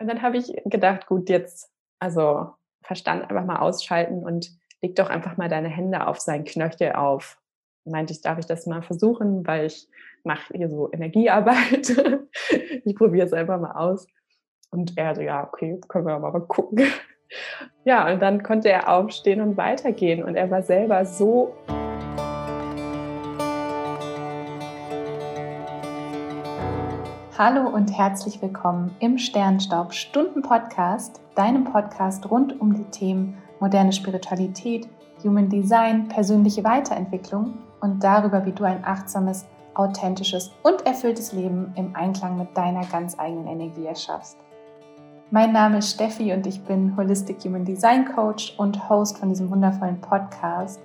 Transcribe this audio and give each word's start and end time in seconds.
Und 0.00 0.08
dann 0.08 0.22
habe 0.22 0.38
ich 0.38 0.52
gedacht, 0.64 1.06
gut, 1.06 1.28
jetzt, 1.28 1.70
also 2.00 2.48
Verstand 2.82 3.22
einfach 3.22 3.44
mal 3.44 3.60
ausschalten 3.60 4.24
und 4.24 4.50
leg 4.80 4.96
doch 4.96 5.10
einfach 5.10 5.36
mal 5.36 5.50
deine 5.50 5.68
Hände 5.68 6.06
auf 6.06 6.18
seinen 6.18 6.44
Knöchel 6.44 6.92
auf. 6.92 7.38
Meinte 7.84 8.14
ich, 8.14 8.22
darf 8.22 8.38
ich 8.38 8.46
das 8.46 8.66
mal 8.66 8.82
versuchen, 8.82 9.46
weil 9.46 9.66
ich 9.66 9.88
mache 10.24 10.54
hier 10.54 10.70
so 10.70 10.90
Energiearbeit. 10.90 11.94
ich 12.84 12.94
probiere 12.96 13.26
es 13.26 13.32
einfach 13.34 13.60
mal 13.60 13.72
aus. 13.72 14.06
Und 14.70 14.96
er 14.96 15.14
so, 15.14 15.20
ja, 15.20 15.46
okay, 15.46 15.78
können 15.88 16.06
wir 16.06 16.18
mal 16.18 16.32
gucken. 16.40 16.80
Ja, 17.84 18.12
und 18.12 18.20
dann 18.20 18.42
konnte 18.42 18.70
er 18.70 18.88
aufstehen 18.88 19.40
und 19.40 19.56
weitergehen. 19.56 20.24
Und 20.24 20.34
er 20.34 20.50
war 20.50 20.62
selber 20.62 21.04
so 21.04 21.54
Hallo 27.42 27.70
und 27.70 27.96
herzlich 27.96 28.42
willkommen 28.42 28.94
im 29.00 29.16
Sternstaub 29.16 29.94
Stunden 29.94 30.42
Podcast, 30.42 31.22
deinem 31.34 31.64
Podcast 31.64 32.30
rund 32.30 32.60
um 32.60 32.74
die 32.74 32.84
Themen 32.90 33.38
moderne 33.60 33.94
Spiritualität, 33.94 34.86
Human 35.24 35.48
Design, 35.48 36.06
persönliche 36.08 36.62
Weiterentwicklung 36.64 37.54
und 37.80 38.04
darüber, 38.04 38.44
wie 38.44 38.52
du 38.52 38.64
ein 38.64 38.84
achtsames, 38.84 39.46
authentisches 39.72 40.50
und 40.62 40.84
erfülltes 40.84 41.32
Leben 41.32 41.72
im 41.76 41.96
Einklang 41.96 42.36
mit 42.36 42.54
deiner 42.54 42.84
ganz 42.84 43.18
eigenen 43.18 43.46
Energie 43.46 43.86
erschaffst. 43.86 44.36
Mein 45.30 45.52
Name 45.52 45.78
ist 45.78 45.94
Steffi 45.94 46.34
und 46.34 46.46
ich 46.46 46.62
bin 46.64 46.94
Holistic 46.94 47.42
Human 47.44 47.64
Design 47.64 48.04
Coach 48.14 48.54
und 48.58 48.90
Host 48.90 49.16
von 49.16 49.30
diesem 49.30 49.50
wundervollen 49.50 49.98
Podcast 50.02 50.78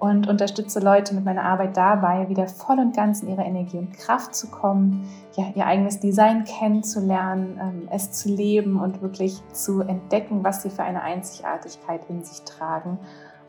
und 0.00 0.28
unterstütze 0.28 0.80
Leute 0.80 1.14
mit 1.14 1.24
meiner 1.24 1.42
Arbeit 1.42 1.76
dabei, 1.76 2.28
wieder 2.28 2.46
voll 2.46 2.78
und 2.78 2.94
ganz 2.94 3.22
in 3.22 3.28
ihre 3.28 3.42
Energie 3.42 3.78
und 3.78 3.92
Kraft 3.92 4.34
zu 4.34 4.48
kommen, 4.48 5.08
ja, 5.34 5.46
ihr 5.54 5.66
eigenes 5.66 6.00
Design 6.00 6.44
kennenzulernen, 6.44 7.58
ähm, 7.60 7.88
es 7.90 8.12
zu 8.12 8.28
leben 8.28 8.80
und 8.80 9.02
wirklich 9.02 9.40
zu 9.52 9.80
entdecken, 9.80 10.44
was 10.44 10.62
sie 10.62 10.70
für 10.70 10.82
eine 10.82 11.02
Einzigartigkeit 11.02 12.00
in 12.08 12.24
sich 12.24 12.42
tragen 12.42 12.98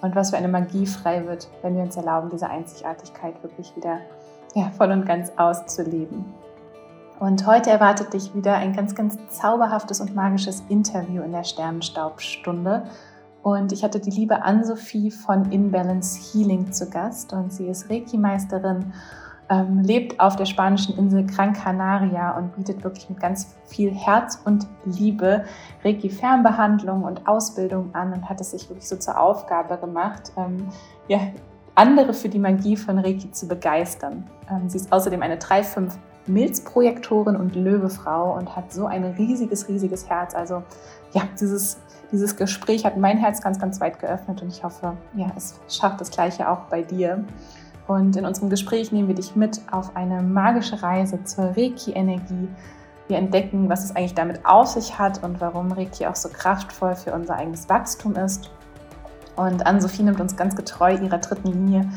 und 0.01 0.15
was 0.15 0.31
für 0.31 0.37
eine 0.37 0.47
Magie 0.47 0.85
frei 0.85 1.25
wird, 1.27 1.49
wenn 1.61 1.75
wir 1.75 1.83
uns 1.83 1.97
erlauben, 1.97 2.29
diese 2.29 2.49
Einzigartigkeit 2.49 3.41
wirklich 3.43 3.75
wieder 3.75 3.99
ja, 4.55 4.71
voll 4.71 4.91
und 4.91 5.05
ganz 5.05 5.31
auszuleben. 5.37 6.25
Und 7.19 7.45
heute 7.45 7.69
erwartet 7.69 8.13
dich 8.13 8.33
wieder 8.33 8.55
ein 8.55 8.73
ganz, 8.73 8.95
ganz 8.95 9.17
zauberhaftes 9.27 9.99
und 9.99 10.15
magisches 10.15 10.63
Interview 10.69 11.21
in 11.21 11.33
der 11.33 11.43
Sternenstaubstunde. 11.43 12.83
Und 13.41 13.71
ich 13.71 13.83
hatte 13.83 13.99
die 13.99 14.09
liebe 14.09 14.43
Ann-Sophie 14.43 15.11
von 15.11 15.51
Inbalance 15.51 16.19
Healing 16.19 16.71
zu 16.71 16.89
Gast 16.89 17.31
und 17.33 17.53
sie 17.53 17.67
ist 17.67 17.89
Reiki-Meisterin, 17.89 18.93
ähm, 19.49 19.79
lebt 19.79 20.19
auf 20.19 20.35
der 20.35 20.45
spanischen 20.45 20.97
Insel 20.97 21.25
Gran 21.25 21.53
Canaria 21.53 22.37
und 22.37 22.55
bietet 22.55 22.83
wirklich 22.83 23.09
mit 23.09 23.19
ganz 23.19 23.55
viel 23.65 23.91
Herz 23.91 24.39
und 24.45 24.67
Liebe 24.85 25.45
Reiki-Fernbehandlung 25.83 27.03
und 27.03 27.27
Ausbildung 27.27 27.95
an 27.95 28.13
und 28.13 28.29
hat 28.29 28.41
es 28.41 28.51
sich 28.51 28.69
wirklich 28.69 28.87
so 28.87 28.97
zur 28.97 29.19
Aufgabe 29.19 29.77
gemacht, 29.77 30.31
ähm, 30.37 30.67
ja, 31.07 31.19
andere 31.75 32.13
für 32.13 32.29
die 32.29 32.39
Magie 32.39 32.75
von 32.75 32.99
Reiki 32.99 33.31
zu 33.31 33.47
begeistern. 33.47 34.29
Ähm, 34.51 34.69
sie 34.69 34.77
ist 34.77 34.91
außerdem 34.91 35.21
eine 35.21 35.37
3-5 35.37 35.93
Milzprojektorin 36.27 37.35
und 37.35 37.55
Löwefrau 37.55 38.35
und 38.35 38.55
hat 38.55 38.71
so 38.71 38.85
ein 38.85 39.03
riesiges, 39.03 39.67
riesiges 39.67 40.09
Herz. 40.09 40.35
Also 40.35 40.63
ja, 41.13 41.23
dieses 41.39 41.77
dieses 42.11 42.35
Gespräch 42.35 42.85
hat 42.85 42.97
mein 42.97 43.17
Herz 43.17 43.41
ganz, 43.41 43.59
ganz 43.59 43.79
weit 43.79 43.99
geöffnet 43.99 44.41
und 44.41 44.49
ich 44.49 44.63
hoffe, 44.63 44.97
ja, 45.15 45.27
es 45.35 45.59
schafft 45.67 46.01
das 46.01 46.11
Gleiche 46.11 46.49
auch 46.49 46.61
bei 46.69 46.81
dir. 46.81 47.23
Und 47.87 48.15
in 48.15 48.25
unserem 48.25 48.49
Gespräch 48.49 48.91
nehmen 48.91 49.07
wir 49.07 49.15
dich 49.15 49.35
mit 49.35 49.61
auf 49.71 49.95
eine 49.95 50.21
magische 50.21 50.81
Reise 50.81 51.23
zur 51.23 51.55
Reiki-Energie. 51.57 52.47
Wir 53.07 53.17
entdecken, 53.17 53.67
was 53.67 53.83
es 53.83 53.95
eigentlich 53.95 54.13
damit 54.13 54.45
auf 54.45 54.67
sich 54.67 54.99
hat 54.99 55.23
und 55.23 55.41
warum 55.41 55.71
Reiki 55.71 56.05
auch 56.05 56.15
so 56.15 56.29
kraftvoll 56.29 56.95
für 56.95 57.13
unser 57.13 57.35
eigenes 57.35 57.67
Wachstum 57.67 58.15
ist. 58.15 58.51
Und 59.35 59.65
Ann-Sophie 59.65 60.03
nimmt 60.03 60.19
uns 60.19 60.35
ganz 60.35 60.55
getreu 60.55 60.93
ihrer 60.93 61.17
dritten 61.17 61.47
Linie 61.47 61.89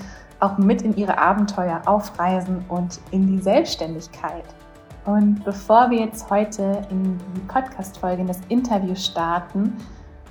auch 0.42 0.58
mit 0.58 0.82
in 0.82 0.96
ihre 0.96 1.18
Abenteuer 1.18 1.82
auf 1.86 2.18
Reisen 2.18 2.64
und 2.68 2.98
in 3.12 3.26
die 3.28 3.40
Selbstständigkeit. 3.40 4.44
Und 5.04 5.44
bevor 5.44 5.90
wir 5.90 6.00
jetzt 6.00 6.28
heute 6.30 6.82
in 6.90 7.18
die 7.36 7.40
Podcast-Folge, 7.48 8.22
in 8.22 8.28
das 8.28 8.40
Interview 8.48 8.94
starten, 8.94 9.76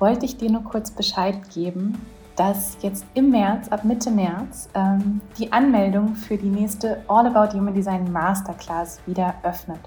wollte 0.02 0.26
ich 0.26 0.36
dir 0.36 0.52
nur 0.52 0.64
kurz 0.64 0.90
Bescheid 0.92 1.38
geben, 1.54 2.06
dass 2.36 2.78
jetzt 2.82 3.06
im 3.14 3.30
März, 3.30 3.70
ab 3.70 3.86
Mitte 3.86 4.10
März, 4.10 4.68
ähm, 4.74 5.22
die 5.38 5.54
Anmeldung 5.54 6.16
für 6.16 6.38
die 6.38 6.50
nächste 6.50 7.04
All 7.08 7.28
About 7.28 7.56
Human 7.56 7.74
Design 7.74 8.12
Masterclass 8.12 9.00
wieder 9.06 9.36
öffnet. 9.44 9.80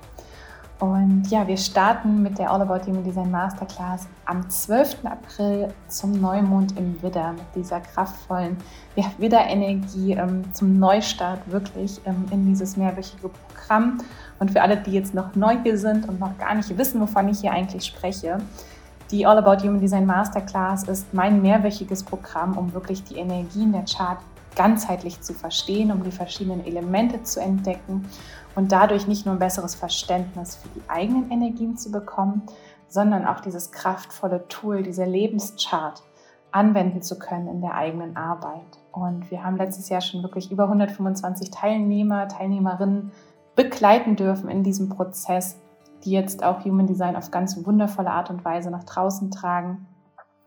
Und 0.78 1.24
ja, 1.30 1.46
wir 1.48 1.56
starten 1.56 2.22
mit 2.22 2.38
der 2.38 2.50
All 2.50 2.62
About 2.62 2.86
Human 2.86 3.02
Design 3.02 3.30
Masterclass 3.30 4.06
am 4.26 4.48
12. 4.48 4.98
April 5.04 5.72
zum 5.88 6.20
Neumond 6.20 6.78
im 6.78 7.02
Widder 7.02 7.32
mit 7.32 7.46
dieser 7.56 7.80
kraftvollen 7.80 8.56
ja, 8.94 9.06
Widder-Energie 9.18 10.12
ähm, 10.12 10.44
zum 10.52 10.78
Neustart 10.78 11.40
wirklich 11.50 12.00
ähm, 12.04 12.26
in 12.30 12.46
dieses 12.46 12.76
mehrwöchige 12.76 13.30
Programm. 13.30 13.98
Und 14.38 14.52
für 14.52 14.62
alle, 14.62 14.76
die 14.76 14.92
jetzt 14.92 15.14
noch 15.14 15.34
neu 15.34 15.56
hier 15.62 15.78
sind 15.78 16.08
und 16.08 16.20
noch 16.20 16.36
gar 16.38 16.54
nicht 16.54 16.76
wissen, 16.76 17.00
wovon 17.00 17.28
ich 17.28 17.40
hier 17.40 17.52
eigentlich 17.52 17.84
spreche, 17.84 18.38
die 19.10 19.26
All 19.26 19.38
About 19.38 19.62
Human 19.62 19.80
Design 19.80 20.06
Masterclass 20.06 20.84
ist 20.84 21.12
mein 21.12 21.42
mehrwöchiges 21.42 22.02
Programm, 22.02 22.56
um 22.56 22.72
wirklich 22.72 23.04
die 23.04 23.16
Energien 23.16 23.72
der 23.72 23.84
Chart 23.84 24.18
ganzheitlich 24.56 25.20
zu 25.20 25.34
verstehen, 25.34 25.90
um 25.92 26.02
die 26.04 26.12
verschiedenen 26.12 26.64
Elemente 26.64 27.22
zu 27.22 27.40
entdecken 27.40 28.08
und 28.54 28.72
dadurch 28.72 29.06
nicht 29.06 29.26
nur 29.26 29.34
ein 29.34 29.40
besseres 29.40 29.74
Verständnis 29.74 30.56
für 30.56 30.68
die 30.68 30.82
eigenen 30.88 31.30
Energien 31.30 31.76
zu 31.76 31.90
bekommen, 31.90 32.42
sondern 32.88 33.26
auch 33.26 33.40
dieses 33.40 33.72
kraftvolle 33.72 34.46
Tool, 34.48 34.82
diese 34.82 35.04
Lebenschart 35.04 36.02
anwenden 36.52 37.02
zu 37.02 37.18
können 37.18 37.48
in 37.48 37.60
der 37.60 37.74
eigenen 37.74 38.16
Arbeit. 38.16 38.78
Und 38.92 39.30
wir 39.32 39.42
haben 39.42 39.56
letztes 39.56 39.88
Jahr 39.88 40.00
schon 40.00 40.22
wirklich 40.22 40.52
über 40.52 40.64
125 40.64 41.50
Teilnehmer, 41.50 42.28
Teilnehmerinnen 42.28 43.10
begleiten 43.56 44.14
dürfen 44.14 44.48
in 44.48 44.62
diesem 44.62 44.88
Prozess, 44.88 45.56
die 46.04 46.10
jetzt 46.10 46.44
auch 46.44 46.64
Human 46.64 46.86
Design 46.86 47.16
auf 47.16 47.30
ganz 47.30 47.64
wundervolle 47.64 48.10
Art 48.10 48.30
und 48.30 48.44
Weise 48.44 48.70
nach 48.70 48.84
draußen 48.84 49.30
tragen. 49.30 49.86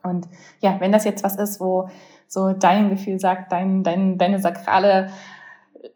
Und 0.03 0.27
ja, 0.59 0.79
wenn 0.79 0.91
das 0.91 1.03
jetzt 1.03 1.23
was 1.23 1.35
ist, 1.35 1.59
wo 1.59 1.89
so 2.27 2.53
dein 2.53 2.89
Gefühl 2.89 3.19
sagt, 3.19 3.51
dein, 3.51 3.83
dein, 3.83 4.17
deine 4.17 4.39
sakrale 4.39 5.09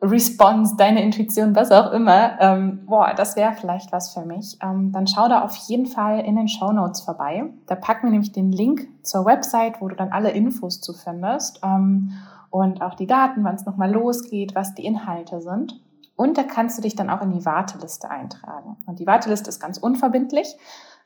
Response, 0.01 0.75
deine 0.77 1.03
Intuition, 1.03 1.55
was 1.55 1.71
auch 1.71 1.91
immer, 1.91 2.39
ähm, 2.39 2.85
boah, 2.85 3.13
das 3.15 3.35
wäre 3.35 3.53
vielleicht 3.53 3.91
was 3.91 4.13
für 4.13 4.25
mich, 4.25 4.57
ähm, 4.63 4.91
dann 4.91 5.07
schau 5.07 5.27
da 5.27 5.41
auf 5.41 5.55
jeden 5.67 5.85
Fall 5.85 6.19
in 6.21 6.35
den 6.35 6.47
Show 6.47 6.71
Notes 6.71 7.01
vorbei. 7.01 7.45
Da 7.67 7.75
packen 7.75 8.07
wir 8.07 8.11
nämlich 8.11 8.31
den 8.31 8.51
Link 8.51 8.87
zur 9.03 9.25
Website, 9.25 9.81
wo 9.81 9.87
du 9.87 9.95
dann 9.95 10.11
alle 10.11 10.31
Infos 10.31 10.81
zu 10.81 10.93
findest 10.93 11.59
ähm, 11.63 12.13
und 12.49 12.81
auch 12.81 12.95
die 12.95 13.07
Daten, 13.07 13.43
wann 13.43 13.55
es 13.55 13.65
nochmal 13.65 13.91
losgeht, 13.91 14.55
was 14.55 14.73
die 14.75 14.85
Inhalte 14.85 15.41
sind. 15.41 15.79
Und 16.21 16.37
da 16.37 16.43
kannst 16.43 16.77
du 16.77 16.83
dich 16.83 16.95
dann 16.95 17.09
auch 17.09 17.23
in 17.23 17.31
die 17.31 17.47
Warteliste 17.47 18.07
eintragen. 18.07 18.77
Und 18.85 18.99
die 18.99 19.07
Warteliste 19.07 19.49
ist 19.49 19.59
ganz 19.59 19.79
unverbindlich, 19.79 20.55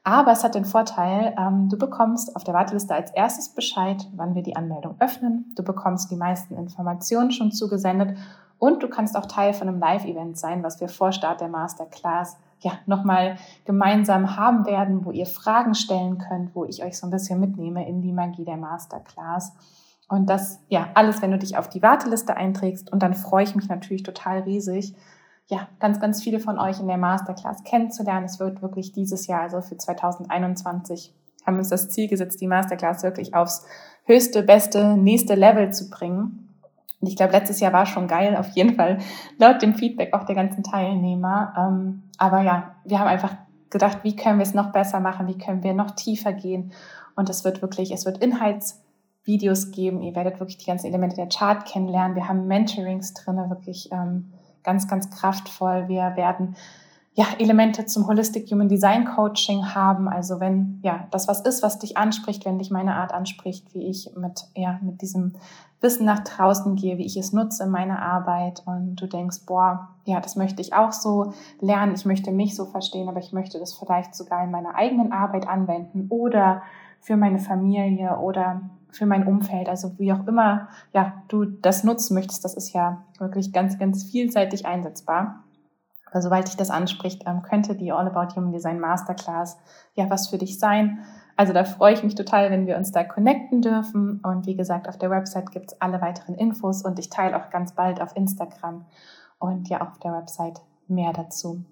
aber 0.04 0.34
es 0.34 0.44
hat 0.44 0.56
den 0.56 0.66
Vorteil, 0.66 1.34
ähm, 1.40 1.70
du 1.70 1.78
bekommst 1.78 2.36
auf 2.36 2.44
der 2.44 2.54
Warteliste 2.54 2.94
als 2.94 3.12
erstes 3.12 3.48
Bescheid, 3.48 4.10
wann 4.14 4.36
wir 4.36 4.44
die 4.44 4.58
Anmeldung 4.58 4.98
öffnen. 5.00 5.54
Du 5.56 5.64
bekommst 5.64 6.12
die 6.12 6.18
meisten 6.18 6.58
Informationen 6.58 7.32
schon 7.32 7.54
zugesendet 7.54 8.18
und 8.60 8.84
du 8.84 8.90
kannst 8.90 9.16
auch 9.16 9.26
Teil 9.26 9.54
von 9.54 9.70
einem 9.70 9.80
Live-Event 9.80 10.38
sein, 10.38 10.64
was 10.64 10.82
wir 10.82 10.90
vor 10.90 11.14
Start 11.14 11.40
der 11.40 11.48
Masterclass 11.48 12.36
ja 12.60 12.74
nochmal 12.86 13.38
gemeinsam 13.64 14.36
haben 14.36 14.66
werden, 14.66 15.06
wo 15.06 15.12
ihr 15.12 15.28
Fragen 15.28 15.76
stellen 15.76 16.18
könnt, 16.18 16.54
wo 16.56 16.66
ich 16.66 16.84
euch 16.84 16.98
so 16.98 17.08
ein 17.08 17.12
bisschen 17.12 17.40
mitnehme 17.40 17.88
in 17.88 18.02
die 18.02 18.12
Magie 18.12 18.44
der 18.44 18.58
Masterclass. 18.58 19.54
Und 20.08 20.30
das, 20.30 20.60
ja, 20.70 20.90
alles, 20.94 21.22
wenn 21.22 21.32
du 21.32 21.38
dich 21.38 21.58
auf 21.58 21.70
die 21.70 21.82
Warteliste 21.82 22.38
einträgst. 22.38 22.92
Und 22.92 23.02
dann 23.02 23.14
freue 23.14 23.44
ich 23.44 23.56
mich 23.56 23.70
natürlich 23.70 24.04
total 24.04 24.40
riesig, 24.40 24.96
ja, 25.48 25.68
ganz, 25.80 26.00
ganz 26.00 26.24
viele 26.24 26.40
von 26.40 26.58
euch 26.58 26.80
in 26.80 26.88
der 26.88 26.98
Masterclass 26.98 27.64
kennenzulernen. 27.64 28.26
Es 28.26 28.40
wird 28.40 28.62
wirklich 28.62 28.94
dieses 28.94 29.28
Jahr, 29.28 29.42
also 29.42 29.62
für 29.62 29.78
2021, 29.78 31.14
haben 31.46 31.56
wir 31.56 31.60
uns 31.60 31.70
das 31.70 31.90
Ziel 31.90 32.08
gesetzt, 32.08 32.42
die 32.42 32.48
Masterclass 32.48 33.04
wirklich 33.04 33.36
aufs 33.36 33.66
höchste, 34.06 34.42
beste, 34.42 34.98
nächste 34.98 35.36
Level 35.36 35.72
zu 35.72 35.90
bringen. 35.90 36.50
Und 37.00 37.08
ich 37.08 37.16
glaube, 37.16 37.34
letztes 37.34 37.60
Jahr 37.60 37.74
war 37.74 37.86
schon 37.86 38.08
geil, 38.08 38.36
auf 38.36 38.50
jeden 38.50 38.76
Fall, 38.76 38.98
laut 39.38 39.62
dem 39.62 39.76
Feedback 39.76 40.14
auch 40.14 40.24
der 40.24 40.36
ganzen 40.36 40.64
Teilnehmer. 40.64 41.54
Ähm, 41.56 42.04
aber 42.18 42.42
ja, 42.42 42.76
wir 42.84 43.00
haben 43.00 43.08
einfach 43.08 43.36
gedacht, 43.70 44.00
wie 44.04 44.16
können 44.16 44.40
wir 44.40 44.46
es 44.46 44.56
noch 44.56 44.72
besser 44.72 45.00
machen, 45.00 45.28
wie 45.28 45.38
können 45.38 45.62
wir 45.62 45.74
noch 45.74 45.92
tiefer 45.92 46.34
gehen. 46.34 46.72
Und 47.16 47.30
es 47.30 47.44
wird 47.44 47.62
wirklich, 47.62 47.92
es 47.92 48.06
wird 48.06 48.18
Inhalts 48.18 48.82
Videos 49.26 49.72
geben. 49.72 50.02
Ihr 50.02 50.16
werdet 50.16 50.40
wirklich 50.40 50.58
die 50.58 50.66
ganzen 50.66 50.88
Elemente 50.88 51.16
der 51.16 51.28
Chart 51.30 51.66
kennenlernen. 51.66 52.16
Wir 52.16 52.28
haben 52.28 52.48
Mentorings 52.48 53.14
drin, 53.14 53.38
wirklich 53.50 53.92
ähm, 53.92 54.32
ganz, 54.64 54.88
ganz 54.88 55.10
kraftvoll. 55.10 55.88
Wir 55.88 56.16
werden 56.16 56.56
ja, 57.18 57.26
Elemente 57.40 57.86
zum 57.86 58.08
Holistic 58.08 58.52
Human 58.52 58.68
Design 58.68 59.06
Coaching 59.06 59.74
haben. 59.74 60.10
Also 60.10 60.42
wenn 60.42 60.80
ja 60.84 61.08
das 61.12 61.30
was 61.30 61.42
ist, 61.42 61.64
was 61.64 61.80
dich 61.80 61.96
anspricht, 61.96 62.46
wenn 62.46 62.60
dich 62.60 62.72
meine 62.72 62.96
Art 62.96 63.14
anspricht, 63.14 63.74
wie 63.74 63.88
ich 63.88 64.12
mit 64.18 64.48
ja 64.54 64.80
mit 64.82 65.02
diesem 65.02 65.34
Wissen 65.80 66.06
nach 66.06 66.20
draußen 66.20 66.76
gehe, 66.76 66.98
wie 66.98 67.06
ich 67.06 67.16
es 67.16 67.32
nutze 67.32 67.64
in 67.64 67.70
meiner 67.70 68.02
Arbeit 68.02 68.64
und 68.66 68.98
du 68.98 69.08
denkst, 69.08 69.46
boah, 69.46 69.90
ja, 70.04 70.20
das 70.20 70.36
möchte 70.36 70.62
ich 70.62 70.74
auch 70.74 70.92
so 70.92 71.34
lernen, 71.62 71.96
ich 71.96 72.06
möchte 72.06 72.32
mich 72.32 72.56
so 72.56 72.66
verstehen, 72.66 73.08
aber 73.08 73.20
ich 73.20 73.32
möchte 73.32 73.60
das 73.60 73.74
vielleicht 73.74 74.14
sogar 74.14 74.44
in 74.44 74.52
meiner 74.52 74.76
eigenen 74.76 75.14
Arbeit 75.14 75.48
anwenden 75.48 76.08
oder 76.10 76.64
für 77.00 77.16
meine 77.16 77.40
Familie 77.40 78.18
oder 78.18 78.62
für 78.96 79.06
mein 79.06 79.28
Umfeld, 79.28 79.70
also 79.70 79.98
wie 80.00 80.14
auch 80.14 80.26
immer, 80.28 80.70
ja, 80.94 81.24
du 81.28 81.46
das 81.46 81.84
nutzen 81.84 82.14
möchtest, 82.14 82.44
das 82.46 82.54
ist 82.54 82.74
ja 82.74 83.04
wirklich 83.20 83.54
ganz, 83.54 83.78
ganz 83.78 84.04
vielseitig 84.04 84.66
einsetzbar. 84.66 85.44
Aber 86.12 86.22
sobald 86.22 86.48
dich 86.48 86.56
das 86.56 86.70
anspricht, 86.70 87.24
ähm, 87.28 87.42
könnte 87.42 87.76
die 87.76 87.92
All 87.92 88.08
About 88.08 88.36
Human 88.36 88.54
Design 88.54 88.80
Masterclass 88.80 89.58
ja 89.96 90.10
was 90.10 90.30
für 90.30 90.38
dich 90.38 90.60
sein. 90.60 91.00
Also 91.36 91.52
da 91.52 91.66
freue 91.66 91.94
ich 91.94 92.04
mich 92.04 92.16
total, 92.16 92.52
wenn 92.52 92.68
wir 92.68 92.78
uns 92.78 92.92
da 92.92 93.04
connecten 93.04 93.62
dürfen. 93.62 94.22
Und 94.24 94.46
wie 94.46 94.56
gesagt, 94.56 94.88
auf 94.88 94.98
der 94.98 95.10
Website 95.10 95.52
gibt 95.52 95.72
es 95.72 95.82
alle 95.82 96.00
weiteren 96.02 96.36
Infos 96.36 96.84
und 96.84 96.98
ich 97.00 97.10
teile 97.10 97.36
auch 97.36 97.50
ganz 97.50 97.74
bald 97.74 98.02
auf 98.02 98.16
Instagram 98.16 98.86
und 99.40 99.68
ja 99.68 99.82
auf 99.82 100.00
der 100.00 100.14
Website 100.14 100.62
mehr 100.88 101.12
dazu. 101.12 101.66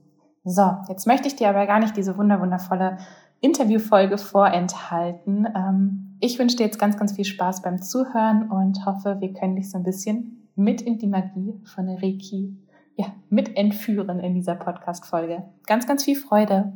So, 0.43 0.77
jetzt 0.89 1.07
möchte 1.07 1.27
ich 1.29 1.37
dir 1.37 1.49
aber 1.49 1.65
gar 1.65 1.79
nicht 1.79 1.95
diese 1.95 2.17
wunderwundervolle 2.17 2.97
Interviewfolge 3.39 4.17
vorenthalten. 4.17 5.47
Ähm, 5.55 6.12
ich 6.23 6.39
wünsche 6.39 6.55
dir 6.55 6.63
jetzt 6.63 6.79
ganz, 6.79 6.95
ganz 6.95 7.11
viel 7.11 7.25
Spaß 7.25 7.61
beim 7.63 7.81
Zuhören 7.81 8.49
und 8.49 8.85
hoffe, 8.85 9.17
wir 9.19 9.33
können 9.33 9.57
dich 9.57 9.69
so 9.69 9.77
ein 9.77 9.83
bisschen 9.83 10.47
mit 10.55 10.81
in 10.81 10.97
die 10.97 11.07
Magie 11.07 11.59
von 11.65 11.89
Reiki 11.89 12.55
ja, 12.95 13.13
mit 13.29 13.57
entführen 13.57 14.21
in 14.21 14.33
dieser 14.33 14.55
Podcast-Folge. 14.55 15.43
Ganz, 15.65 15.85
ganz 15.85 16.05
viel 16.05 16.15
Freude. 16.15 16.71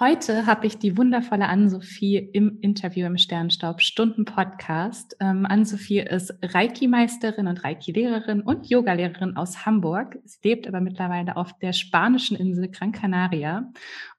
Heute 0.00 0.46
habe 0.46 0.66
ich 0.66 0.78
die 0.78 0.96
wundervolle 0.96 1.46
Ann-Sophie 1.46 2.16
im 2.16 2.58
Interview 2.62 3.06
im 3.06 3.16
Sternstaub 3.16 3.80
Stunden 3.80 4.24
Podcast. 4.24 5.16
Ähm, 5.20 5.46
Ann-Sophie 5.46 6.00
ist 6.00 6.34
Reiki-Meisterin 6.42 7.46
und 7.46 7.62
Reiki-Lehrerin 7.62 8.40
und 8.40 8.68
Yogalehrerin 8.68 9.36
aus 9.36 9.66
Hamburg. 9.66 10.18
Sie 10.24 10.48
lebt 10.48 10.66
aber 10.66 10.80
mittlerweile 10.80 11.36
auf 11.36 11.56
der 11.58 11.72
spanischen 11.72 12.36
Insel 12.36 12.70
Gran 12.70 12.90
Canaria. 12.90 13.70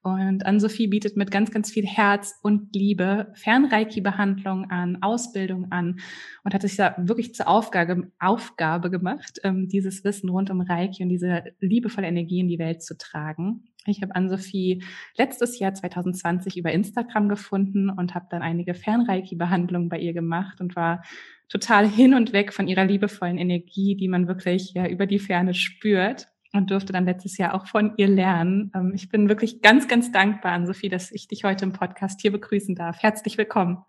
Und 0.05 0.45
Ann-Sophie 0.45 0.85
bietet 0.85 1.17
mit 1.17 1.31
ganz, 1.31 1.49
ganz 1.49 1.71
viel 1.71 1.87
Herz 1.87 2.39
und 2.43 2.75
Liebe 2.75 3.33
Fern-Reiki-Behandlung 3.33 4.69
an, 4.69 4.99
Ausbildung 5.01 5.71
an 5.71 5.99
und 6.43 6.53
hat 6.53 6.61
sich 6.61 6.75
da 6.75 6.93
wirklich 6.99 7.33
zur 7.33 7.47
Aufgabe, 7.47 8.11
Aufgabe 8.19 8.91
gemacht, 8.91 9.39
ähm, 9.43 9.67
dieses 9.67 10.03
Wissen 10.03 10.29
rund 10.29 10.51
um 10.51 10.61
Reiki 10.61 11.01
und 11.01 11.09
diese 11.09 11.45
liebevolle 11.59 12.05
Energie 12.05 12.39
in 12.39 12.47
die 12.47 12.59
Welt 12.59 12.83
zu 12.83 12.95
tragen. 12.95 13.63
Ich 13.87 14.03
habe 14.03 14.13
Ann-Sophie 14.13 14.83
letztes 15.17 15.57
Jahr 15.57 15.73
2020 15.73 16.55
über 16.55 16.71
Instagram 16.71 17.27
gefunden 17.27 17.89
und 17.89 18.13
habe 18.13 18.27
dann 18.29 18.43
einige 18.43 18.75
Fernreiki-Behandlungen 18.75 19.89
bei 19.89 19.97
ihr 19.97 20.13
gemacht 20.13 20.61
und 20.61 20.75
war 20.75 21.03
total 21.49 21.89
hin 21.89 22.13
und 22.13 22.31
weg 22.31 22.53
von 22.53 22.67
ihrer 22.67 22.85
liebevollen 22.85 23.39
Energie, 23.39 23.95
die 23.95 24.07
man 24.07 24.27
wirklich 24.27 24.71
ja 24.75 24.87
über 24.87 25.07
die 25.07 25.19
Ferne 25.19 25.55
spürt 25.55 26.27
und 26.55 26.71
durfte 26.71 26.93
dann 26.93 27.05
letztes 27.05 27.37
Jahr 27.37 27.53
auch 27.53 27.67
von 27.67 27.93
ihr 27.97 28.07
lernen. 28.07 28.71
Ähm, 28.75 28.93
ich 28.95 29.09
bin 29.09 29.29
wirklich 29.29 29.61
ganz, 29.61 29.87
ganz 29.87 30.11
dankbar, 30.11 30.53
Ann-Sophie, 30.53 30.89
dass 30.89 31.11
ich 31.11 31.27
dich 31.27 31.43
heute 31.43 31.65
im 31.65 31.73
Podcast 31.73 32.21
hier 32.21 32.31
begrüßen 32.31 32.75
darf. 32.75 33.01
Herzlich 33.01 33.37
willkommen. 33.37 33.83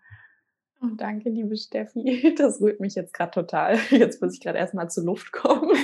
Oh, 0.81 0.89
danke, 0.95 1.29
liebe 1.29 1.57
Steffi. 1.57 2.33
Das 2.37 2.61
rührt 2.61 2.79
mich 2.79 2.95
jetzt 2.95 3.13
gerade 3.13 3.31
total. 3.31 3.79
Jetzt 3.89 4.21
muss 4.21 4.33
ich 4.33 4.41
gerade 4.41 4.57
erstmal 4.59 4.89
zur 4.89 5.05
Luft 5.05 5.31
kommen. 5.31 5.71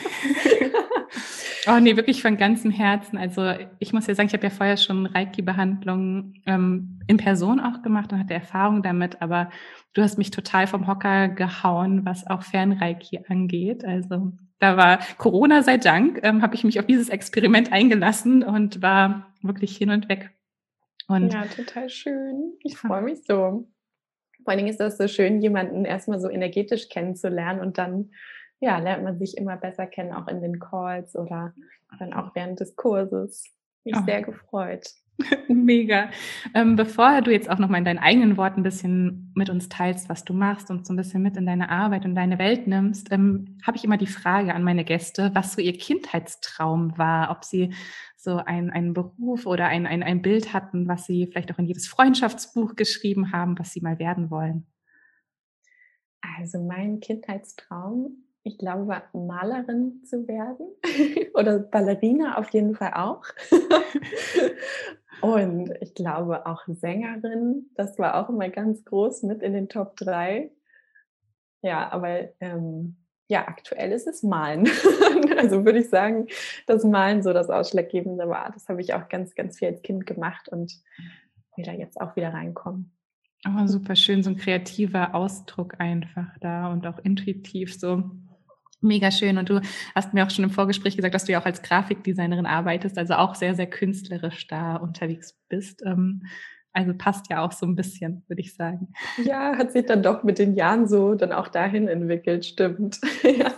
Oh 1.65 1.79
nee, 1.79 1.95
wirklich 1.95 2.21
von 2.21 2.35
ganzem 2.35 2.71
Herzen. 2.71 3.17
Also 3.17 3.53
ich 3.79 3.93
muss 3.93 4.07
ja 4.07 4.15
sagen, 4.15 4.27
ich 4.27 4.33
habe 4.33 4.43
ja 4.43 4.49
vorher 4.49 4.75
schon 4.75 5.05
Reiki-Behandlungen 5.05 6.41
ähm, 6.45 6.99
in 7.07 7.15
Person 7.15 7.61
auch 7.61 7.81
gemacht 7.81 8.11
und 8.11 8.19
hatte 8.19 8.33
Erfahrung 8.33 8.83
damit, 8.83 9.21
aber 9.21 9.49
du 9.93 10.01
hast 10.01 10.17
mich 10.17 10.29
total 10.29 10.67
vom 10.67 10.87
Hocker 10.87 11.29
gehauen, 11.29 12.05
was 12.05 12.27
auch 12.27 12.43
Fernreiki 12.43 13.21
angeht. 13.29 13.85
Also 13.85 14.33
da 14.63 14.77
war 14.77 14.99
Corona 15.17 15.61
sei 15.61 15.77
Dank, 15.77 16.21
ähm, 16.23 16.41
habe 16.41 16.55
ich 16.55 16.63
mich 16.63 16.79
auf 16.79 16.85
dieses 16.85 17.09
Experiment 17.09 17.71
eingelassen 17.73 18.43
und 18.43 18.81
war 18.81 19.33
wirklich 19.41 19.75
hin 19.75 19.89
und 19.89 20.07
weg. 20.07 20.31
Und 21.07 21.33
ja, 21.33 21.43
total 21.45 21.89
schön. 21.89 22.53
Ich 22.63 22.77
freue 22.77 23.01
mich 23.01 23.25
so. 23.25 23.67
Vor 24.43 24.47
allen 24.47 24.57
Dingen 24.57 24.69
ist 24.69 24.79
das 24.79 24.97
so 24.97 25.07
schön, 25.07 25.41
jemanden 25.41 25.83
erstmal 25.83 26.19
so 26.19 26.29
energetisch 26.29 26.87
kennenzulernen 26.87 27.59
und 27.59 27.77
dann 27.77 28.11
ja, 28.61 28.77
lernt 28.77 29.03
man 29.03 29.19
sich 29.19 29.37
immer 29.37 29.57
besser 29.57 29.85
kennen, 29.85 30.13
auch 30.13 30.29
in 30.29 30.41
den 30.41 30.59
Calls 30.59 31.15
oder 31.17 31.53
dann 31.99 32.13
auch 32.13 32.33
während 32.33 32.61
des 32.61 32.77
Kurses. 32.77 33.43
Mich 33.83 33.95
oh. 33.97 34.05
sehr 34.05 34.21
gefreut. 34.21 34.87
Mega. 35.47 36.09
Ähm, 36.53 36.75
bevor 36.75 37.21
du 37.21 37.31
jetzt 37.31 37.49
auch 37.49 37.59
noch 37.59 37.69
mal 37.69 37.77
in 37.77 37.85
deinen 37.85 37.99
eigenen 37.99 38.37
Worten 38.37 38.61
ein 38.61 38.63
bisschen 38.63 39.31
mit 39.35 39.49
uns 39.49 39.69
teilst, 39.69 40.09
was 40.09 40.25
du 40.25 40.33
machst 40.33 40.69
und 40.69 40.85
so 40.85 40.93
ein 40.93 40.97
bisschen 40.97 41.21
mit 41.21 41.37
in 41.37 41.45
deine 41.45 41.69
Arbeit 41.69 42.05
und 42.05 42.15
deine 42.15 42.39
Welt 42.39 42.67
nimmst, 42.67 43.11
ähm, 43.11 43.57
habe 43.65 43.77
ich 43.77 43.83
immer 43.83 43.97
die 43.97 44.07
Frage 44.07 44.53
an 44.53 44.63
meine 44.63 44.83
Gäste, 44.83 45.31
was 45.33 45.53
so 45.53 45.61
ihr 45.61 45.77
Kindheitstraum 45.77 46.97
war, 46.97 47.31
ob 47.31 47.43
sie 47.43 47.73
so 48.17 48.37
ein, 48.37 48.69
einen 48.69 48.93
Beruf 48.93 49.45
oder 49.45 49.67
ein, 49.67 49.85
ein, 49.85 50.01
ein 50.01 50.21
Bild 50.21 50.53
hatten, 50.53 50.87
was 50.87 51.05
sie 51.05 51.27
vielleicht 51.27 51.53
auch 51.53 51.59
in 51.59 51.65
jedes 51.65 51.87
Freundschaftsbuch 51.87 52.75
geschrieben 52.75 53.31
haben, 53.31 53.59
was 53.59 53.71
sie 53.71 53.81
mal 53.81 53.99
werden 53.99 54.29
wollen. 54.31 54.65
Also 56.37 56.63
mein 56.63 57.01
Kindheitstraum 57.01 58.22
ich 58.43 58.57
glaube, 58.57 59.01
Malerin 59.13 60.03
zu 60.03 60.27
werden 60.27 60.67
oder 61.33 61.59
Ballerina 61.59 62.37
auf 62.37 62.49
jeden 62.49 62.75
Fall 62.75 62.93
auch. 62.93 63.23
Und 65.21 65.73
ich 65.79 65.93
glaube 65.93 66.45
auch 66.45 66.63
Sängerin, 66.67 67.69
das 67.75 67.97
war 67.97 68.15
auch 68.15 68.29
immer 68.29 68.49
ganz 68.49 68.83
groß 68.83 69.23
mit 69.23 69.41
in 69.41 69.53
den 69.53 69.69
Top 69.69 69.95
3. 69.95 70.51
Ja, 71.61 71.89
aber 71.93 72.29
ähm, 72.41 72.97
ja, 73.29 73.47
aktuell 73.47 73.93
ist 73.93 74.07
es 74.07 74.21
Malen. 74.21 74.67
also 75.37 75.63
würde 75.63 75.79
ich 75.79 75.89
sagen, 75.89 76.27
dass 76.67 76.83
Malen 76.83 77.23
so 77.23 77.31
das 77.31 77.49
Ausschlaggebende 77.49 78.27
war. 78.27 78.51
Das 78.51 78.67
habe 78.67 78.81
ich 78.81 78.93
auch 78.93 79.07
ganz, 79.07 79.33
ganz 79.33 79.59
viel 79.59 79.69
als 79.69 79.81
Kind 79.81 80.05
gemacht 80.05 80.49
und 80.49 80.73
will 81.55 81.63
da 81.63 81.71
jetzt 81.71 82.01
auch 82.01 82.17
wieder 82.17 82.33
reinkommen. 82.33 82.91
Oh, 83.47 83.65
super 83.65 83.95
schön, 83.95 84.23
so 84.23 84.29
ein 84.29 84.37
kreativer 84.37 85.15
Ausdruck 85.15 85.79
einfach 85.79 86.37
da 86.41 86.71
und 86.71 86.85
auch 86.85 86.99
intuitiv 86.99 87.77
so 87.77 88.03
Mega 88.83 89.11
schön. 89.11 89.37
Und 89.37 89.49
du 89.49 89.61
hast 89.95 90.13
mir 90.13 90.25
auch 90.25 90.29
schon 90.29 90.43
im 90.43 90.51
Vorgespräch 90.51 90.95
gesagt, 90.95 91.15
dass 91.15 91.25
du 91.25 91.31
ja 91.31 91.41
auch 91.41 91.45
als 91.45 91.61
Grafikdesignerin 91.61 92.45
arbeitest, 92.45 92.97
also 92.97 93.15
auch 93.15 93.35
sehr, 93.35 93.55
sehr 93.55 93.67
künstlerisch 93.67 94.47
da 94.47 94.75
unterwegs 94.75 95.37
bist. 95.49 95.81
Ähm, 95.85 96.23
also 96.73 96.93
passt 96.95 97.29
ja 97.29 97.45
auch 97.45 97.51
so 97.51 97.67
ein 97.67 97.75
bisschen, 97.75 98.23
würde 98.27 98.41
ich 98.41 98.55
sagen. 98.55 98.93
Ja, 99.23 99.55
hat 99.57 99.71
sich 99.71 99.85
dann 99.85 100.01
doch 100.01 100.23
mit 100.23 100.39
den 100.39 100.55
Jahren 100.55 100.87
so 100.87 101.13
dann 101.13 101.31
auch 101.31 101.47
dahin 101.47 101.87
entwickelt, 101.87 102.45
stimmt. 102.45 102.99
ja. 103.23 103.53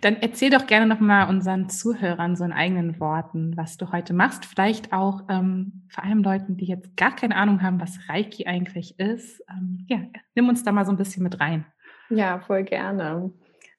Dann 0.00 0.16
erzähl 0.20 0.50
doch 0.50 0.66
gerne 0.66 0.86
nochmal 0.86 1.28
unseren 1.28 1.68
Zuhörern 1.68 2.36
so 2.36 2.44
in 2.44 2.52
eigenen 2.52 3.00
Worten, 3.00 3.56
was 3.56 3.76
du 3.76 3.90
heute 3.90 4.14
machst. 4.14 4.44
Vielleicht 4.44 4.92
auch 4.92 5.24
ähm, 5.28 5.84
vor 5.88 6.04
allem 6.04 6.22
Leuten, 6.22 6.56
die 6.56 6.66
jetzt 6.66 6.96
gar 6.96 7.14
keine 7.14 7.36
Ahnung 7.36 7.62
haben, 7.62 7.80
was 7.80 7.98
Reiki 8.08 8.46
eigentlich 8.46 8.98
ist. 8.98 9.42
Ähm, 9.50 9.84
ja, 9.88 9.98
nimm 10.36 10.48
uns 10.48 10.62
da 10.62 10.70
mal 10.70 10.86
so 10.86 10.92
ein 10.92 10.96
bisschen 10.96 11.24
mit 11.24 11.40
rein. 11.40 11.66
Ja, 12.08 12.38
voll 12.38 12.62
gerne. 12.62 13.32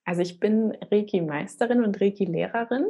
Also 0.07 0.21
ich 0.21 0.39
bin 0.39 0.71
Reiki-Meisterin 0.89 1.83
und 1.83 1.99
Reiki-Lehrerin 1.99 2.85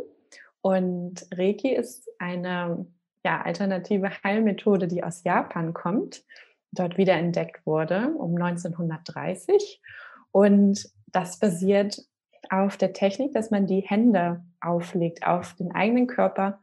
und 0.62 1.25
Reiki 1.33 1.74
ist 1.74 2.07
eine 2.19 2.86
ja, 3.25 3.41
alternative 3.41 4.12
Heilmethode, 4.24 4.88
die 4.88 5.03
aus 5.03 5.24
Japan 5.24 5.74
kommt, 5.74 6.24
dort 6.71 7.00
wiederentdeckt 7.00 7.65
wurde 7.65 8.13
um 8.19 8.39
1930 8.39 9.81
und 10.31 10.91
das 11.07 11.39
basiert 11.39 12.03
auf 12.51 12.77
der 12.77 12.93
Technik, 12.93 13.33
dass 13.33 13.50
man 13.50 13.65
die 13.65 13.81
Hände 13.81 14.45
auflegt 14.62 15.25
auf 15.25 15.55
den 15.55 15.71
eigenen 15.71 16.05
Körper 16.05 16.59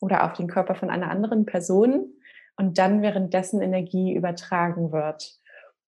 oder 0.00 0.24
auf 0.24 0.32
den 0.32 0.46
Körper 0.46 0.74
von 0.74 0.88
einer 0.88 1.10
anderen 1.10 1.44
Person 1.44 2.14
und 2.56 2.78
dann 2.78 3.02
währenddessen 3.02 3.60
Energie 3.60 4.14
übertragen 4.14 4.92
wird. 4.92 5.39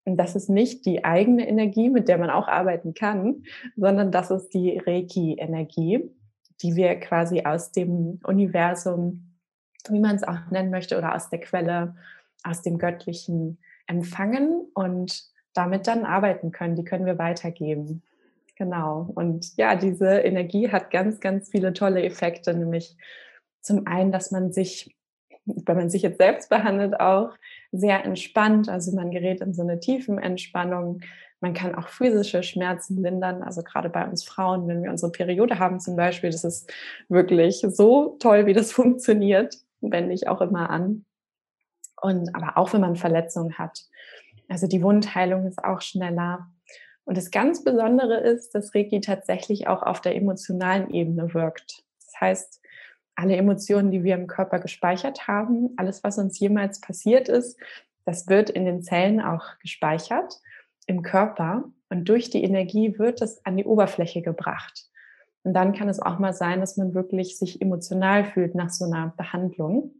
Das 0.04 0.34
ist 0.34 0.48
nicht 0.48 0.84
die 0.84 1.04
eigene 1.04 1.46
Energie, 1.48 1.88
mit 1.88 2.08
der 2.08 2.18
man 2.18 2.30
auch 2.30 2.48
arbeiten 2.48 2.94
kann, 2.94 3.44
sondern 3.76 4.10
das 4.10 4.30
ist 4.30 4.50
die 4.50 4.78
Reiki-Energie, 4.78 6.10
die 6.60 6.76
wir 6.76 6.96
quasi 6.96 7.42
aus 7.44 7.70
dem 7.70 8.18
Universum, 8.24 9.38
wie 9.88 10.00
man 10.00 10.16
es 10.16 10.24
auch 10.24 10.50
nennen 10.50 10.70
möchte, 10.70 10.98
oder 10.98 11.14
aus 11.14 11.30
der 11.30 11.40
Quelle, 11.40 11.94
aus 12.42 12.62
dem 12.62 12.78
Göttlichen 12.78 13.58
empfangen 13.86 14.66
und 14.74 15.22
damit 15.54 15.86
dann 15.86 16.04
arbeiten 16.04 16.50
können. 16.50 16.76
Die 16.76 16.84
können 16.84 17.06
wir 17.06 17.18
weitergeben. 17.18 18.02
Genau. 18.56 19.10
Und 19.14 19.56
ja, 19.56 19.76
diese 19.76 20.18
Energie 20.20 20.70
hat 20.70 20.90
ganz, 20.90 21.20
ganz 21.20 21.48
viele 21.50 21.72
tolle 21.72 22.02
Effekte, 22.02 22.54
nämlich 22.54 22.96
zum 23.60 23.86
einen, 23.86 24.10
dass 24.10 24.30
man 24.32 24.52
sich 24.52 24.96
wenn 25.44 25.76
man 25.76 25.90
sich 25.90 26.02
jetzt 26.02 26.18
selbst 26.18 26.48
behandelt, 26.48 27.00
auch 27.00 27.30
sehr 27.72 28.04
entspannt. 28.04 28.68
Also 28.68 28.94
man 28.94 29.10
gerät 29.10 29.40
in 29.40 29.54
so 29.54 29.62
eine 29.62 29.80
tiefen 29.80 30.18
Entspannung. 30.18 31.00
Man 31.40 31.54
kann 31.54 31.74
auch 31.74 31.88
physische 31.88 32.44
Schmerzen 32.44 33.02
lindern, 33.02 33.42
also 33.42 33.64
gerade 33.64 33.90
bei 33.90 34.06
uns 34.06 34.22
Frauen, 34.22 34.68
wenn 34.68 34.84
wir 34.84 34.90
unsere 34.90 35.10
Periode 35.10 35.58
haben 35.58 35.80
zum 35.80 35.96
Beispiel, 35.96 36.30
das 36.30 36.44
ist 36.44 36.72
wirklich 37.08 37.66
so 37.68 38.16
toll, 38.20 38.46
wie 38.46 38.52
das 38.52 38.70
funktioniert, 38.72 39.56
wende 39.80 40.14
ich 40.14 40.28
auch 40.28 40.40
immer 40.40 40.70
an. 40.70 41.04
Und 42.00 42.34
aber 42.34 42.58
auch 42.58 42.72
wenn 42.72 42.80
man 42.80 42.94
Verletzungen 42.94 43.58
hat. 43.58 43.80
Also 44.48 44.66
die 44.66 44.82
Wundheilung 44.82 45.46
ist 45.46 45.64
auch 45.64 45.80
schneller. 45.80 46.48
Und 47.04 47.16
das 47.16 47.30
ganz 47.30 47.64
Besondere 47.64 48.18
ist, 48.18 48.54
dass 48.54 48.74
Reiki 48.74 49.00
tatsächlich 49.00 49.66
auch 49.66 49.82
auf 49.82 50.00
der 50.00 50.14
emotionalen 50.14 50.90
Ebene 50.90 51.34
wirkt. 51.34 51.84
Das 52.04 52.20
heißt, 52.20 52.61
alle 53.14 53.36
Emotionen, 53.36 53.90
die 53.90 54.04
wir 54.04 54.14
im 54.14 54.26
Körper 54.26 54.58
gespeichert 54.58 55.28
haben, 55.28 55.70
alles, 55.76 56.02
was 56.02 56.18
uns 56.18 56.38
jemals 56.38 56.80
passiert 56.80 57.28
ist, 57.28 57.58
das 58.04 58.28
wird 58.28 58.50
in 58.50 58.64
den 58.64 58.82
Zellen 58.82 59.20
auch 59.20 59.58
gespeichert 59.60 60.40
im 60.86 61.02
Körper 61.02 61.64
und 61.88 62.08
durch 62.08 62.30
die 62.30 62.42
Energie 62.42 62.98
wird 62.98 63.22
es 63.22 63.44
an 63.44 63.56
die 63.56 63.64
Oberfläche 63.64 64.22
gebracht. 64.22 64.86
Und 65.44 65.54
dann 65.54 65.72
kann 65.72 65.88
es 65.88 66.00
auch 66.00 66.18
mal 66.18 66.32
sein, 66.32 66.60
dass 66.60 66.76
man 66.76 66.94
wirklich 66.94 67.38
sich 67.38 67.60
emotional 67.60 68.24
fühlt 68.24 68.54
nach 68.54 68.70
so 68.70 68.84
einer 68.84 69.12
Behandlung, 69.16 69.92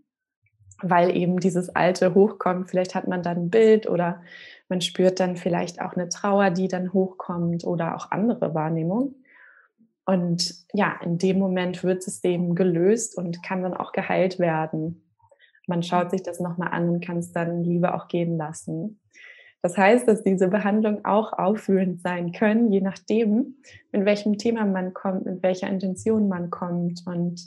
weil 0.80 1.16
eben 1.16 1.38
dieses 1.38 1.74
Alte 1.74 2.14
hochkommt. 2.14 2.70
Vielleicht 2.70 2.94
hat 2.94 3.08
man 3.08 3.22
dann 3.22 3.36
ein 3.36 3.50
Bild 3.50 3.88
oder 3.88 4.22
man 4.68 4.80
spürt 4.80 5.20
dann 5.20 5.36
vielleicht 5.36 5.80
auch 5.80 5.94
eine 5.94 6.08
Trauer, 6.08 6.50
die 6.50 6.68
dann 6.68 6.92
hochkommt 6.92 7.64
oder 7.64 7.96
auch 7.96 8.10
andere 8.10 8.54
Wahrnehmungen. 8.54 9.21
Und 10.04 10.54
ja, 10.72 10.98
in 11.02 11.18
dem 11.18 11.38
Moment 11.38 11.84
wird 11.84 12.06
es 12.06 12.22
eben 12.24 12.54
gelöst 12.54 13.16
und 13.16 13.42
kann 13.42 13.62
dann 13.62 13.74
auch 13.74 13.92
geheilt 13.92 14.38
werden. 14.38 15.08
Man 15.66 15.82
schaut 15.82 16.10
sich 16.10 16.22
das 16.22 16.40
nochmal 16.40 16.72
an 16.72 16.88
und 16.88 17.04
kann 17.04 17.18
es 17.18 17.32
dann 17.32 17.62
lieber 17.62 17.94
auch 17.94 18.08
gehen 18.08 18.36
lassen. 18.36 19.00
Das 19.62 19.78
heißt, 19.78 20.08
dass 20.08 20.24
diese 20.24 20.48
Behandlungen 20.48 21.04
auch 21.04 21.32
aufführend 21.32 22.02
sein 22.02 22.32
können, 22.32 22.72
je 22.72 22.80
nachdem, 22.80 23.58
mit 23.92 24.04
welchem 24.04 24.36
Thema 24.36 24.66
man 24.66 24.92
kommt, 24.92 25.24
mit 25.24 25.40
welcher 25.44 25.68
Intention 25.68 26.28
man 26.28 26.50
kommt. 26.50 27.02
Und 27.06 27.40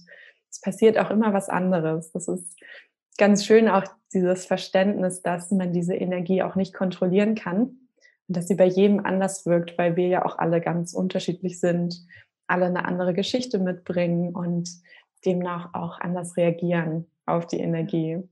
es 0.49 0.61
passiert 0.61 0.97
auch 0.97 1.11
immer 1.11 1.33
was 1.33 1.49
anderes. 1.49 2.13
Das 2.13 2.29
ist 2.29 2.57
ganz 3.17 3.45
schön 3.45 3.67
auch 3.67 3.83
dieses 4.13 4.45
Verständnis, 4.45 5.21
dass 5.23 5.51
man 5.51 5.73
diese 5.73 5.93
Energie 5.93 6.41
auch 6.41 6.55
nicht 6.55 6.73
kontrollieren 6.73 7.35
kann 7.35 7.79
und 8.27 8.37
dass 8.37 8.47
sie 8.47 8.55
bei 8.55 8.65
jedem 8.65 9.05
anders 9.05 9.45
wirkt, 9.45 9.77
weil 9.77 9.97
wir 9.97 10.07
ja 10.07 10.25
auch 10.25 10.37
alle 10.37 10.61
ganz 10.61 10.93
unterschiedlich 10.93 11.59
sind, 11.59 12.05
alle 12.47 12.65
eine 12.65 12.85
andere 12.85 13.13
Geschichte 13.13 13.59
mitbringen 13.59 14.35
und 14.35 14.69
demnach 15.25 15.73
auch 15.73 15.99
anders 15.99 16.37
reagieren 16.37 17.05
auf 17.25 17.47
die 17.47 17.59
Energie. 17.59 18.23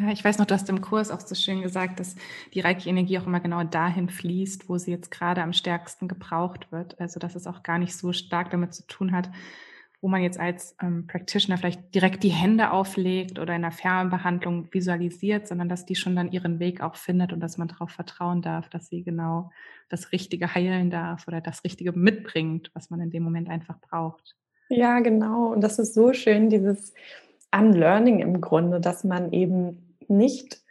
Ja, 0.00 0.12
ich 0.12 0.24
weiß 0.24 0.38
noch, 0.38 0.46
du 0.46 0.54
hast 0.54 0.68
im 0.68 0.80
Kurs 0.80 1.10
auch 1.10 1.20
so 1.20 1.34
schön 1.34 1.60
gesagt, 1.60 1.98
dass 1.98 2.14
die 2.54 2.60
Reiki-Energie 2.60 3.18
auch 3.18 3.26
immer 3.26 3.40
genau 3.40 3.64
dahin 3.64 4.08
fließt, 4.08 4.68
wo 4.68 4.78
sie 4.78 4.92
jetzt 4.92 5.10
gerade 5.10 5.42
am 5.42 5.52
stärksten 5.52 6.06
gebraucht 6.06 6.70
wird. 6.70 7.00
Also, 7.00 7.18
dass 7.18 7.34
es 7.34 7.48
auch 7.48 7.64
gar 7.64 7.78
nicht 7.78 7.96
so 7.96 8.12
stark 8.12 8.50
damit 8.50 8.74
zu 8.74 8.86
tun 8.86 9.10
hat, 9.10 9.28
wo 10.02 10.08
man 10.08 10.20
jetzt 10.20 10.38
als 10.38 10.76
ähm, 10.82 11.06
Practitioner 11.06 11.56
vielleicht 11.56 11.94
direkt 11.94 12.24
die 12.24 12.30
Hände 12.30 12.72
auflegt 12.72 13.38
oder 13.38 13.54
in 13.54 13.62
der 13.62 13.70
Fernbehandlung 13.70 14.66
visualisiert, 14.72 15.46
sondern 15.46 15.68
dass 15.68 15.86
die 15.86 15.94
schon 15.94 16.16
dann 16.16 16.32
ihren 16.32 16.58
Weg 16.58 16.82
auch 16.82 16.96
findet 16.96 17.32
und 17.32 17.38
dass 17.38 17.56
man 17.56 17.68
darauf 17.68 17.92
vertrauen 17.92 18.42
darf, 18.42 18.68
dass 18.68 18.88
sie 18.88 19.04
genau 19.04 19.50
das 19.88 20.10
Richtige 20.10 20.54
heilen 20.54 20.90
darf 20.90 21.28
oder 21.28 21.40
das 21.40 21.62
Richtige 21.62 21.92
mitbringt, 21.92 22.72
was 22.74 22.90
man 22.90 23.00
in 23.00 23.10
dem 23.10 23.22
Moment 23.22 23.48
einfach 23.48 23.78
braucht. 23.80 24.34
Ja, 24.68 24.98
genau. 24.98 25.52
Und 25.52 25.60
das 25.60 25.78
ist 25.78 25.94
so 25.94 26.12
schön, 26.12 26.50
dieses 26.50 26.92
Unlearning 27.54 28.18
im 28.18 28.40
Grunde, 28.40 28.80
dass 28.80 29.04
man 29.04 29.32
eben 29.32 29.96
nicht 30.08 30.62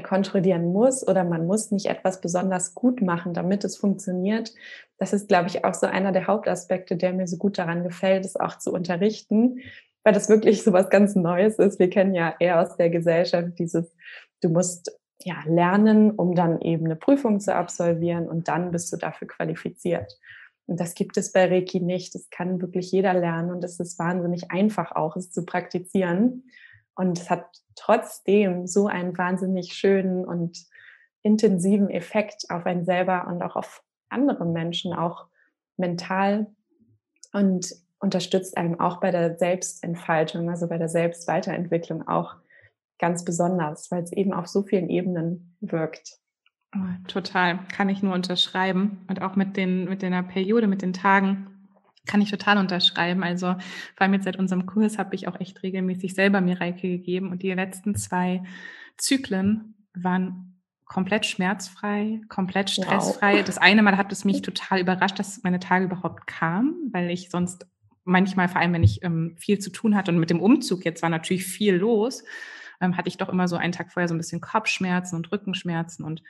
kontrollieren 0.00 0.72
muss 0.72 1.06
oder 1.06 1.24
man 1.24 1.46
muss 1.46 1.70
nicht 1.70 1.86
etwas 1.86 2.20
besonders 2.20 2.74
gut 2.74 3.02
machen, 3.02 3.34
damit 3.34 3.64
es 3.64 3.76
funktioniert. 3.76 4.54
Das 4.96 5.12
ist, 5.12 5.28
glaube 5.28 5.48
ich, 5.48 5.64
auch 5.64 5.74
so 5.74 5.86
einer 5.86 6.12
der 6.12 6.26
Hauptaspekte, 6.26 6.96
der 6.96 7.12
mir 7.12 7.26
so 7.26 7.36
gut 7.36 7.58
daran 7.58 7.82
gefällt, 7.82 8.24
es 8.24 8.36
auch 8.36 8.56
zu 8.58 8.72
unterrichten, 8.72 9.60
weil 10.02 10.14
das 10.14 10.28
wirklich 10.28 10.62
so 10.62 10.72
was 10.72 10.88
ganz 10.88 11.14
Neues 11.14 11.58
ist. 11.58 11.78
Wir 11.78 11.90
kennen 11.90 12.14
ja 12.14 12.34
eher 12.38 12.60
aus 12.60 12.76
der 12.76 12.88
Gesellschaft 12.88 13.58
dieses, 13.58 13.94
du 14.40 14.48
musst 14.48 14.98
ja 15.22 15.36
lernen, 15.46 16.10
um 16.10 16.34
dann 16.34 16.60
eben 16.60 16.86
eine 16.86 16.96
Prüfung 16.96 17.38
zu 17.40 17.54
absolvieren 17.54 18.28
und 18.28 18.48
dann 18.48 18.70
bist 18.70 18.92
du 18.92 18.96
dafür 18.96 19.28
qualifiziert. 19.28 20.18
Und 20.66 20.80
das 20.80 20.94
gibt 20.94 21.16
es 21.16 21.32
bei 21.32 21.46
Reiki 21.46 21.80
nicht. 21.80 22.14
Das 22.14 22.30
kann 22.30 22.60
wirklich 22.60 22.90
jeder 22.92 23.14
lernen 23.14 23.50
und 23.50 23.62
es 23.64 23.78
ist 23.78 23.98
wahnsinnig 23.98 24.50
einfach 24.50 24.92
auch, 24.92 25.16
es 25.16 25.30
zu 25.30 25.44
praktizieren. 25.44 26.44
Und 26.94 27.18
es 27.18 27.30
hat 27.30 27.46
trotzdem 27.74 28.66
so 28.66 28.86
einen 28.86 29.16
wahnsinnig 29.16 29.72
schönen 29.72 30.24
und 30.24 30.66
intensiven 31.22 31.90
Effekt 31.90 32.44
auf 32.50 32.66
einen 32.66 32.84
selber 32.84 33.26
und 33.28 33.42
auch 33.42 33.56
auf 33.56 33.82
andere 34.08 34.44
Menschen, 34.44 34.92
auch 34.92 35.26
mental 35.76 36.46
und 37.32 37.74
unterstützt 37.98 38.56
einem 38.56 38.78
auch 38.80 39.00
bei 39.00 39.10
der 39.10 39.38
Selbstentfaltung, 39.38 40.50
also 40.50 40.68
bei 40.68 40.76
der 40.76 40.88
Selbstweiterentwicklung 40.88 42.06
auch 42.08 42.34
ganz 42.98 43.24
besonders, 43.24 43.90
weil 43.90 44.02
es 44.02 44.12
eben 44.12 44.32
auf 44.32 44.48
so 44.48 44.62
vielen 44.62 44.90
Ebenen 44.90 45.56
wirkt. 45.60 46.18
Oh, 46.74 47.06
total, 47.06 47.60
kann 47.74 47.88
ich 47.88 48.02
nur 48.02 48.14
unterschreiben. 48.14 49.04
Und 49.08 49.22
auch 49.22 49.36
mit, 49.36 49.56
den, 49.56 49.84
mit 49.84 50.02
der 50.02 50.22
Periode, 50.22 50.66
mit 50.66 50.82
den 50.82 50.92
Tagen, 50.92 51.51
kann 52.06 52.20
ich 52.20 52.30
total 52.30 52.58
unterschreiben. 52.58 53.22
Also 53.22 53.46
vor 53.46 54.00
allem 54.00 54.14
jetzt 54.14 54.24
seit 54.24 54.38
unserem 54.38 54.66
Kurs 54.66 54.98
habe 54.98 55.14
ich 55.14 55.28
auch 55.28 55.38
echt 55.40 55.62
regelmäßig 55.62 56.14
selber 56.14 56.40
mir 56.40 56.60
Reiki 56.60 56.88
gegeben. 56.88 57.30
Und 57.30 57.42
die 57.42 57.52
letzten 57.52 57.94
zwei 57.94 58.42
Zyklen 58.96 59.74
waren 59.94 60.60
komplett 60.84 61.24
schmerzfrei, 61.26 62.20
komplett 62.28 62.70
stressfrei. 62.70 63.38
Wow. 63.38 63.44
Das 63.44 63.58
eine 63.58 63.82
Mal 63.82 63.96
hat 63.96 64.12
es 64.12 64.24
mich 64.24 64.42
total 64.42 64.80
überrascht, 64.80 65.18
dass 65.18 65.42
meine 65.42 65.60
Tage 65.60 65.86
überhaupt 65.86 66.26
kamen, 66.26 66.90
weil 66.92 67.10
ich 67.10 67.30
sonst 67.30 67.66
manchmal, 68.04 68.48
vor 68.48 68.60
allem 68.60 68.72
wenn 68.72 68.82
ich 68.82 69.02
ähm, 69.02 69.34
viel 69.38 69.58
zu 69.58 69.70
tun 69.70 69.96
hatte 69.96 70.10
und 70.10 70.18
mit 70.18 70.30
dem 70.30 70.40
Umzug 70.40 70.84
jetzt 70.84 71.02
war 71.02 71.08
natürlich 71.08 71.44
viel 71.44 71.76
los, 71.76 72.24
ähm, 72.80 72.96
hatte 72.96 73.08
ich 73.08 73.16
doch 73.16 73.28
immer 73.28 73.48
so 73.48 73.56
einen 73.56 73.72
Tag 73.72 73.92
vorher 73.92 74.08
so 74.08 74.14
ein 74.14 74.18
bisschen 74.18 74.40
Kopfschmerzen 74.40 75.16
und 75.16 75.30
Rückenschmerzen 75.32 76.04
und 76.04 76.22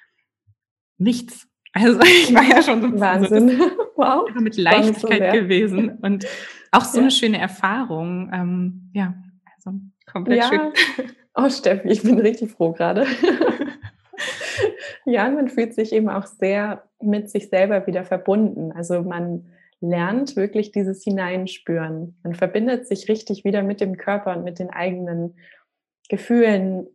nichts. 0.99 1.49
Also 1.73 2.01
ich 2.05 2.35
war 2.35 2.45
ja 2.45 2.63
schon 2.63 2.83
so 2.83 3.01
Wahnsinn. 3.01 3.59
So 3.59 3.71
wow. 4.03 4.35
mit 4.41 4.57
Leichtigkeit 4.57 5.33
so 5.33 5.41
gewesen 5.41 5.99
und 6.03 6.27
auch 6.71 6.85
so 6.85 6.99
ja. 6.99 7.03
eine 7.03 7.11
schöne 7.11 7.39
Erfahrung. 7.39 8.31
Ähm, 8.33 8.91
ja, 8.95 9.15
also 9.57 9.79
komplett 10.11 10.39
ja. 10.39 10.49
schön. 10.49 10.73
Oh, 11.35 11.49
Steffi, 11.49 11.89
ich 11.89 12.03
bin 12.03 12.19
richtig 12.19 12.51
froh 12.51 12.73
gerade. 12.73 13.07
ja, 15.05 15.29
man 15.31 15.49
fühlt 15.49 15.75
sich 15.75 15.93
eben 15.93 16.09
auch 16.09 16.27
sehr 16.27 16.85
mit 17.01 17.31
sich 17.31 17.49
selber 17.49 17.87
wieder 17.87 18.05
verbunden. 18.05 18.73
Also 18.73 19.03
man 19.03 19.47
lernt 19.81 20.37
wirklich 20.37 20.73
dieses 20.73 21.03
Hineinspüren. 21.03 22.17
Man 22.23 22.35
verbindet 22.35 22.87
sich 22.87 23.09
richtig 23.09 23.45
wieder 23.45 23.63
mit 23.63 23.81
dem 23.81 23.97
Körper 23.97 24.37
und 24.37 24.45
mit 24.45 24.59
den 24.59 24.71
eigenen 24.71 25.37
Gefühlen, 26.09 26.87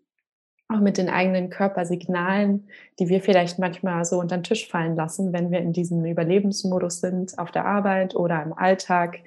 auch 0.69 0.79
mit 0.79 0.97
den 0.97 1.09
eigenen 1.09 1.49
Körpersignalen, 1.49 2.67
die 2.99 3.07
wir 3.07 3.21
vielleicht 3.21 3.57
manchmal 3.57 4.03
so 4.03 4.19
unter 4.19 4.37
den 4.37 4.43
Tisch 4.43 4.67
fallen 4.67 4.95
lassen, 4.95 5.31
wenn 5.31 5.49
wir 5.49 5.59
in 5.59 5.71
diesem 5.71 6.03
Überlebensmodus 6.03 6.99
sind, 6.99 7.39
auf 7.39 7.51
der 7.51 7.65
Arbeit 7.65 8.15
oder 8.15 8.43
im 8.43 8.53
Alltag. 8.53 9.19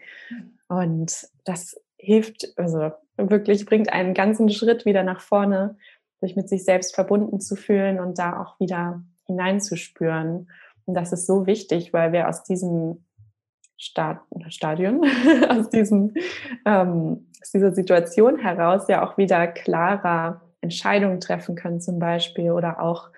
Und 0.68 1.28
das 1.44 1.80
hilft, 1.96 2.52
also 2.56 2.90
wirklich 3.16 3.64
bringt 3.64 3.92
einen 3.92 4.12
ganzen 4.12 4.50
Schritt 4.50 4.84
wieder 4.84 5.02
nach 5.02 5.20
vorne, 5.20 5.76
sich 6.20 6.36
mit 6.36 6.48
sich 6.48 6.64
selbst 6.64 6.94
verbunden 6.94 7.40
zu 7.40 7.56
fühlen 7.56 8.00
und 8.00 8.18
da 8.18 8.42
auch 8.42 8.60
wieder 8.60 9.02
hineinzuspüren. 9.26 10.50
Und 10.84 10.94
das 10.94 11.12
ist 11.12 11.26
so 11.26 11.46
wichtig, 11.46 11.94
weil 11.94 12.12
wir 12.12 12.28
aus 12.28 12.42
diesem 12.42 13.04
Stadion, 13.78 15.06
aus, 15.48 15.70
diesem, 15.70 16.12
ähm, 16.66 17.28
aus 17.40 17.50
dieser 17.52 17.72
Situation 17.72 18.38
heraus 18.38 18.88
ja 18.88 19.02
auch 19.02 19.16
wieder 19.16 19.46
klarer 19.46 20.42
Entscheidungen 20.60 21.20
treffen 21.20 21.54
können 21.54 21.80
zum 21.80 21.98
Beispiel 21.98 22.52
oder 22.52 22.80
auch 22.80 23.08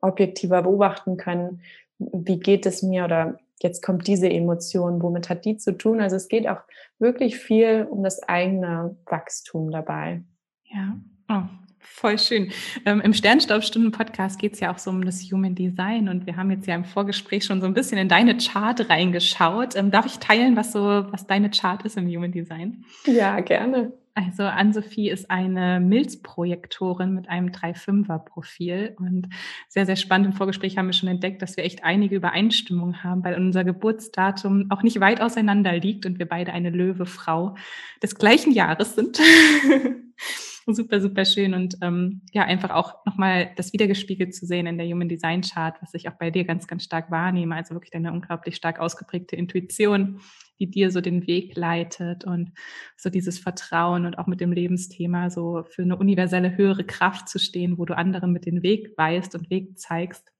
objektiver 0.00 0.62
beobachten 0.62 1.16
können, 1.16 1.62
wie 1.98 2.38
geht 2.38 2.66
es 2.66 2.82
mir 2.82 3.04
oder 3.04 3.38
jetzt 3.62 3.82
kommt 3.82 4.06
diese 4.06 4.28
Emotion, 4.28 5.02
womit 5.02 5.28
hat 5.28 5.44
die 5.44 5.56
zu 5.56 5.76
tun? 5.76 6.00
Also 6.00 6.16
es 6.16 6.28
geht 6.28 6.48
auch 6.48 6.60
wirklich 6.98 7.38
viel 7.38 7.86
um 7.88 8.02
das 8.02 8.22
eigene 8.24 8.96
Wachstum 9.06 9.70
dabei. 9.70 10.22
Ja, 10.64 10.96
oh, 11.28 11.42
voll 11.78 12.18
schön. 12.18 12.50
Ähm, 12.84 13.00
Im 13.00 13.12
Sternstaubstunden-Podcast 13.12 14.40
geht 14.40 14.54
es 14.54 14.60
ja 14.60 14.72
auch 14.72 14.78
so 14.78 14.90
um 14.90 15.04
das 15.04 15.20
Human 15.30 15.54
Design 15.54 16.08
und 16.08 16.26
wir 16.26 16.36
haben 16.36 16.50
jetzt 16.50 16.66
ja 16.66 16.74
im 16.74 16.84
Vorgespräch 16.84 17.44
schon 17.44 17.60
so 17.60 17.66
ein 17.66 17.74
bisschen 17.74 17.98
in 17.98 18.08
deine 18.08 18.36
Chart 18.36 18.88
reingeschaut. 18.88 19.76
Ähm, 19.76 19.90
darf 19.90 20.06
ich 20.06 20.18
teilen, 20.18 20.56
was 20.56 20.72
so, 20.72 20.80
was 20.80 21.26
deine 21.26 21.50
Chart 21.50 21.82
ist 21.84 21.96
im 21.96 22.08
Human 22.08 22.32
Design? 22.32 22.84
Ja, 23.06 23.38
gerne. 23.40 23.92
Also 24.14 24.42
Ann-Sophie 24.42 25.08
ist 25.08 25.30
eine 25.30 25.80
Milzprojektorin 25.80 27.14
mit 27.14 27.30
einem 27.30 27.48
3-5er-Profil 27.48 28.94
und 28.98 29.28
sehr, 29.68 29.86
sehr 29.86 29.96
spannend. 29.96 30.26
Im 30.26 30.32
Vorgespräch 30.34 30.76
haben 30.76 30.86
wir 30.86 30.92
schon 30.92 31.08
entdeckt, 31.08 31.40
dass 31.40 31.56
wir 31.56 31.64
echt 31.64 31.82
einige 31.82 32.16
Übereinstimmungen 32.16 33.02
haben, 33.02 33.24
weil 33.24 33.36
unser 33.36 33.64
Geburtsdatum 33.64 34.66
auch 34.70 34.82
nicht 34.82 35.00
weit 35.00 35.22
auseinander 35.22 35.72
liegt 35.78 36.04
und 36.04 36.18
wir 36.18 36.28
beide 36.28 36.52
eine 36.52 36.68
Löwe-Frau 36.68 37.56
des 38.02 38.16
gleichen 38.16 38.52
Jahres 38.52 38.94
sind. 38.94 39.18
super, 40.66 41.00
super 41.00 41.24
schön 41.24 41.54
und 41.54 41.76
ähm, 41.82 42.22
ja, 42.32 42.42
einfach 42.42 42.70
auch 42.70 43.04
nochmal 43.06 43.50
das 43.56 43.72
wiedergespiegelt 43.72 44.34
zu 44.34 44.46
sehen 44.46 44.66
in 44.66 44.78
der 44.78 44.86
Human 44.86 45.08
Design 45.08 45.40
Chart, 45.40 45.76
was 45.80 45.94
ich 45.94 46.08
auch 46.08 46.14
bei 46.18 46.30
dir 46.30 46.44
ganz, 46.44 46.66
ganz 46.66 46.84
stark 46.84 47.10
wahrnehme. 47.10 47.56
Also 47.56 47.74
wirklich 47.74 47.90
deine 47.90 48.12
unglaublich 48.12 48.56
stark 48.56 48.78
ausgeprägte 48.78 49.36
Intuition, 49.36 50.20
die 50.62 50.70
dir 50.70 50.90
so 50.92 51.00
den 51.00 51.26
Weg 51.26 51.56
leitet 51.56 52.24
und 52.24 52.52
so 52.96 53.10
dieses 53.10 53.38
Vertrauen 53.38 54.06
und 54.06 54.18
auch 54.18 54.28
mit 54.28 54.40
dem 54.40 54.52
Lebensthema 54.52 55.28
so 55.28 55.64
für 55.64 55.82
eine 55.82 55.96
universelle 55.96 56.56
höhere 56.56 56.84
Kraft 56.84 57.28
zu 57.28 57.38
stehen, 57.40 57.78
wo 57.78 57.84
du 57.84 57.96
anderen 57.96 58.32
mit 58.32 58.46
den 58.46 58.62
Weg 58.62 58.96
weißt 58.96 59.34
und 59.34 59.50
Weg 59.50 59.78
zeigst. 59.78 60.30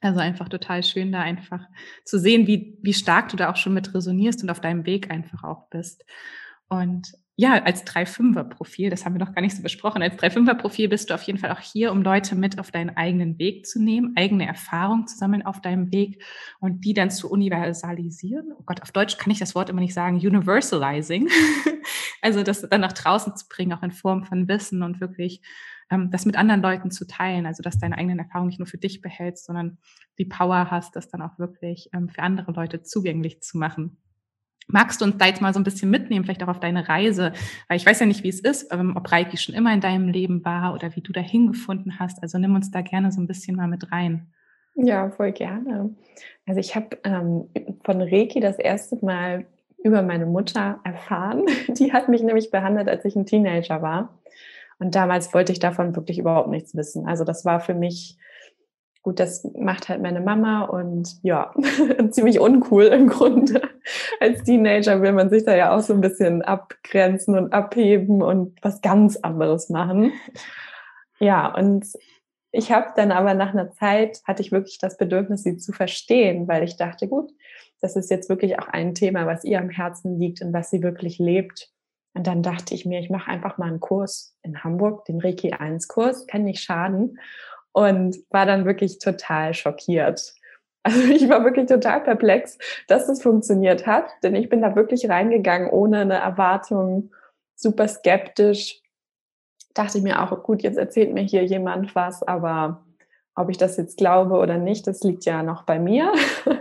Also 0.00 0.18
einfach 0.18 0.48
total 0.48 0.82
schön, 0.82 1.12
da 1.12 1.20
einfach 1.20 1.64
zu 2.04 2.18
sehen, 2.18 2.46
wie, 2.48 2.76
wie 2.82 2.92
stark 2.92 3.28
du 3.28 3.36
da 3.36 3.50
auch 3.50 3.56
schon 3.56 3.74
mit 3.74 3.94
resonierst 3.94 4.42
und 4.42 4.50
auf 4.50 4.60
deinem 4.60 4.84
Weg 4.86 5.10
einfach 5.10 5.44
auch 5.44 5.70
bist. 5.70 6.04
Und 6.68 7.12
ja, 7.36 7.60
als 7.64 7.84
3-5er-Profil, 7.84 8.90
das 8.90 9.04
haben 9.04 9.14
wir 9.14 9.24
noch 9.24 9.34
gar 9.34 9.42
nicht 9.42 9.56
so 9.56 9.62
besprochen, 9.62 10.02
als 10.02 10.16
3-5er-Profil 10.16 10.88
bist 10.88 11.10
du 11.10 11.14
auf 11.14 11.22
jeden 11.22 11.38
Fall 11.38 11.50
auch 11.50 11.58
hier, 11.58 11.90
um 11.90 12.02
Leute 12.02 12.36
mit 12.36 12.60
auf 12.60 12.70
deinen 12.70 12.96
eigenen 12.96 13.38
Weg 13.38 13.66
zu 13.66 13.82
nehmen, 13.82 14.12
eigene 14.14 14.46
Erfahrungen 14.46 15.08
zu 15.08 15.16
sammeln 15.16 15.44
auf 15.44 15.60
deinem 15.60 15.90
Weg 15.90 16.22
und 16.60 16.84
die 16.84 16.94
dann 16.94 17.10
zu 17.10 17.28
universalisieren. 17.28 18.52
Oh 18.56 18.62
Gott, 18.64 18.82
auf 18.82 18.92
Deutsch 18.92 19.18
kann 19.18 19.32
ich 19.32 19.40
das 19.40 19.56
Wort 19.56 19.68
immer 19.68 19.80
nicht 19.80 19.94
sagen, 19.94 20.16
universalizing. 20.16 21.28
also 22.22 22.44
das 22.44 22.68
dann 22.68 22.80
nach 22.80 22.92
draußen 22.92 23.34
zu 23.36 23.46
bringen, 23.48 23.72
auch 23.72 23.82
in 23.82 23.90
Form 23.90 24.24
von 24.24 24.46
Wissen 24.46 24.84
und 24.84 25.00
wirklich 25.00 25.40
ähm, 25.90 26.12
das 26.12 26.26
mit 26.26 26.36
anderen 26.36 26.62
Leuten 26.62 26.92
zu 26.92 27.04
teilen. 27.04 27.46
Also 27.46 27.64
dass 27.64 27.78
deine 27.78 27.98
eigenen 27.98 28.20
Erfahrungen 28.20 28.48
nicht 28.48 28.60
nur 28.60 28.68
für 28.68 28.78
dich 28.78 29.00
behältst, 29.00 29.44
sondern 29.44 29.78
die 30.18 30.24
Power 30.24 30.70
hast, 30.70 30.94
das 30.94 31.08
dann 31.08 31.20
auch 31.20 31.36
wirklich 31.40 31.90
ähm, 31.92 32.08
für 32.08 32.22
andere 32.22 32.52
Leute 32.52 32.82
zugänglich 32.82 33.42
zu 33.42 33.58
machen. 33.58 33.96
Magst 34.66 35.00
du 35.00 35.04
uns 35.04 35.18
da 35.18 35.26
jetzt 35.26 35.42
mal 35.42 35.52
so 35.52 35.60
ein 35.60 35.64
bisschen 35.64 35.90
mitnehmen, 35.90 36.24
vielleicht 36.24 36.42
auch 36.42 36.48
auf 36.48 36.60
deine 36.60 36.88
Reise? 36.88 37.32
Weil 37.68 37.76
ich 37.76 37.86
weiß 37.86 38.00
ja 38.00 38.06
nicht, 38.06 38.24
wie 38.24 38.28
es 38.28 38.40
ist, 38.40 38.72
ähm, 38.72 38.96
ob 38.96 39.10
Reiki 39.10 39.36
schon 39.36 39.54
immer 39.54 39.72
in 39.72 39.80
deinem 39.80 40.08
Leben 40.08 40.44
war 40.44 40.74
oder 40.74 40.94
wie 40.96 41.00
du 41.00 41.12
da 41.12 41.20
hingefunden 41.20 41.98
hast. 41.98 42.22
Also 42.22 42.38
nimm 42.38 42.54
uns 42.54 42.70
da 42.70 42.80
gerne 42.80 43.12
so 43.12 43.20
ein 43.20 43.26
bisschen 43.26 43.56
mal 43.56 43.68
mit 43.68 43.92
rein. 43.92 44.32
Ja, 44.74 45.10
voll 45.10 45.32
gerne. 45.32 45.94
Also 46.46 46.60
ich 46.60 46.74
habe 46.74 46.98
ähm, 47.04 47.48
von 47.84 48.00
Reiki 48.02 48.40
das 48.40 48.58
erste 48.58 49.04
Mal 49.04 49.46
über 49.82 50.02
meine 50.02 50.26
Mutter 50.26 50.80
erfahren. 50.82 51.44
Die 51.68 51.92
hat 51.92 52.08
mich 52.08 52.22
nämlich 52.22 52.50
behandelt, 52.50 52.88
als 52.88 53.04
ich 53.04 53.14
ein 53.16 53.26
Teenager 53.26 53.82
war. 53.82 54.18
Und 54.78 54.94
damals 54.94 55.32
wollte 55.32 55.52
ich 55.52 55.60
davon 55.60 55.94
wirklich 55.94 56.18
überhaupt 56.18 56.48
nichts 56.48 56.74
wissen. 56.74 57.06
Also 57.06 57.24
das 57.24 57.44
war 57.44 57.60
für 57.60 57.74
mich 57.74 58.18
gut, 59.02 59.20
das 59.20 59.46
macht 59.56 59.88
halt 59.88 60.02
meine 60.02 60.20
Mama 60.20 60.62
und 60.62 61.22
ja, 61.22 61.52
ziemlich 62.10 62.40
uncool 62.40 62.84
im 62.84 63.06
Grunde. 63.06 63.62
Als 64.20 64.42
Teenager 64.42 65.00
will 65.02 65.12
man 65.12 65.30
sich 65.30 65.44
da 65.44 65.54
ja 65.54 65.74
auch 65.74 65.80
so 65.80 65.92
ein 65.92 66.00
bisschen 66.00 66.42
abgrenzen 66.42 67.36
und 67.36 67.52
abheben 67.52 68.22
und 68.22 68.56
was 68.62 68.80
ganz 68.80 69.16
anderes 69.16 69.68
machen. 69.68 70.12
Ja, 71.18 71.54
und 71.54 71.86
ich 72.52 72.70
habe 72.70 72.92
dann 72.96 73.12
aber 73.12 73.34
nach 73.34 73.52
einer 73.52 73.72
Zeit, 73.72 74.20
hatte 74.24 74.42
ich 74.42 74.52
wirklich 74.52 74.78
das 74.78 74.96
Bedürfnis, 74.96 75.42
sie 75.42 75.56
zu 75.56 75.72
verstehen, 75.72 76.46
weil 76.46 76.62
ich 76.62 76.76
dachte, 76.76 77.08
gut, 77.08 77.32
das 77.80 77.96
ist 77.96 78.10
jetzt 78.10 78.28
wirklich 78.28 78.58
auch 78.58 78.68
ein 78.68 78.94
Thema, 78.94 79.26
was 79.26 79.44
ihr 79.44 79.58
am 79.58 79.70
Herzen 79.70 80.18
liegt 80.18 80.40
und 80.40 80.52
was 80.52 80.70
sie 80.70 80.82
wirklich 80.82 81.18
lebt. 81.18 81.70
Und 82.14 82.26
dann 82.26 82.42
dachte 82.42 82.74
ich 82.74 82.86
mir, 82.86 83.00
ich 83.00 83.10
mache 83.10 83.30
einfach 83.30 83.58
mal 83.58 83.66
einen 83.66 83.80
Kurs 83.80 84.38
in 84.42 84.62
Hamburg, 84.62 85.04
den 85.06 85.20
Reiki 85.20 85.52
1 85.52 85.88
Kurs, 85.88 86.26
kann 86.26 86.44
nicht 86.44 86.62
schaden 86.62 87.18
und 87.72 88.16
war 88.30 88.46
dann 88.46 88.64
wirklich 88.64 89.00
total 89.00 89.52
schockiert. 89.52 90.34
Also 90.84 91.00
ich 91.12 91.28
war 91.28 91.44
wirklich 91.44 91.66
total 91.66 92.00
perplex, 92.02 92.58
dass 92.86 93.08
das 93.08 93.20
funktioniert 93.20 93.86
hat, 93.86 94.06
denn 94.22 94.36
ich 94.36 94.48
bin 94.48 94.62
da 94.62 94.76
wirklich 94.76 95.08
reingegangen 95.10 95.68
ohne 95.70 96.00
eine 96.00 96.18
Erwartung, 96.18 97.10
super 97.56 97.88
skeptisch. 97.88 98.80
Dachte 99.72 99.98
ich 99.98 100.04
mir 100.04 100.22
auch, 100.22 100.44
gut, 100.44 100.62
jetzt 100.62 100.78
erzählt 100.78 101.12
mir 101.12 101.22
hier 101.22 101.44
jemand 101.44 101.96
was, 101.96 102.22
aber 102.22 102.84
ob 103.34 103.50
ich 103.50 103.58
das 103.58 103.76
jetzt 103.76 103.96
glaube 103.96 104.34
oder 104.34 104.58
nicht, 104.58 104.86
das 104.86 105.02
liegt 105.02 105.24
ja 105.24 105.42
noch 105.42 105.64
bei 105.64 105.80
mir. 105.80 106.12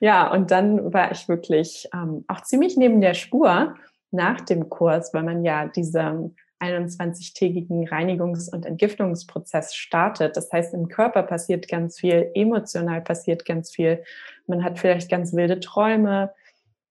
ja, 0.00 0.32
und 0.32 0.50
dann 0.50 0.92
war 0.92 1.12
ich 1.12 1.28
wirklich 1.28 1.88
ähm, 1.94 2.24
auch 2.26 2.40
ziemlich 2.40 2.76
neben 2.76 3.00
der 3.00 3.14
Spur 3.14 3.76
nach 4.10 4.40
dem 4.40 4.68
Kurs, 4.68 5.14
weil 5.14 5.22
man 5.22 5.44
ja 5.44 5.66
diese 5.66 6.32
21-tägigen 6.62 7.88
Reinigungs- 7.88 8.48
und 8.50 8.64
Entgiftungsprozess 8.64 9.74
startet. 9.74 10.36
Das 10.36 10.52
heißt, 10.52 10.72
im 10.74 10.88
Körper 10.88 11.22
passiert 11.22 11.68
ganz 11.68 11.98
viel, 11.98 12.30
emotional 12.34 13.00
passiert 13.00 13.44
ganz 13.44 13.70
viel. 13.70 14.04
Man 14.46 14.62
hat 14.62 14.78
vielleicht 14.78 15.10
ganz 15.10 15.32
wilde 15.34 15.60
Träume. 15.60 16.32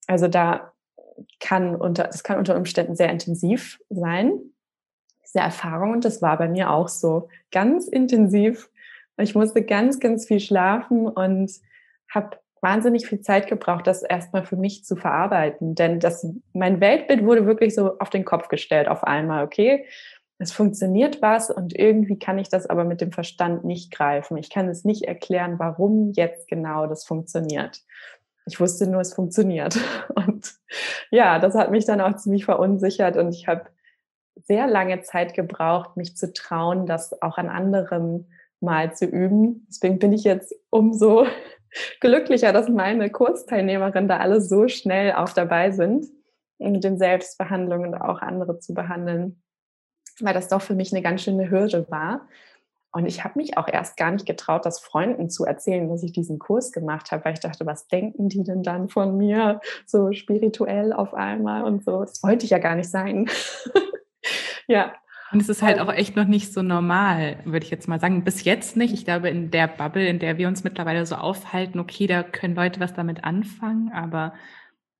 Also 0.07 0.27
da 0.27 0.73
kann 1.39 1.75
unter, 1.75 2.09
es 2.09 2.23
kann 2.23 2.37
unter 2.37 2.57
Umständen 2.57 2.95
sehr 2.95 3.09
intensiv 3.09 3.79
sein, 3.89 4.33
diese 5.23 5.39
Erfahrung. 5.39 5.91
Und 5.91 6.05
das 6.05 6.21
war 6.21 6.37
bei 6.37 6.49
mir 6.49 6.71
auch 6.71 6.87
so 6.87 7.29
ganz 7.51 7.87
intensiv. 7.87 8.69
Ich 9.17 9.35
musste 9.35 9.63
ganz, 9.63 9.99
ganz 9.99 10.25
viel 10.25 10.39
schlafen 10.39 11.07
und 11.07 11.51
habe 12.09 12.37
wahnsinnig 12.61 13.07
viel 13.07 13.21
Zeit 13.21 13.47
gebraucht, 13.47 13.87
das 13.87 14.03
erstmal 14.03 14.45
für 14.45 14.55
mich 14.55 14.85
zu 14.85 14.95
verarbeiten. 14.95 15.75
Denn 15.75 15.99
das, 15.99 16.25
mein 16.53 16.79
Weltbild 16.79 17.25
wurde 17.25 17.45
wirklich 17.45 17.75
so 17.75 17.97
auf 17.99 18.09
den 18.09 18.23
Kopf 18.23 18.47
gestellt 18.47 18.87
auf 18.87 19.03
einmal. 19.03 19.43
Okay, 19.43 19.85
es 20.37 20.51
funktioniert 20.51 21.21
was 21.21 21.51
und 21.51 21.77
irgendwie 21.77 22.17
kann 22.17 22.39
ich 22.39 22.49
das 22.49 22.65
aber 22.67 22.83
mit 22.83 22.99
dem 22.99 23.11
Verstand 23.11 23.63
nicht 23.63 23.91
greifen. 23.91 24.37
Ich 24.37 24.49
kann 24.49 24.67
es 24.69 24.83
nicht 24.83 25.03
erklären, 25.03 25.59
warum 25.59 26.13
jetzt 26.15 26.47
genau 26.47 26.87
das 26.87 27.03
funktioniert. 27.03 27.81
Ich 28.47 28.59
wusste 28.59 28.87
nur, 28.87 29.01
es 29.01 29.13
funktioniert. 29.13 29.77
Und 30.15 30.55
ja, 31.11 31.37
das 31.37 31.53
hat 31.53 31.69
mich 31.69 31.85
dann 31.85 32.01
auch 32.01 32.15
ziemlich 32.15 32.45
verunsichert 32.45 33.17
und 33.17 33.35
ich 33.35 33.47
habe 33.47 33.65
sehr 34.43 34.65
lange 34.65 35.01
Zeit 35.01 35.33
gebraucht, 35.35 35.95
mich 35.95 36.17
zu 36.17 36.33
trauen, 36.33 36.87
das 36.87 37.21
auch 37.21 37.37
an 37.37 37.49
anderen 37.49 38.31
mal 38.61 38.93
zu 38.95 39.05
üben. 39.05 39.67
Deswegen 39.69 39.99
bin 39.99 40.13
ich 40.13 40.23
jetzt 40.23 40.55
umso 40.69 41.27
glücklicher, 41.99 42.53
dass 42.53 42.69
meine 42.69 43.09
Kursteilnehmerinnen 43.09 44.07
da 44.07 44.17
alle 44.17 44.41
so 44.41 44.67
schnell 44.67 45.13
auch 45.13 45.29
dabei 45.29 45.71
sind, 45.71 46.07
mit 46.59 46.83
den 46.83 46.97
Selbstbehandlungen 46.97 47.93
und 47.93 48.01
auch 48.01 48.21
andere 48.21 48.59
zu 48.59 48.73
behandeln, 48.73 49.41
weil 50.19 50.33
das 50.33 50.47
doch 50.47 50.61
für 50.61 50.75
mich 50.75 50.91
eine 50.91 51.01
ganz 51.01 51.23
schöne 51.23 51.49
Hürde 51.49 51.87
war. 51.89 52.27
Und 52.93 53.05
ich 53.05 53.23
habe 53.23 53.39
mich 53.39 53.57
auch 53.57 53.69
erst 53.69 53.95
gar 53.95 54.11
nicht 54.11 54.25
getraut, 54.25 54.65
das 54.65 54.79
Freunden 54.79 55.29
zu 55.29 55.45
erzählen, 55.45 55.87
dass 55.87 56.03
ich 56.03 56.11
diesen 56.11 56.39
Kurs 56.39 56.73
gemacht 56.73 57.11
habe, 57.11 57.23
weil 57.23 57.33
ich 57.33 57.39
dachte, 57.39 57.65
was 57.65 57.87
denken 57.87 58.27
die 58.27 58.43
denn 58.43 58.63
dann 58.63 58.89
von 58.89 59.17
mir, 59.17 59.61
so 59.85 60.11
spirituell 60.11 60.91
auf 60.91 61.13
einmal 61.13 61.63
und 61.63 61.85
so. 61.85 62.01
Das 62.01 62.21
wollte 62.21 62.43
ich 62.43 62.51
ja 62.51 62.57
gar 62.57 62.75
nicht 62.75 62.89
sein. 62.89 63.29
ja, 64.67 64.93
und 65.31 65.41
es 65.41 65.49
ist 65.49 65.61
halt 65.61 65.79
auch 65.79 65.91
echt 65.91 66.15
noch 66.15 66.25
nicht 66.25 66.53
so 66.53 66.61
normal, 66.61 67.37
würde 67.45 67.65
ich 67.65 67.71
jetzt 67.71 67.87
mal 67.87 67.99
sagen. 67.99 68.23
Bis 68.23 68.43
jetzt 68.43 68.75
nicht. 68.75 68.93
Ich 68.93 69.05
glaube, 69.05 69.29
in 69.29 69.49
der 69.49 69.67
Bubble, 69.67 70.07
in 70.07 70.19
der 70.19 70.37
wir 70.37 70.47
uns 70.47 70.63
mittlerweile 70.63 71.05
so 71.05 71.15
aufhalten, 71.15 71.79
okay, 71.79 72.07
da 72.07 72.23
können 72.23 72.55
Leute 72.55 72.79
was 72.79 72.93
damit 72.93 73.23
anfangen. 73.23 73.91
Aber 73.93 74.33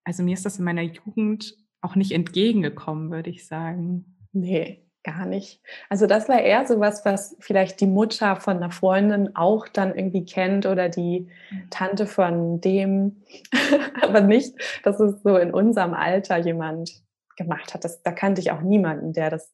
also 0.04 0.24
mir 0.24 0.34
ist 0.34 0.46
das 0.46 0.58
in 0.58 0.66
meiner 0.66 0.84
Jugend 0.84 1.56
auch 1.82 1.96
nicht 1.96 2.12
entgegengekommen, 2.12 3.12
würde 3.12 3.30
ich 3.30 3.46
sagen. 3.46 4.18
Nee, 4.32 4.86
gar 5.04 5.26
nicht. 5.26 5.62
Also 5.90 6.08
das 6.08 6.30
war 6.30 6.40
eher 6.40 6.66
so 6.66 6.80
was, 6.80 7.04
was 7.06 7.36
vielleicht 7.40 7.82
die 7.82 7.88
Mutter 7.88 8.36
von 8.36 8.58
einer 8.58 8.72
Freundin 8.72 9.36
auch 9.36 9.68
dann 9.68 9.96
irgendwie 9.96 10.26
kennt 10.26 10.66
oder 10.66 10.90
die 10.90 11.28
mhm. 11.50 11.70
Tante 11.70 12.06
von 12.06 12.62
dem, 12.62 13.24
aber 14.02 14.22
nicht, 14.22 14.54
dass 14.84 15.00
es 15.00 15.22
so 15.24 15.38
in 15.38 15.54
unserem 15.54 15.94
Alter 15.94 16.38
jemand 16.38 17.02
gemacht 17.36 17.74
hat. 17.74 17.84
Das, 17.84 18.04
da 18.04 18.12
kannte 18.12 18.42
ich 18.42 18.52
auch 18.52 18.62
niemanden, 18.62 19.14
der 19.14 19.30
das 19.30 19.54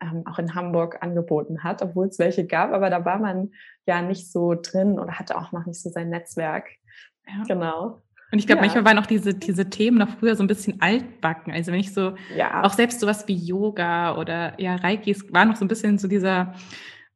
ähm, 0.00 0.24
auch 0.26 0.38
in 0.38 0.54
Hamburg 0.54 0.98
angeboten 1.02 1.62
hat, 1.62 1.82
obwohl 1.82 2.08
es 2.08 2.18
welche 2.18 2.46
gab, 2.46 2.72
aber 2.72 2.90
da 2.90 3.04
war 3.04 3.18
man 3.18 3.52
ja 3.86 4.02
nicht 4.02 4.30
so 4.30 4.54
drin 4.54 4.98
oder 4.98 5.18
hatte 5.18 5.36
auch 5.36 5.52
noch 5.52 5.66
nicht 5.66 5.80
so 5.80 5.90
sein 5.90 6.10
Netzwerk. 6.10 6.68
Ja. 7.26 7.44
Genau. 7.46 8.02
Und 8.32 8.38
ich 8.38 8.46
glaube, 8.46 8.60
ja. 8.60 8.66
manchmal 8.66 8.84
waren 8.84 8.98
auch 8.98 9.06
diese, 9.06 9.34
diese 9.34 9.68
Themen 9.70 9.98
noch 9.98 10.08
früher 10.18 10.36
so 10.36 10.44
ein 10.44 10.46
bisschen 10.46 10.80
altbacken. 10.80 11.52
Also 11.52 11.72
wenn 11.72 11.80
ich 11.80 11.92
so, 11.92 12.14
ja. 12.36 12.62
auch 12.62 12.72
selbst 12.72 13.00
sowas 13.00 13.26
wie 13.26 13.34
Yoga 13.34 14.16
oder 14.16 14.58
ja, 14.60 14.76
Reiki, 14.76 15.10
es 15.10 15.32
war 15.32 15.44
noch 15.44 15.56
so 15.56 15.64
ein 15.64 15.68
bisschen 15.68 15.98
so 15.98 16.06
dieser 16.06 16.54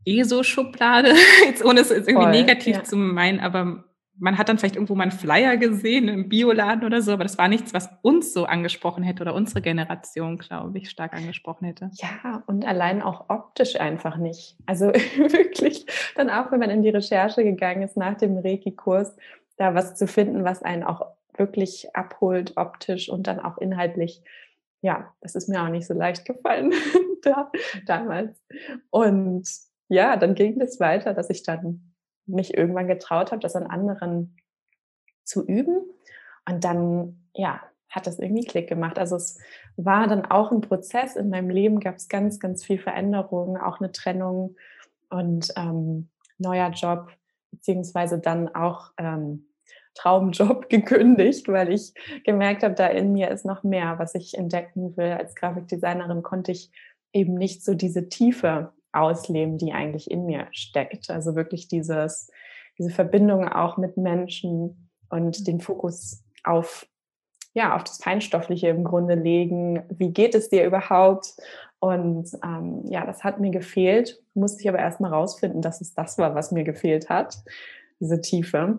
ESO-Schublade, 0.05 1.14
jetzt 1.47 1.64
ohne 1.64 1.81
es 1.81 1.90
irgendwie 1.90 2.14
Voll, 2.14 2.31
negativ 2.31 2.77
ja. 2.77 2.85
zu 2.85 2.97
meinen, 2.97 3.40
aber 3.40 3.85
man 4.16 4.38
hat 4.38 4.48
dann 4.48 4.59
vielleicht 4.59 4.77
irgendwo 4.77 4.94
mal 4.94 5.05
einen 5.05 5.12
Flyer 5.12 5.57
gesehen 5.57 6.09
im 6.09 6.29
Bioladen 6.29 6.85
oder 6.85 7.03
so, 7.03 7.12
aber 7.12 7.24
das 7.24 7.38
war 7.38 7.48
nichts, 7.48 7.74
was 7.74 7.88
uns 8.03 8.33
so 8.33 8.44
angesprochen 8.44 9.03
hätte 9.03 9.22
oder 9.22 9.35
unsere 9.35 9.61
Generation, 9.61 10.38
glaube 10.38 10.79
ich, 10.79 10.90
stark 10.90 11.14
angesprochen 11.14 11.66
hätte. 11.66 11.90
Ja, 11.94 12.42
und 12.46 12.64
allein 12.64 13.03
auch 13.03 13.29
optisch 13.29 13.79
einfach 13.81 14.16
nicht. 14.16 14.57
Also 14.66 14.87
wirklich, 14.92 15.87
dann 16.14 16.31
auch, 16.31 16.53
wenn 16.53 16.61
man 16.61 16.70
in 16.70 16.83
die 16.83 16.90
Recherche 16.90 17.42
gegangen 17.42 17.83
ist 17.83 17.96
nach 17.96 18.16
dem 18.16 18.38
Reiki-Kurs, 18.38 19.16
da 19.57 19.74
was 19.74 19.96
zu 19.96 20.07
finden, 20.07 20.44
was 20.44 20.62
einen 20.62 20.85
auch 20.85 21.07
wirklich 21.37 21.94
abholt, 21.94 22.57
optisch 22.57 23.09
und 23.09 23.27
dann 23.27 23.40
auch 23.40 23.59
inhaltlich. 23.59 24.22
Ja, 24.81 25.12
das 25.20 25.35
ist 25.35 25.48
mir 25.48 25.62
auch 25.62 25.68
nicht 25.68 25.87
so 25.87 25.94
leicht 25.94 26.24
gefallen 26.24 26.72
da, 27.22 27.50
damals. 27.87 28.38
Und 28.90 29.48
ja, 29.88 30.16
dann 30.16 30.35
ging 30.35 30.61
es 30.61 30.79
weiter, 30.79 31.14
dass 31.14 31.31
ich 31.31 31.42
dann 31.42 31.94
mich 32.27 32.57
irgendwann 32.57 32.89
getraut 32.89 33.33
habe, 33.33 33.41
das 33.41 33.57
an 33.57 33.67
anderen 33.67 34.37
zu 35.25 35.45
üben. 35.45 35.83
Und 36.49 36.65
dann, 36.65 37.29
ja, 37.35 37.61
hat 37.95 38.07
das 38.07 38.19
irgendwie 38.19 38.45
Klick 38.45 38.69
gemacht. 38.69 38.99
Also 38.99 39.17
es 39.17 39.39
war 39.77 40.07
dann 40.09 40.27
auch 40.27 40.51
ein 40.51 40.61
Prozess. 40.61 41.17
In 41.17 41.31
meinem 41.31 41.51
Leben 41.51 41.81
gab 41.81 41.97
es 41.97 42.09
ganz, 42.09 42.41
ganz 42.41 42.65
viel 42.65 42.79
Veränderungen, 42.79 43.57
auch 43.57 43.81
eine 43.81 43.93
Trennung 43.93 44.57
und 45.11 45.53
ähm, 45.57 46.11
neuer 46.39 46.71
Job, 46.71 47.11
beziehungsweise 47.53 48.19
dann 48.19 48.53
auch 48.55 48.91
ähm, 48.99 49.47
Traumjob 49.95 50.69
gekündigt, 50.69 51.49
weil 51.49 51.73
ich 51.73 51.95
gemerkt 52.25 52.65
habe, 52.65 52.75
da 52.75 52.89
in 52.89 53.13
mir 53.13 53.31
ist 53.31 53.45
noch 53.45 53.63
mehr, 53.63 53.99
was 53.99 54.15
ich 54.15 54.37
entdecken 54.37 54.97
will. 54.97 55.13
Als 55.13 55.35
Grafikdesignerin 55.37 56.23
konnte 56.23 56.51
ich 56.51 56.73
eben 57.13 57.35
nicht 57.35 57.65
so 57.65 57.75
diese 57.75 58.09
Tiefe 58.09 58.73
ausleben, 58.95 59.59
die 59.59 59.73
eigentlich 59.73 60.11
in 60.11 60.27
mir 60.27 60.47
steckt. 60.53 61.11
Also 61.11 61.35
wirklich 61.35 61.69
dieses, 61.69 62.31
diese 62.79 62.91
Verbindung 62.91 63.49
auch 63.49 63.77
mit 63.77 63.97
Menschen 63.97 64.91
und 65.11 65.47
den 65.47 65.61
Fokus 65.61 66.23
auf 66.45 66.87
ja, 67.55 67.77
auf 67.77 67.85
das 67.85 67.99
Feinstoffliche 67.99 68.69
im 68.69 68.83
Grunde 68.83 69.15
legen. 69.15 69.85
Wie 69.89 70.13
geht 70.13 70.35
es 70.35 70.49
dir 70.49 70.67
überhaupt? 70.67 71.37
Und 71.79 72.29
ähm, 72.43 72.83
ja, 72.89 73.07
das 73.07 73.23
hat 73.23 73.39
mir 73.41 73.51
gefehlt. 73.51 74.21
Musste 74.35 74.61
ich 74.61 74.69
aber 74.69 74.81
erstmal 74.81 75.13
rausfinden, 75.13 75.63
dass 75.63 75.81
es 75.81 75.95
das 75.95 76.19
war, 76.19 76.35
was 76.35 76.51
mir 76.51 76.65
gefehlt 76.65 77.09
hat, 77.09 77.37
diese 78.01 78.21
Tiefe. 78.21 78.79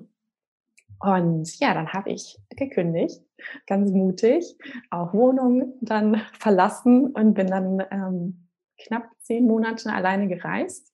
Und 1.00 1.60
ja, 1.60 1.74
dann 1.74 1.94
habe 1.94 2.10
ich 2.10 2.38
gekündigt, 2.50 3.22
ganz 3.68 3.92
mutig, 3.92 4.58
auch 4.90 5.14
Wohnung 5.14 5.74
dann 5.82 6.22
verlassen 6.40 7.12
und 7.12 7.34
bin 7.34 7.48
dann 7.48 7.84
ähm, 7.92 8.45
knapp 8.78 9.10
zehn 9.22 9.46
Monate 9.46 9.92
alleine 9.92 10.28
gereist 10.28 10.94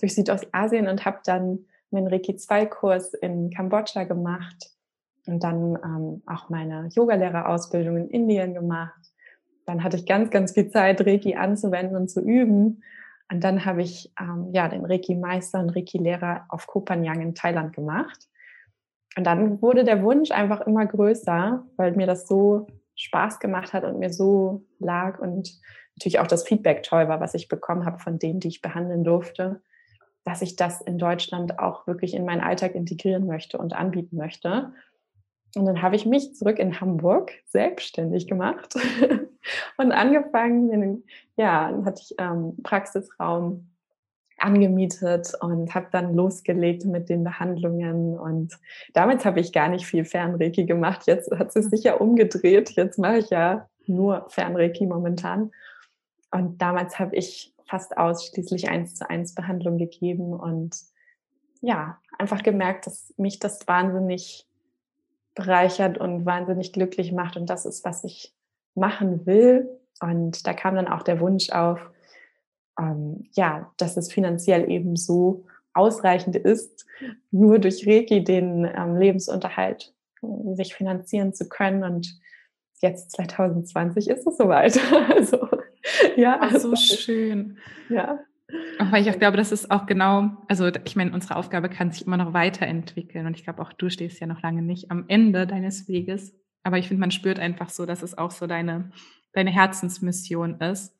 durch 0.00 0.14
Südostasien 0.14 0.88
und 0.88 1.04
habe 1.04 1.20
dann 1.24 1.66
meinen 1.90 2.08
Reiki 2.08 2.36
2 2.36 2.66
Kurs 2.66 3.14
in 3.14 3.50
Kambodscha 3.50 4.04
gemacht 4.04 4.70
und 5.26 5.42
dann 5.44 5.78
ähm, 5.84 6.22
auch 6.26 6.48
meine 6.48 6.88
Yogalehrerausbildung 6.92 7.96
in 7.96 8.08
Indien 8.08 8.54
gemacht. 8.54 8.98
Dann 9.66 9.84
hatte 9.84 9.96
ich 9.96 10.06
ganz, 10.06 10.30
ganz 10.30 10.52
viel 10.52 10.70
Zeit, 10.70 11.04
Reiki 11.06 11.36
anzuwenden 11.36 11.96
und 11.96 12.08
zu 12.08 12.20
üben. 12.20 12.82
Und 13.30 13.44
dann 13.44 13.66
habe 13.66 13.82
ich 13.82 14.10
ähm, 14.18 14.48
ja 14.52 14.68
den 14.68 14.86
Reiki-Meister 14.86 15.60
und 15.60 15.70
Reiki-Lehrer 15.70 16.46
auf 16.48 16.66
Koh 16.66 16.82
Phangan 16.86 17.20
in 17.20 17.34
Thailand 17.34 17.74
gemacht. 17.74 18.28
Und 19.16 19.24
dann 19.24 19.60
wurde 19.60 19.84
der 19.84 20.02
Wunsch 20.02 20.30
einfach 20.30 20.62
immer 20.62 20.86
größer, 20.86 21.66
weil 21.76 21.92
mir 21.92 22.06
das 22.06 22.26
so 22.26 22.66
Spaß 22.94 23.38
gemacht 23.40 23.72
hat 23.74 23.84
und 23.84 23.98
mir 23.98 24.12
so 24.12 24.64
lag 24.78 25.18
und 25.18 25.60
natürlich 25.98 26.20
auch 26.20 26.28
das 26.28 26.44
Feedback 26.44 26.84
toll 26.84 27.08
war, 27.08 27.18
was 27.18 27.34
ich 27.34 27.48
bekommen 27.48 27.84
habe 27.84 27.98
von 27.98 28.20
denen, 28.20 28.38
die 28.38 28.48
ich 28.48 28.62
behandeln 28.62 29.02
durfte, 29.02 29.60
dass 30.24 30.42
ich 30.42 30.54
das 30.54 30.80
in 30.80 30.96
Deutschland 30.96 31.58
auch 31.58 31.88
wirklich 31.88 32.14
in 32.14 32.24
meinen 32.24 32.40
Alltag 32.40 32.76
integrieren 32.76 33.26
möchte 33.26 33.58
und 33.58 33.72
anbieten 33.72 34.16
möchte. 34.16 34.72
Und 35.56 35.66
dann 35.66 35.82
habe 35.82 35.96
ich 35.96 36.06
mich 36.06 36.36
zurück 36.36 36.60
in 36.60 36.80
Hamburg 36.80 37.32
selbstständig 37.46 38.28
gemacht 38.28 38.74
und 39.76 39.90
angefangen, 39.90 40.70
in, 40.70 41.04
ja, 41.36 41.72
hatte 41.84 42.02
ich 42.04 42.14
ähm, 42.18 42.56
Praxisraum 42.62 43.66
angemietet 44.36 45.32
und 45.40 45.74
habe 45.74 45.88
dann 45.90 46.14
losgelegt 46.14 46.84
mit 46.84 47.08
den 47.08 47.24
Behandlungen. 47.24 48.16
Und 48.16 48.56
damals 48.94 49.24
habe 49.24 49.40
ich 49.40 49.52
gar 49.52 49.68
nicht 49.68 49.84
viel 49.84 50.04
Fernreiki 50.04 50.64
gemacht. 50.64 51.08
Jetzt 51.08 51.32
hat 51.32 51.56
es 51.56 51.70
sicher 51.70 52.00
umgedreht. 52.00 52.70
Jetzt 52.76 53.00
mache 53.00 53.18
ich 53.18 53.30
ja 53.30 53.68
nur 53.86 54.26
Fernreiki 54.28 54.86
momentan. 54.86 55.50
Und 56.30 56.60
damals 56.60 56.98
habe 56.98 57.16
ich 57.16 57.54
fast 57.66 57.96
ausschließlich 57.96 58.68
eins 58.68 58.94
zu 58.94 59.08
eins 59.08 59.34
Behandlung 59.34 59.78
gegeben 59.78 60.32
und 60.32 60.76
ja, 61.60 61.98
einfach 62.18 62.42
gemerkt, 62.42 62.86
dass 62.86 63.12
mich 63.16 63.38
das 63.38 63.66
wahnsinnig 63.66 64.46
bereichert 65.34 65.98
und 65.98 66.26
wahnsinnig 66.26 66.72
glücklich 66.72 67.12
macht. 67.12 67.36
Und 67.36 67.48
das 67.48 67.66
ist, 67.66 67.84
was 67.84 68.04
ich 68.04 68.34
machen 68.74 69.26
will. 69.26 69.68
Und 70.00 70.46
da 70.46 70.52
kam 70.52 70.76
dann 70.76 70.88
auch 70.88 71.02
der 71.02 71.20
Wunsch 71.20 71.50
auf, 71.50 71.80
ähm, 72.78 73.28
ja, 73.32 73.72
dass 73.76 73.96
es 73.96 74.12
finanziell 74.12 74.70
eben 74.70 74.96
so 74.96 75.44
ausreichend 75.74 76.36
ist, 76.36 76.86
nur 77.30 77.58
durch 77.58 77.86
Reiki 77.86 78.24
den 78.24 78.64
ähm, 78.64 78.96
Lebensunterhalt 78.96 79.94
äh, 80.22 80.54
sich 80.54 80.74
finanzieren 80.74 81.34
zu 81.34 81.48
können. 81.48 81.84
Und 81.84 82.18
jetzt 82.80 83.12
2020 83.12 84.08
ist 84.08 84.26
es 84.26 84.36
soweit. 84.36 84.80
also, 85.14 85.47
ja. 86.22 86.38
Ach, 86.40 86.56
so 86.56 86.74
schön. 86.74 87.58
Ja. 87.88 88.18
Auch 88.78 88.90
weil 88.90 89.02
ich 89.02 89.10
auch 89.10 89.18
glaube, 89.18 89.36
das 89.36 89.52
ist 89.52 89.70
auch 89.70 89.86
genau, 89.86 90.30
also 90.48 90.70
ich 90.84 90.96
meine, 90.96 91.12
unsere 91.12 91.36
Aufgabe 91.36 91.68
kann 91.68 91.92
sich 91.92 92.06
immer 92.06 92.16
noch 92.16 92.32
weiterentwickeln 92.32 93.26
und 93.26 93.36
ich 93.36 93.44
glaube 93.44 93.60
auch 93.60 93.72
du 93.72 93.90
stehst 93.90 94.20
ja 94.20 94.26
noch 94.26 94.42
lange 94.42 94.62
nicht 94.62 94.90
am 94.90 95.04
Ende 95.08 95.46
deines 95.46 95.86
Weges. 95.86 96.34
Aber 96.62 96.78
ich 96.78 96.88
finde, 96.88 97.00
man 97.00 97.10
spürt 97.10 97.38
einfach 97.38 97.68
so, 97.68 97.86
dass 97.86 98.02
es 98.02 98.16
auch 98.16 98.30
so 98.30 98.46
deine, 98.46 98.90
deine 99.32 99.50
Herzensmission 99.50 100.60
ist. 100.60 100.94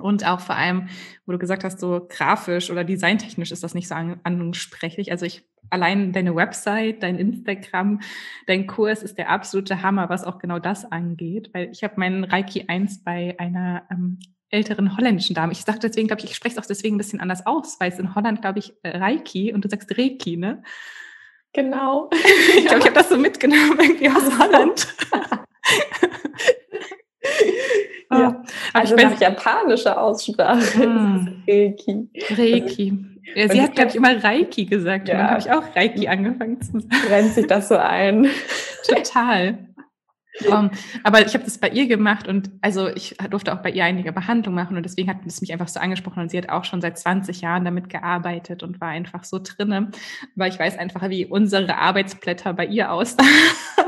Und 0.00 0.24
auch 0.24 0.38
vor 0.38 0.54
allem, 0.54 0.88
wo 1.26 1.32
du 1.32 1.38
gesagt 1.38 1.64
hast, 1.64 1.80
so 1.80 2.06
grafisch 2.08 2.70
oder 2.70 2.84
designtechnisch 2.84 3.50
ist 3.50 3.64
das 3.64 3.74
nicht 3.74 3.88
so 3.88 3.96
ansprechlich. 3.96 5.10
Also 5.10 5.26
ich 5.26 5.44
allein 5.70 6.12
deine 6.12 6.34
Website, 6.36 7.02
dein 7.02 7.18
Instagram, 7.18 8.00
dein 8.46 8.66
Kurs 8.66 9.02
ist 9.02 9.18
der 9.18 9.30
absolute 9.30 9.82
Hammer, 9.82 10.08
was 10.08 10.24
auch 10.24 10.38
genau 10.38 10.60
das 10.60 10.84
angeht. 10.90 11.50
Weil 11.52 11.70
ich 11.72 11.82
habe 11.82 11.94
meinen 11.96 12.24
Reiki 12.24 12.66
1 12.68 13.02
bei 13.02 13.34
einer 13.38 13.82
ähm, 13.90 14.18
älteren 14.50 14.96
holländischen 14.96 15.34
Dame. 15.34 15.52
Ich 15.52 15.62
sage 15.62 15.78
deswegen, 15.80 16.06
glaube 16.06 16.22
ich, 16.22 16.30
ich 16.30 16.36
spreche 16.36 16.56
es 16.56 16.62
auch 16.62 16.66
deswegen 16.66 16.96
ein 16.96 16.98
bisschen 16.98 17.20
anders 17.20 17.46
aus, 17.46 17.78
weil 17.80 17.92
es 17.92 17.98
in 17.98 18.14
Holland, 18.14 18.40
glaube 18.40 18.58
ich, 18.58 18.72
äh, 18.82 18.96
Reiki 18.96 19.52
und 19.52 19.64
du 19.64 19.68
sagst 19.68 19.96
Reiki, 19.96 20.36
ne? 20.36 20.62
Genau. 21.52 22.08
ich 22.56 22.66
glaube, 22.66 22.80
ich 22.80 22.86
habe 22.86 22.94
das 22.94 23.08
so 23.08 23.16
mitgenommen 23.16 23.78
irgendwie 23.80 24.08
aus 24.08 24.38
Holland. 24.38 24.86
ja, 28.10 28.42
ah, 28.42 28.44
also 28.72 28.96
nach 28.96 29.20
japanischer 29.20 30.00
Aussprache. 30.00 30.82
Hm. 30.82 31.42
Reiki. 31.46 32.08
Reiki. 32.30 33.04
Ja, 33.34 33.48
sie 33.48 33.60
hat, 33.60 33.74
glaube 33.74 33.90
ich, 33.90 33.96
immer 33.96 34.24
Reiki 34.24 34.64
gesagt. 34.64 35.08
Ja. 35.08 35.14
Und 35.14 35.20
dann 35.20 35.30
habe 35.30 35.40
ich 35.40 35.50
auch 35.50 35.76
Reiki 35.76 36.08
angefangen 36.08 36.60
zu 36.62 36.80
sagen. 36.80 37.06
Rennt 37.08 37.34
sich 37.34 37.46
das 37.46 37.68
so 37.68 37.76
ein. 37.76 38.26
Total. 38.86 39.67
Um, 40.46 40.70
aber 41.02 41.26
ich 41.26 41.34
habe 41.34 41.44
das 41.44 41.58
bei 41.58 41.68
ihr 41.68 41.86
gemacht 41.86 42.28
und 42.28 42.50
also 42.60 42.88
ich 42.88 43.16
durfte 43.30 43.52
auch 43.52 43.62
bei 43.62 43.70
ihr 43.70 43.84
einige 43.84 44.12
Behandlungen 44.12 44.54
machen 44.54 44.76
und 44.76 44.84
deswegen 44.84 45.08
hat 45.08 45.18
es 45.26 45.40
mich 45.40 45.52
einfach 45.52 45.68
so 45.68 45.80
angesprochen 45.80 46.22
und 46.22 46.30
sie 46.30 46.38
hat 46.38 46.48
auch 46.48 46.64
schon 46.64 46.80
seit 46.80 46.98
20 46.98 47.40
Jahren 47.40 47.64
damit 47.64 47.88
gearbeitet 47.88 48.62
und 48.62 48.80
war 48.80 48.88
einfach 48.88 49.24
so 49.24 49.40
drinne, 49.42 49.90
weil 50.36 50.50
ich 50.50 50.58
weiß 50.58 50.78
einfach, 50.78 51.08
wie 51.08 51.26
unsere 51.26 51.76
Arbeitsblätter 51.76 52.52
bei 52.54 52.66
ihr 52.66 52.92
aussahen, 52.92 53.28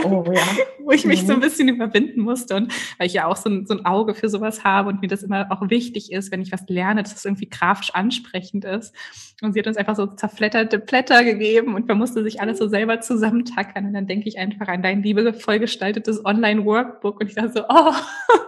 oh, 0.04 0.24
ja. 0.32 0.42
wo 0.84 0.90
ich 0.90 1.04
mich 1.04 1.22
mhm. 1.22 1.26
so 1.26 1.32
ein 1.34 1.38
mhm. 1.38 1.42
bisschen 1.42 1.68
überwinden 1.68 2.20
musste 2.20 2.56
und 2.56 2.72
weil 2.98 3.06
ich 3.06 3.14
ja 3.14 3.26
auch 3.26 3.36
so 3.36 3.48
ein, 3.48 3.66
so 3.66 3.74
ein 3.74 3.86
Auge 3.86 4.14
für 4.14 4.28
sowas 4.28 4.64
habe 4.64 4.88
und 4.88 5.00
mir 5.00 5.08
das 5.08 5.22
immer 5.22 5.46
auch 5.50 5.68
wichtig 5.70 6.12
ist, 6.12 6.32
wenn 6.32 6.42
ich 6.42 6.52
was 6.52 6.64
lerne, 6.68 7.02
dass 7.02 7.14
es 7.14 7.24
irgendwie 7.24 7.48
grafisch 7.48 7.94
ansprechend 7.94 8.64
ist. 8.64 8.94
Und 9.42 9.55
sie 9.55 9.61
hat 9.61 9.66
uns 9.66 9.76
einfach 9.76 9.96
so 9.96 10.07
zerfletterte 10.07 10.79
Blätter 10.79 11.24
gegeben 11.24 11.74
und 11.74 11.88
man 11.88 11.96
musste 11.96 12.22
sich 12.22 12.40
alles 12.40 12.59
so 12.59 12.68
selber 12.68 13.00
zusammentackern. 13.00 13.87
Und 13.87 13.94
dann 13.94 14.07
denke 14.07 14.29
ich 14.29 14.38
einfach 14.38 14.68
an 14.68 14.83
dein 14.83 15.03
liebevoll 15.03 15.59
gestaltetes 15.59 16.24
Online 16.24 16.61
Online-Workbook. 16.61 17.20
Und 17.20 17.29
ich 17.29 17.35
dachte 17.35 17.53
so, 17.53 17.64
oh, 17.68 17.94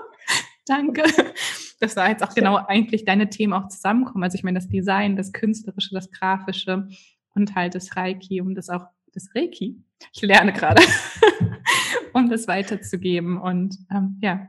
danke. 0.66 1.02
Das 1.80 1.96
war 1.96 2.08
jetzt 2.08 2.22
auch 2.22 2.34
genau 2.34 2.56
eigentlich 2.56 3.04
deine 3.04 3.28
Themen 3.30 3.52
auch 3.52 3.68
zusammenkommen. 3.68 4.22
Also 4.22 4.36
ich 4.36 4.44
meine, 4.44 4.58
das 4.58 4.68
Design, 4.68 5.16
das 5.16 5.32
Künstlerische, 5.32 5.94
das 5.94 6.10
Grafische 6.10 6.88
und 7.34 7.54
halt 7.54 7.74
das 7.74 7.96
Reiki, 7.96 8.40
um 8.40 8.54
das 8.54 8.68
auch, 8.68 8.86
das 9.14 9.34
Reiki, 9.34 9.82
ich 10.12 10.22
lerne 10.22 10.52
gerade, 10.52 10.82
um 12.12 12.28
das 12.28 12.48
weiterzugeben. 12.48 13.38
Und 13.38 13.76
ähm, 13.90 14.18
ja, 14.22 14.48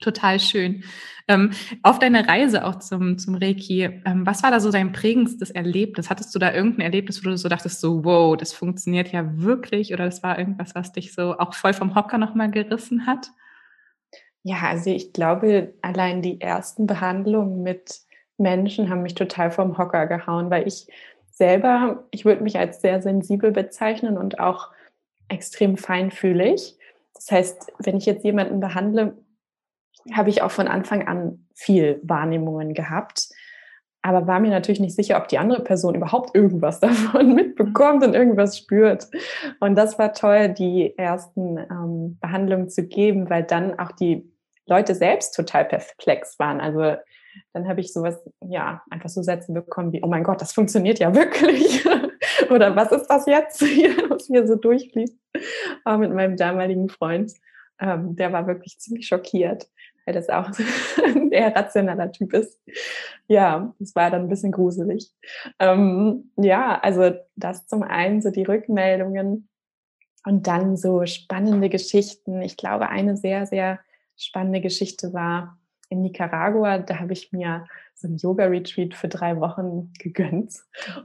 Total 0.00 0.38
schön. 0.38 0.84
Ähm, 1.26 1.52
auf 1.82 1.98
deiner 1.98 2.28
Reise 2.28 2.64
auch 2.66 2.78
zum, 2.78 3.18
zum 3.18 3.34
Reiki, 3.34 3.82
ähm, 3.82 4.26
was 4.26 4.42
war 4.42 4.50
da 4.50 4.60
so 4.60 4.70
dein 4.70 4.92
prägendstes 4.92 5.50
Erlebnis? 5.50 6.10
Hattest 6.10 6.34
du 6.34 6.38
da 6.38 6.52
irgendein 6.52 6.82
Erlebnis, 6.82 7.24
wo 7.24 7.30
du 7.30 7.38
so 7.38 7.48
dachtest, 7.48 7.80
so, 7.80 8.04
wow, 8.04 8.36
das 8.36 8.52
funktioniert 8.52 9.10
ja 9.10 9.24
wirklich? 9.38 9.92
Oder 9.94 10.04
das 10.04 10.22
war 10.22 10.38
irgendwas, 10.38 10.74
was 10.74 10.92
dich 10.92 11.14
so 11.14 11.38
auch 11.38 11.54
voll 11.54 11.72
vom 11.72 11.94
Hocker 11.94 12.18
nochmal 12.18 12.50
gerissen 12.50 13.06
hat? 13.06 13.30
Ja, 14.42 14.58
also 14.68 14.90
ich 14.90 15.12
glaube, 15.12 15.74
allein 15.82 16.22
die 16.22 16.40
ersten 16.40 16.86
Behandlungen 16.86 17.62
mit 17.62 18.02
Menschen 18.38 18.90
haben 18.90 19.02
mich 19.02 19.14
total 19.14 19.50
vom 19.50 19.78
Hocker 19.78 20.06
gehauen, 20.06 20.50
weil 20.50 20.68
ich 20.68 20.86
selber, 21.30 22.04
ich 22.10 22.24
würde 22.24 22.42
mich 22.42 22.58
als 22.58 22.80
sehr 22.80 23.02
sensibel 23.02 23.50
bezeichnen 23.50 24.16
und 24.16 24.38
auch 24.38 24.70
extrem 25.28 25.76
feinfühlig. 25.76 26.76
Das 27.14 27.30
heißt, 27.30 27.72
wenn 27.78 27.96
ich 27.96 28.06
jetzt 28.06 28.24
jemanden 28.24 28.60
behandle, 28.60 29.16
habe 30.12 30.30
ich 30.30 30.42
auch 30.42 30.50
von 30.50 30.68
Anfang 30.68 31.06
an 31.06 31.46
viel 31.54 32.00
Wahrnehmungen 32.02 32.74
gehabt, 32.74 33.28
aber 34.02 34.28
war 34.28 34.38
mir 34.38 34.50
natürlich 34.50 34.78
nicht 34.78 34.94
sicher, 34.94 35.16
ob 35.16 35.26
die 35.26 35.38
andere 35.38 35.64
Person 35.64 35.96
überhaupt 35.96 36.34
irgendwas 36.34 36.78
davon 36.80 37.34
mitbekommt 37.34 38.04
und 38.04 38.14
irgendwas 38.14 38.56
spürt. 38.56 39.08
Und 39.58 39.74
das 39.74 39.98
war 39.98 40.12
toll, 40.12 40.50
die 40.50 40.96
ersten 40.96 41.58
ähm, 41.58 42.18
Behandlungen 42.20 42.68
zu 42.68 42.86
geben, 42.86 43.28
weil 43.30 43.42
dann 43.42 43.78
auch 43.78 43.92
die 43.92 44.32
Leute 44.66 44.94
selbst 44.94 45.34
total 45.34 45.64
perplex 45.64 46.38
waren. 46.38 46.60
Also 46.60 46.96
dann 47.52 47.68
habe 47.68 47.80
ich 47.80 47.92
sowas, 47.92 48.22
ja, 48.46 48.82
einfach 48.90 49.08
so 49.08 49.22
Sätze 49.22 49.52
bekommen 49.52 49.92
wie, 49.92 50.02
oh 50.02 50.08
mein 50.08 50.24
Gott, 50.24 50.40
das 50.40 50.52
funktioniert 50.52 50.98
ja 50.98 51.14
wirklich. 51.14 51.84
Oder 52.50 52.76
was 52.76 52.92
ist 52.92 53.06
das 53.08 53.26
jetzt, 53.26 53.60
was 54.08 54.26
hier 54.26 54.46
so 54.46 54.56
durchfließt 54.56 55.16
äh, 55.86 55.96
mit 55.96 56.12
meinem 56.12 56.36
damaligen 56.36 56.88
Freund. 56.88 57.32
Ähm, 57.80 58.16
der 58.16 58.32
war 58.32 58.46
wirklich 58.46 58.78
ziemlich 58.78 59.06
schockiert, 59.06 59.66
weil 60.06 60.14
das 60.14 60.28
auch 60.30 60.50
ein 61.04 61.30
eher 61.30 61.54
rationaler 61.54 62.10
Typ 62.12 62.32
ist. 62.32 62.58
Ja, 63.28 63.74
das 63.78 63.94
war 63.94 64.10
dann 64.10 64.22
ein 64.22 64.28
bisschen 64.28 64.52
gruselig. 64.52 65.12
Ähm, 65.58 66.30
ja, 66.36 66.78
also 66.80 67.12
das 67.34 67.66
zum 67.66 67.82
einen 67.82 68.22
so 68.22 68.30
die 68.30 68.44
Rückmeldungen 68.44 69.48
und 70.24 70.46
dann 70.46 70.76
so 70.76 71.04
spannende 71.06 71.68
Geschichten. 71.68 72.40
Ich 72.40 72.56
glaube, 72.56 72.88
eine 72.88 73.16
sehr, 73.16 73.46
sehr 73.46 73.80
spannende 74.16 74.60
Geschichte 74.60 75.12
war 75.12 75.58
in 75.88 76.02
Nicaragua. 76.02 76.78
Da 76.78 77.00
habe 77.00 77.12
ich 77.12 77.32
mir 77.32 77.66
so 77.94 78.08
ein 78.08 78.16
Yoga-Retreat 78.16 78.94
für 78.94 79.08
drei 79.08 79.40
Wochen 79.40 79.92
gegönnt. 79.98 80.54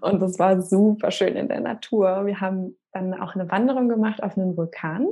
Und 0.01 0.21
das 0.21 0.39
war 0.39 0.61
super 0.61 1.11
schön 1.11 1.35
in 1.35 1.47
der 1.47 1.61
Natur. 1.61 2.25
Wir 2.25 2.39
haben 2.39 2.77
dann 2.91 3.13
auch 3.13 3.35
eine 3.35 3.49
Wanderung 3.49 3.89
gemacht 3.89 4.21
auf 4.21 4.37
einen 4.37 4.57
Vulkan. 4.57 5.07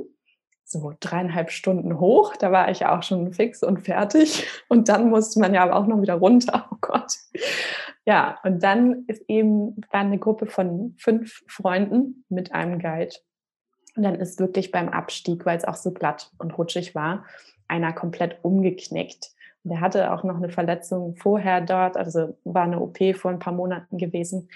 So 0.72 0.92
dreieinhalb 1.00 1.50
Stunden 1.50 1.98
hoch. 1.98 2.36
Da 2.36 2.52
war 2.52 2.70
ich 2.70 2.86
auch 2.86 3.02
schon 3.02 3.32
fix 3.32 3.64
und 3.64 3.80
fertig. 3.80 4.46
Und 4.68 4.88
dann 4.88 5.10
musste 5.10 5.40
man 5.40 5.52
ja 5.52 5.64
aber 5.64 5.74
auch 5.74 5.88
noch 5.88 6.00
wieder 6.00 6.14
runter. 6.14 6.68
Oh 6.70 6.76
Gott. 6.80 7.12
Ja, 8.06 8.38
und 8.44 8.62
dann 8.62 9.04
ist 9.08 9.24
eben, 9.28 9.80
war 9.90 10.00
eine 10.00 10.18
Gruppe 10.18 10.46
von 10.46 10.94
fünf 10.96 11.42
Freunden 11.48 12.24
mit 12.28 12.54
einem 12.54 12.78
Guide. 12.78 13.16
Und 13.96 14.04
dann 14.04 14.14
ist 14.14 14.38
wirklich 14.38 14.70
beim 14.70 14.88
Abstieg, 14.88 15.44
weil 15.44 15.58
es 15.58 15.64
auch 15.64 15.74
so 15.74 15.90
glatt 15.90 16.30
und 16.38 16.56
rutschig 16.56 16.94
war, 16.94 17.24
einer 17.66 17.92
komplett 17.92 18.38
umgeknickt. 18.42 19.32
Der 19.64 19.80
hatte 19.80 20.12
auch 20.12 20.22
noch 20.22 20.36
eine 20.36 20.50
Verletzung 20.50 21.16
vorher 21.16 21.60
dort, 21.60 21.96
also 21.96 22.38
war 22.44 22.62
eine 22.62 22.78
OP 22.80 22.98
vor 23.16 23.32
ein 23.32 23.40
paar 23.40 23.52
Monaten 23.52 23.98
gewesen. 23.98 24.48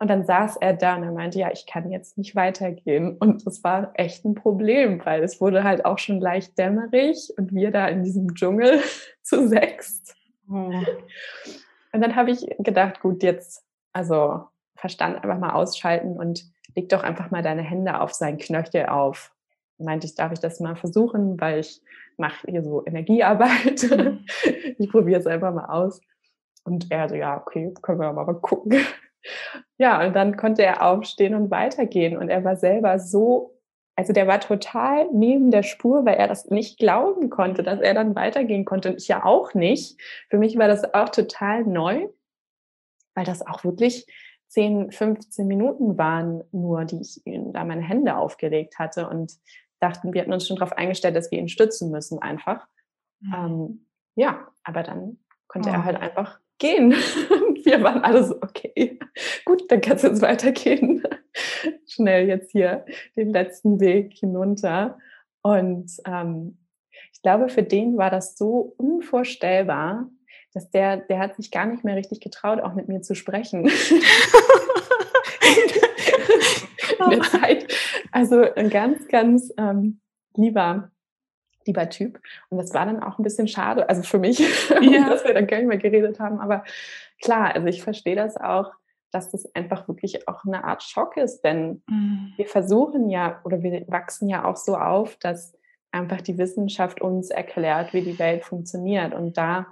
Und 0.00 0.08
dann 0.08 0.24
saß 0.24 0.56
er 0.58 0.74
da 0.74 0.96
und 0.96 1.02
er 1.02 1.12
meinte, 1.12 1.40
ja, 1.40 1.50
ich 1.50 1.66
kann 1.66 1.90
jetzt 1.90 2.18
nicht 2.18 2.36
weitergehen. 2.36 3.16
Und 3.18 3.44
das 3.44 3.64
war 3.64 3.90
echt 3.94 4.24
ein 4.24 4.34
Problem, 4.34 5.04
weil 5.04 5.24
es 5.24 5.40
wurde 5.40 5.64
halt 5.64 5.84
auch 5.84 5.98
schon 5.98 6.20
leicht 6.20 6.56
dämmerig 6.56 7.32
und 7.36 7.52
wir 7.52 7.72
da 7.72 7.88
in 7.88 8.04
diesem 8.04 8.34
Dschungel 8.34 8.80
zu 9.22 9.48
sechst. 9.48 10.14
Oh. 10.48 10.70
Und 11.92 12.00
dann 12.00 12.14
habe 12.14 12.30
ich 12.30 12.46
gedacht, 12.58 13.00
gut, 13.00 13.22
jetzt, 13.22 13.64
also 13.92 14.44
Verstand 14.76 15.16
einfach 15.16 15.38
mal 15.38 15.54
ausschalten 15.54 16.16
und 16.16 16.44
leg 16.76 16.88
doch 16.88 17.02
einfach 17.02 17.32
mal 17.32 17.42
deine 17.42 17.62
Hände 17.62 18.00
auf 18.00 18.14
seinen 18.14 18.38
Knöchel 18.38 18.86
auf. 18.86 19.32
Meinte 19.78 20.06
ich, 20.06 20.14
darf 20.14 20.30
ich 20.32 20.38
das 20.38 20.60
mal 20.60 20.76
versuchen, 20.76 21.40
weil 21.40 21.60
ich 21.60 21.82
mache 22.16 22.46
hier 22.48 22.62
so 22.62 22.84
Energiearbeit. 22.86 23.82
Mhm. 23.90 24.24
ich 24.78 24.90
probiere 24.90 25.18
es 25.18 25.26
einfach 25.26 25.52
mal 25.52 25.66
aus. 25.66 26.00
Und 26.62 26.90
er 26.90 27.08
so, 27.08 27.16
ja, 27.16 27.40
okay, 27.40 27.74
können 27.82 28.00
wir 28.00 28.12
mal 28.12 28.32
gucken. 28.34 28.78
Ja, 29.76 30.06
und 30.06 30.14
dann 30.14 30.36
konnte 30.36 30.62
er 30.62 30.82
aufstehen 30.82 31.34
und 31.34 31.50
weitergehen. 31.50 32.16
Und 32.16 32.28
er 32.28 32.44
war 32.44 32.56
selber 32.56 32.98
so, 32.98 33.58
also 33.96 34.12
der 34.12 34.26
war 34.26 34.40
total 34.40 35.08
neben 35.12 35.50
der 35.50 35.62
Spur, 35.62 36.04
weil 36.06 36.16
er 36.16 36.28
das 36.28 36.50
nicht 36.50 36.78
glauben 36.78 37.30
konnte, 37.30 37.62
dass 37.62 37.80
er 37.80 37.94
dann 37.94 38.14
weitergehen 38.14 38.64
konnte. 38.64 38.90
Und 38.90 38.96
ich 38.96 39.08
ja 39.08 39.24
auch 39.24 39.54
nicht. 39.54 40.00
Für 40.30 40.38
mich 40.38 40.56
war 40.56 40.68
das 40.68 40.94
auch 40.94 41.08
total 41.08 41.64
neu, 41.64 42.08
weil 43.14 43.24
das 43.24 43.46
auch 43.46 43.64
wirklich 43.64 44.06
10, 44.48 44.92
15 44.92 45.46
Minuten 45.46 45.98
waren 45.98 46.42
nur, 46.52 46.84
die 46.84 47.00
ich 47.00 47.26
ihm 47.26 47.52
da 47.52 47.64
meine 47.64 47.82
Hände 47.82 48.16
aufgelegt 48.16 48.78
hatte. 48.78 49.08
Und 49.08 49.32
dachten, 49.80 50.12
wir 50.12 50.22
hatten 50.22 50.32
uns 50.32 50.46
schon 50.46 50.56
darauf 50.56 50.72
eingestellt, 50.72 51.16
dass 51.16 51.30
wir 51.30 51.38
ihn 51.38 51.48
stützen 51.48 51.90
müssen 51.90 52.20
einfach. 52.20 52.66
Mhm. 53.20 53.34
Ähm, 53.34 53.86
ja, 54.14 54.48
aber 54.64 54.82
dann 54.82 55.18
konnte 55.46 55.70
oh. 55.70 55.72
er 55.72 55.84
halt 55.84 55.96
einfach 55.96 56.40
gehen. 56.58 56.92
wir 57.64 57.82
waren 57.82 58.02
alle 58.02 58.24
so, 58.24 58.36
okay, 58.36 58.98
gut, 59.44 59.70
dann 59.70 59.80
kannst 59.80 60.04
du 60.04 60.08
jetzt 60.08 60.22
weitergehen. 60.22 61.02
Schnell 61.86 62.28
jetzt 62.28 62.52
hier 62.52 62.84
den 63.16 63.30
letzten 63.30 63.80
Weg 63.80 64.14
hinunter. 64.14 64.98
Und 65.42 65.90
ähm, 66.06 66.58
ich 67.12 67.22
glaube, 67.22 67.48
für 67.48 67.62
den 67.62 67.96
war 67.96 68.10
das 68.10 68.36
so 68.36 68.74
unvorstellbar, 68.76 70.08
dass 70.52 70.70
der, 70.70 70.96
der 70.96 71.18
hat 71.18 71.36
sich 71.36 71.50
gar 71.50 71.66
nicht 71.66 71.84
mehr 71.84 71.96
richtig 71.96 72.20
getraut, 72.20 72.60
auch 72.60 72.74
mit 72.74 72.88
mir 72.88 73.02
zu 73.02 73.14
sprechen. 73.14 73.70
in 76.98 77.10
der 77.10 77.22
Zeit. 77.22 77.66
Also 78.12 78.42
ein 78.54 78.70
ganz, 78.70 79.06
ganz 79.08 79.52
ähm, 79.56 80.00
lieber, 80.34 80.90
lieber 81.66 81.88
Typ. 81.88 82.20
Und 82.48 82.58
das 82.58 82.72
war 82.74 82.86
dann 82.86 83.02
auch 83.02 83.18
ein 83.18 83.22
bisschen 83.22 83.48
schade, 83.48 83.88
also 83.88 84.02
für 84.02 84.18
mich, 84.18 84.38
ja. 84.80 85.08
dass 85.08 85.24
wir 85.24 85.34
dann 85.34 85.46
gar 85.46 85.58
nicht 85.58 85.68
mehr 85.68 85.78
geredet 85.78 86.18
haben. 86.20 86.40
Aber 86.40 86.64
klar, 87.22 87.54
also 87.54 87.66
ich 87.66 87.82
verstehe 87.82 88.16
das 88.16 88.36
auch, 88.36 88.72
dass 89.10 89.30
das 89.30 89.54
einfach 89.54 89.88
wirklich 89.88 90.28
auch 90.28 90.44
eine 90.44 90.64
Art 90.64 90.82
Schock 90.82 91.16
ist, 91.16 91.42
denn 91.42 91.82
mhm. 91.88 92.32
wir 92.36 92.46
versuchen 92.46 93.08
ja 93.08 93.40
oder 93.44 93.62
wir 93.62 93.84
wachsen 93.88 94.28
ja 94.28 94.44
auch 94.44 94.56
so 94.56 94.76
auf, 94.76 95.16
dass 95.16 95.54
einfach 95.90 96.20
die 96.20 96.36
Wissenschaft 96.36 97.00
uns 97.00 97.30
erklärt, 97.30 97.94
wie 97.94 98.02
die 98.02 98.18
Welt 98.18 98.44
funktioniert 98.44 99.14
und 99.14 99.38
da 99.38 99.66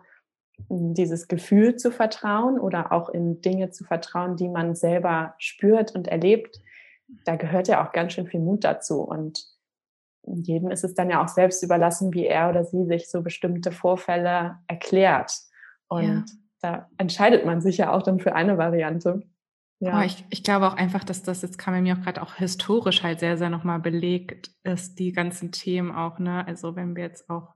dieses 0.69 1.29
Gefühl 1.29 1.77
zu 1.77 1.91
vertrauen 1.91 2.59
oder 2.59 2.93
auch 2.93 3.11
in 3.11 3.43
Dinge 3.43 3.71
zu 3.71 3.85
vertrauen, 3.85 4.37
die 4.37 4.49
man 4.49 4.75
selber 4.75 5.35
spürt 5.39 5.95
und 5.95 6.09
erlebt, 6.09 6.61
da 7.25 7.37
gehört 7.37 7.69
ja 7.69 7.87
auch 7.87 7.93
ganz 7.93 8.15
schön 8.15 8.27
viel 8.27 8.41
Mut 8.41 8.65
dazu. 8.65 9.03
Und 9.03 9.47
jedem 10.27 10.71
ist 10.71 10.85
es 10.85 10.95
dann 10.95 11.11
ja 11.11 11.23
auch 11.23 11.29
selbst 11.29 11.63
überlassen, 11.63 12.13
wie 12.13 12.27
er 12.27 12.51
oder 12.51 12.65
sie 12.65 12.85
sich 12.85 13.11
so 13.11 13.23
bestimmte 13.23 13.73
Vorfälle 13.73 14.57
erklärt. 14.67 15.33
Und 15.89 16.03
ja. 16.05 16.25
da 16.61 16.89
entscheidet 16.99 17.47
man 17.47 17.61
sich 17.61 17.79
ja 17.79 17.93
auch 17.93 18.03
dann 18.03 18.21
für 18.21 18.35
eine 18.35 18.59
Variante. 18.59 19.23
Ja. 19.79 20.01
Oh, 20.01 20.03
ich, 20.03 20.25
ich 20.31 20.43
glaube 20.43 20.67
auch 20.67 20.75
einfach, 20.75 21.05
dass 21.05 21.23
das, 21.23 21.43
jetzt 21.43 21.59
kam 21.59 21.81
mir 21.83 21.95
auch 21.95 22.01
gerade 22.01 22.23
auch 22.23 22.35
historisch 22.35 23.03
halt 23.03 23.21
sehr, 23.21 23.37
sehr 23.37 23.51
nochmal 23.51 23.79
belegt 23.79 24.51
ist, 24.63 24.99
die 24.99 25.13
ganzen 25.13 25.53
Themen 25.53 25.93
auch, 25.93 26.19
ne? 26.19 26.47
Also 26.47 26.77
wenn 26.77 26.97
wir 26.97 27.05
jetzt 27.05 27.29
auch 27.29 27.56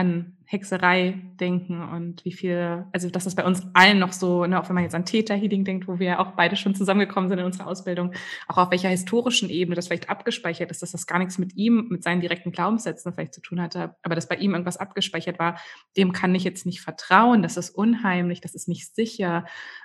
an 0.00 0.38
Hexerei 0.46 1.20
denken 1.38 1.82
und 1.82 2.24
wie 2.24 2.32
viel, 2.32 2.86
also 2.92 3.10
dass 3.10 3.24
das 3.24 3.34
bei 3.34 3.44
uns 3.44 3.62
allen 3.74 3.98
noch 3.98 4.12
so, 4.12 4.46
ne, 4.46 4.58
auch 4.58 4.68
wenn 4.68 4.74
man 4.74 4.82
jetzt 4.82 4.94
an 4.94 5.04
Täterhealing 5.04 5.64
denkt, 5.64 5.86
wo 5.86 5.98
wir 5.98 6.20
auch 6.20 6.32
beide 6.32 6.56
schon 6.56 6.74
zusammengekommen 6.74 7.28
sind 7.28 7.38
in 7.38 7.44
unserer 7.44 7.66
Ausbildung, 7.66 8.14
auch 8.48 8.56
auf 8.56 8.70
welcher 8.70 8.88
historischen 8.88 9.50
Ebene 9.50 9.76
das 9.76 9.88
vielleicht 9.88 10.08
abgespeichert 10.08 10.70
ist, 10.70 10.80
dass 10.80 10.92
das 10.92 11.06
gar 11.06 11.18
nichts 11.18 11.36
mit 11.36 11.54
ihm, 11.54 11.88
mit 11.90 12.02
seinen 12.02 12.22
direkten 12.22 12.50
Glaubenssätzen 12.50 13.12
vielleicht 13.12 13.34
zu 13.34 13.42
tun 13.42 13.60
hatte, 13.60 13.94
aber 14.02 14.14
dass 14.14 14.26
bei 14.26 14.36
ihm 14.36 14.52
irgendwas 14.52 14.78
abgespeichert 14.78 15.38
war, 15.38 15.60
dem 15.98 16.12
kann 16.12 16.34
ich 16.34 16.44
jetzt 16.44 16.64
nicht 16.64 16.80
vertrauen, 16.80 17.42
das 17.42 17.58
ist 17.58 17.70
unheimlich, 17.70 18.40
das 18.40 18.54
ist 18.54 18.68
nicht 18.68 18.94
sicher, 18.94 19.44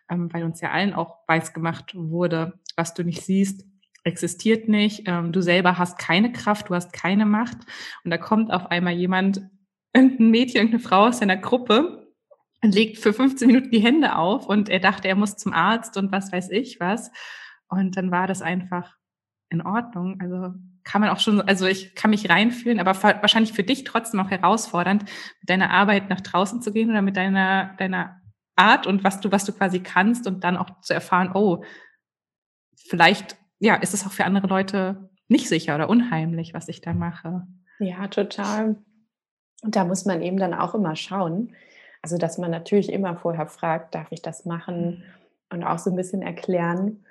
ähm, 0.10 0.30
weil 0.32 0.46
uns 0.46 0.62
ja 0.62 0.72
allen 0.72 0.94
auch 0.94 1.18
weiß 1.28 1.54
gemacht 1.54 1.92
wurde, 1.94 2.54
was 2.78 2.94
du 2.94 3.04
nicht 3.04 3.22
siehst, 3.22 3.66
existiert 4.06 4.70
nicht, 4.70 5.04
ähm, 5.08 5.32
du 5.32 5.42
selber 5.42 5.78
hast 5.78 5.98
keine 5.98 6.32
Kraft, 6.32 6.70
du 6.70 6.76
hast 6.76 6.94
keine 6.94 7.26
Macht. 7.26 7.58
Und 8.04 8.12
da 8.12 8.18
kommt 8.18 8.54
auf 8.54 8.68
einmal 8.68 8.94
jemand 8.94 9.42
irgendein 9.96 10.30
Mädchen, 10.30 10.58
irgendeine 10.58 10.84
Frau 10.84 11.08
aus 11.08 11.20
seiner 11.20 11.38
Gruppe 11.38 12.12
und 12.62 12.76
legt 12.76 12.98
für 12.98 13.14
15 13.14 13.48
Minuten 13.48 13.72
die 13.72 13.80
Hände 13.80 14.18
auf 14.18 14.48
und 14.48 14.70
er 14.70 14.80
dachte, 14.80 15.08
er 15.08 15.16
muss 15.16 15.38
zum 15.38 15.54
Arzt 15.54 15.98
und 15.98 16.12
was 16.12 16.32
weiß 16.32 16.50
ich 16.52 16.80
was. 16.80 17.12
Und 17.68 17.98
dann 17.98 18.12
war 18.12 18.28
das 18.28 18.42
einfach 18.42 18.96
in 19.50 19.62
Ordnung. 19.62 20.20
Also 20.20 20.54
kann 20.84 21.02
man 21.02 21.10
auch 21.10 21.20
schon, 21.20 21.42
also 21.42 21.66
ich 21.66 21.96
kann 21.96 22.12
mich 22.12 22.30
reinfühlen, 22.30 22.80
aber 22.80 23.02
wahrscheinlich 23.04 23.54
für 23.54 23.64
dich 23.64 23.84
trotzdem 23.84 24.20
auch 24.20 24.30
herausfordernd, 24.30 25.04
mit 25.04 25.50
deiner 25.50 25.72
Arbeit 25.72 26.10
nach 26.10 26.22
draußen 26.22 26.62
zu 26.62 26.72
gehen 26.72 26.90
oder 26.90 27.02
mit 27.02 27.18
deiner, 27.18 27.74
deiner 27.78 28.22
Art 28.56 28.88
und 28.88 29.04
was 29.04 29.20
du, 29.20 29.32
was 29.32 29.46
du 29.46 29.52
quasi 29.52 29.80
kannst 29.80 30.28
und 30.28 30.44
dann 30.44 30.58
auch 30.58 30.82
zu 30.82 30.94
erfahren, 30.94 31.32
oh, 31.34 31.64
vielleicht, 32.76 33.36
ja, 33.60 33.76
ist 33.76 33.94
es 33.94 34.06
auch 34.06 34.12
für 34.12 34.26
andere 34.26 34.48
Leute 34.48 35.10
nicht 35.28 35.48
sicher 35.48 35.76
oder 35.76 35.90
unheimlich, 35.90 36.54
was 36.54 36.68
ich 36.68 36.82
da 36.82 36.94
mache. 36.94 37.48
Ja, 37.80 38.08
total. 38.08 38.78
Und 39.64 39.76
da 39.76 39.84
muss 39.84 40.06
man 40.06 40.22
eben 40.22 40.38
dann 40.38 40.54
auch 40.54 40.76
immer 40.76 40.96
schauen. 40.96 41.56
Also, 42.02 42.18
dass 42.18 42.38
man 42.38 42.52
natürlich 42.52 42.92
immer 42.92 43.16
vorher 43.16 43.48
fragt, 43.48 43.96
darf 43.96 44.08
ich 44.12 44.22
das 44.22 44.46
machen? 44.46 44.86
Mhm. 44.86 45.04
Und 45.52 45.64
auch 45.64 45.80
so 45.80 45.90
ein 45.90 45.96
bisschen 45.96 46.22
erklären. 46.22 47.04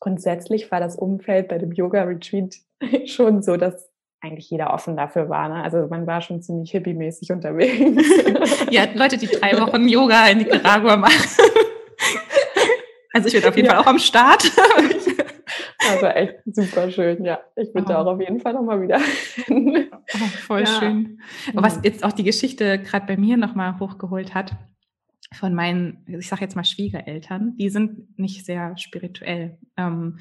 Grundsätzlich 0.00 0.70
war 0.70 0.80
das 0.80 0.96
Umfeld 0.96 1.48
bei 1.48 1.58
dem 1.58 1.72
Yoga-Retreat 1.72 2.56
schon 3.06 3.42
so, 3.42 3.56
dass 3.56 3.92
eigentlich 4.22 4.48
jeder 4.50 4.72
offen 4.72 4.96
dafür 4.96 5.28
war. 5.28 5.48
Ne? 5.48 5.62
Also 5.62 5.88
man 5.88 6.06
war 6.06 6.20
schon 6.20 6.42
ziemlich 6.42 6.70
hippie-mäßig 6.70 7.32
unterwegs. 7.32 8.06
ja, 8.70 8.86
Leute, 8.94 9.18
die 9.18 9.26
drei 9.26 9.58
Wochen 9.60 9.88
Yoga 9.88 10.28
in 10.28 10.38
Nicaragua 10.38 10.96
machen. 10.96 11.12
Also 13.14 13.28
ich 13.28 13.34
bin 13.34 13.44
auf 13.44 13.54
jeden 13.54 13.66
ja. 13.66 13.74
Fall 13.74 13.82
auch 13.82 13.86
am 13.88 13.98
Start. 13.98 14.50
Also 15.92 16.06
echt 16.06 16.34
super 16.46 16.90
schön, 16.90 17.24
ja. 17.24 17.40
Ich 17.56 17.68
würde 17.74 17.86
oh. 17.86 17.88
da 17.88 18.02
auch 18.02 18.06
auf 18.06 18.20
jeden 18.20 18.40
Fall 18.40 18.54
nochmal 18.54 18.80
wieder 18.82 18.98
hin. 19.46 19.90
Oh, 19.92 20.18
voll 20.46 20.60
ja. 20.60 20.66
schön. 20.66 21.20
Und 21.54 21.62
was 21.62 21.76
mhm. 21.78 21.84
jetzt 21.84 22.04
auch 22.04 22.12
die 22.12 22.24
Geschichte 22.24 22.78
gerade 22.78 23.06
bei 23.06 23.16
mir 23.16 23.36
nochmal 23.36 23.78
hochgeholt 23.78 24.34
hat, 24.34 24.52
von 25.34 25.54
meinen, 25.54 26.04
ich 26.06 26.28
sage 26.28 26.42
jetzt 26.42 26.56
mal 26.56 26.64
Schwiegereltern, 26.64 27.56
die 27.56 27.70
sind 27.70 28.18
nicht 28.18 28.44
sehr 28.44 28.76
spirituell 28.76 29.58
ähm, 29.76 30.18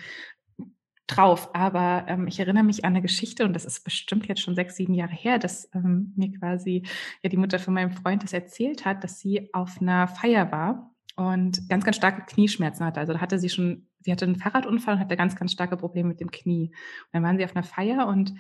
drauf, 1.08 1.50
aber 1.54 2.06
ähm, 2.08 2.28
ich 2.28 2.40
erinnere 2.40 2.64
mich 2.64 2.86
an 2.86 2.94
eine 2.94 3.02
Geschichte 3.02 3.44
und 3.44 3.54
das 3.54 3.66
ist 3.66 3.84
bestimmt 3.84 4.28
jetzt 4.28 4.42
schon 4.42 4.56
sechs, 4.56 4.76
sieben 4.76 4.94
Jahre 4.94 5.14
her, 5.14 5.40
dass 5.40 5.70
ähm, 5.74 6.14
mir 6.16 6.32
quasi 6.32 6.84
ja 7.22 7.30
die 7.30 7.38
Mutter 7.38 7.60
von 7.60 7.74
meinem 7.74 7.92
Freund 7.92 8.24
das 8.24 8.34
erzählt 8.34 8.86
hat, 8.86 9.04
dass 9.04 9.20
sie 9.20 9.50
auf 9.54 9.82
einer 9.82 10.08
Feier 10.08 10.52
war 10.52 10.96
und 11.16 11.68
ganz, 11.70 11.84
ganz 11.84 11.98
starke 11.98 12.24
Knieschmerzen 12.26 12.86
hatte. 12.86 13.00
Also 13.00 13.14
da 13.14 13.22
hatte 13.22 13.40
sie 13.40 13.50
schon, 13.50 13.88
sie 14.02 14.12
hatte 14.12 14.26
einen 14.26 14.36
Fahrradunfall 14.36 14.96
und 14.96 15.00
hatte 15.00 15.18
ganz, 15.18 15.36
ganz 15.36 15.52
starke 15.52 15.78
Probleme 15.78 16.10
mit 16.10 16.20
dem 16.20 16.32
Knie. 16.32 16.68
Und 16.68 17.10
dann 17.14 17.24
waren 17.24 17.38
sie 17.38 17.46
auf 17.46 17.56
einer 17.56 17.64
Feier 17.64 18.08
und 18.08 18.34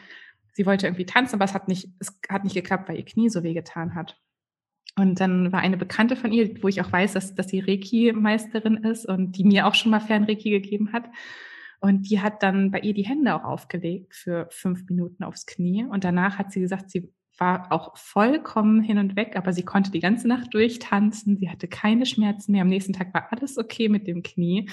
sie 0.54 0.65
wollte 0.65 0.88
irgendwie 0.88 1.06
tanzen, 1.06 1.36
aber 1.36 1.45
es 1.45 1.54
hat 1.54 1.67
nicht, 1.67 1.89
es 2.00 2.19
hat 2.30 2.43
nicht 2.43 2.54
geklappt, 2.54 2.89
weil 2.89 2.97
ihr 2.97 3.06
Knie 3.06 3.30
so 3.30 3.43
weh 3.43 3.54
getan 3.54 3.95
hat. 3.95 4.17
Und 4.97 5.19
dann 5.21 5.52
war 5.52 5.62
eine 5.62 5.78
Bekannte 5.78 6.15
von 6.15 6.34
ihr, 6.34 6.62
wo 6.62 6.67
ich 6.67 6.82
auch 6.82 6.91
weiß, 6.91 7.13
dass, 7.13 7.34
dass 7.34 7.47
sie 7.47 7.60
Reiki-Meisterin 7.60 8.78
ist 8.78 9.06
und 9.06 9.38
die 9.38 9.45
mir 9.45 9.67
auch 9.67 9.74
schon 9.74 9.91
mal 9.91 10.02
Fernreiki 10.02 10.50
gegeben 10.50 10.91
hat. 10.91 11.06
Und 11.80 12.10
die 12.10 12.21
hat 12.21 12.43
dann 12.43 12.71
bei 12.71 12.80
ihr 12.82 12.93
die 12.93 13.06
Hände 13.06 13.34
auch 13.34 13.43
aufgelegt 13.43 14.13
für 14.13 14.47
fünf 14.52 14.88
Minuten 14.89 15.24
aufs 15.24 15.45
Knie. 15.45 15.86
Und 15.86 16.04
danach 16.04 16.38
hat 16.38 16.52
sie 16.52 16.60
gesagt, 16.60 16.91
sie 16.91 17.12
war 17.38 17.71
auch 17.71 17.97
vollkommen 17.97 18.82
hin 18.82 19.00
und 19.00 19.15
weg, 19.15 19.36
aber 19.36 19.54
sie 19.54 19.63
konnte 19.63 19.89
die 19.91 20.00
ganze 20.00 20.28
Nacht 20.28 20.54
durchtanzen. 20.54 21.38
Sie 21.38 21.50
hatte 21.50 21.67
keine 21.67 22.06
Schmerzen 22.06 22.52
mehr. 22.52 22.62
Am 22.62 22.67
nächsten 22.67 22.93
Tag 22.93 23.13
war 23.13 23.32
alles 23.32 23.58
okay 23.58 23.89
mit 23.89 24.06
dem 24.06 24.21
Knie. 24.21 24.69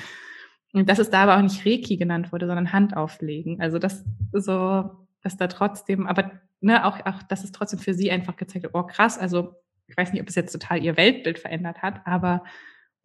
Und 0.72 0.88
dass 0.88 0.98
es 0.98 1.10
da 1.10 1.22
aber 1.22 1.36
auch 1.36 1.42
nicht 1.42 1.64
Reiki 1.64 1.96
genannt 1.96 2.32
wurde, 2.32 2.46
sondern 2.46 2.72
Hand 2.72 2.96
auflegen. 2.96 3.60
Also 3.60 3.78
das 3.78 4.04
so, 4.32 4.90
dass 5.22 5.36
da 5.36 5.46
trotzdem, 5.46 6.06
aber 6.06 6.30
ne, 6.60 6.84
auch, 6.84 7.04
auch, 7.06 7.22
dass 7.22 7.44
es 7.44 7.52
trotzdem 7.52 7.78
für 7.78 7.94
sie 7.94 8.10
einfach 8.10 8.36
gezeigt 8.36 8.66
hat, 8.66 8.74
oh 8.74 8.82
krass, 8.82 9.18
also 9.18 9.54
ich 9.86 9.96
weiß 9.96 10.12
nicht, 10.12 10.20
ob 10.20 10.28
es 10.28 10.34
jetzt 10.34 10.52
total 10.52 10.82
ihr 10.82 10.96
Weltbild 10.96 11.38
verändert 11.38 11.82
hat, 11.82 12.06
aber 12.06 12.44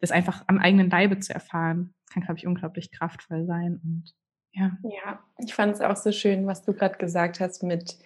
das 0.00 0.10
einfach 0.10 0.44
am 0.46 0.58
eigenen 0.58 0.90
Leibe 0.90 1.18
zu 1.18 1.32
erfahren, 1.32 1.94
kann, 2.12 2.22
glaube 2.22 2.38
ich, 2.38 2.46
unglaublich 2.46 2.90
kraftvoll 2.92 3.46
sein. 3.46 3.80
Und 3.82 4.14
ja. 4.52 4.76
Ja, 4.82 5.20
ich 5.38 5.54
fand 5.54 5.74
es 5.74 5.80
auch 5.80 5.96
so 5.96 6.12
schön, 6.12 6.46
was 6.46 6.62
du 6.62 6.74
gerade 6.74 6.98
gesagt 6.98 7.40
hast 7.40 7.62
mit 7.62 7.96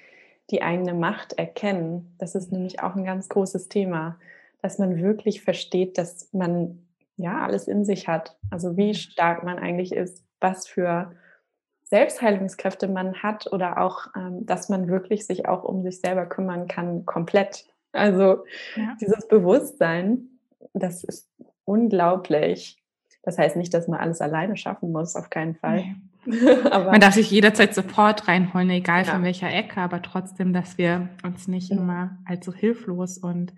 die 0.51 0.63
eigene 0.63 0.95
Macht 0.95 1.35
erkennen. 1.35 2.15
Das 2.19 2.35
ist 2.35 2.53
nämlich 2.53 2.81
auch 2.81 2.95
ein 2.95 3.05
ganz 3.05 3.29
großes 3.29 3.69
Thema, 3.69 4.19
dass 4.63 4.79
man 4.79 4.97
wirklich 5.03 5.43
versteht, 5.43 5.99
dass 5.99 6.33
man 6.33 6.88
ja 7.19 7.45
alles 7.45 7.69
in 7.69 7.85
sich 7.85 8.09
hat. 8.09 8.37
Also 8.51 8.77
wie 8.77 8.95
stark 8.95 9.45
man 9.45 9.59
eigentlich 9.59 9.93
ist, 9.93 10.25
was 10.41 10.67
für 10.67 11.13
Selbstheilungskräfte 11.85 12.89
man 12.89 13.23
hat 13.23 13.51
oder 13.53 13.79
auch, 13.79 14.09
ähm, 14.17 14.47
dass 14.47 14.69
man 14.69 14.89
wirklich 14.89 15.27
sich 15.27 15.49
auch 15.49 15.65
um 15.65 15.83
sich 15.83 16.01
selber 16.01 16.27
kümmern 16.27 16.69
kann, 16.69 17.07
komplett. 17.07 17.67
Also 17.93 18.45
ja. 18.77 18.97
dieses 19.01 19.27
Bewusstsein, 19.27 20.29
das 20.75 21.03
ist 21.05 21.31
unglaublich. 21.65 22.83
Das 23.23 23.39
heißt 23.39 23.57
nicht, 23.57 23.75
dass 23.75 23.89
man 23.89 24.01
alles 24.01 24.21
alleine 24.21 24.57
schaffen 24.57 24.93
muss, 24.93 25.17
auf 25.17 25.31
keinen 25.31 25.55
Fall. 25.55 25.77
Nee. 25.77 25.97
man 26.71 27.01
darf 27.01 27.15
sich 27.15 27.31
jederzeit 27.31 27.75
Support 27.75 28.29
reinholen, 28.29 28.69
egal 28.71 29.05
ja. 29.05 29.13
von 29.13 29.23
welcher 29.23 29.51
Ecke, 29.51 29.81
aber 29.81 30.03
trotzdem, 30.03 30.53
dass 30.53 30.77
wir 30.77 31.09
uns 31.25 31.49
nicht 31.49 31.73
mhm. 31.73 31.79
immer 31.79 32.19
allzu 32.27 32.53
hilflos 32.53 33.19
und 33.19 33.55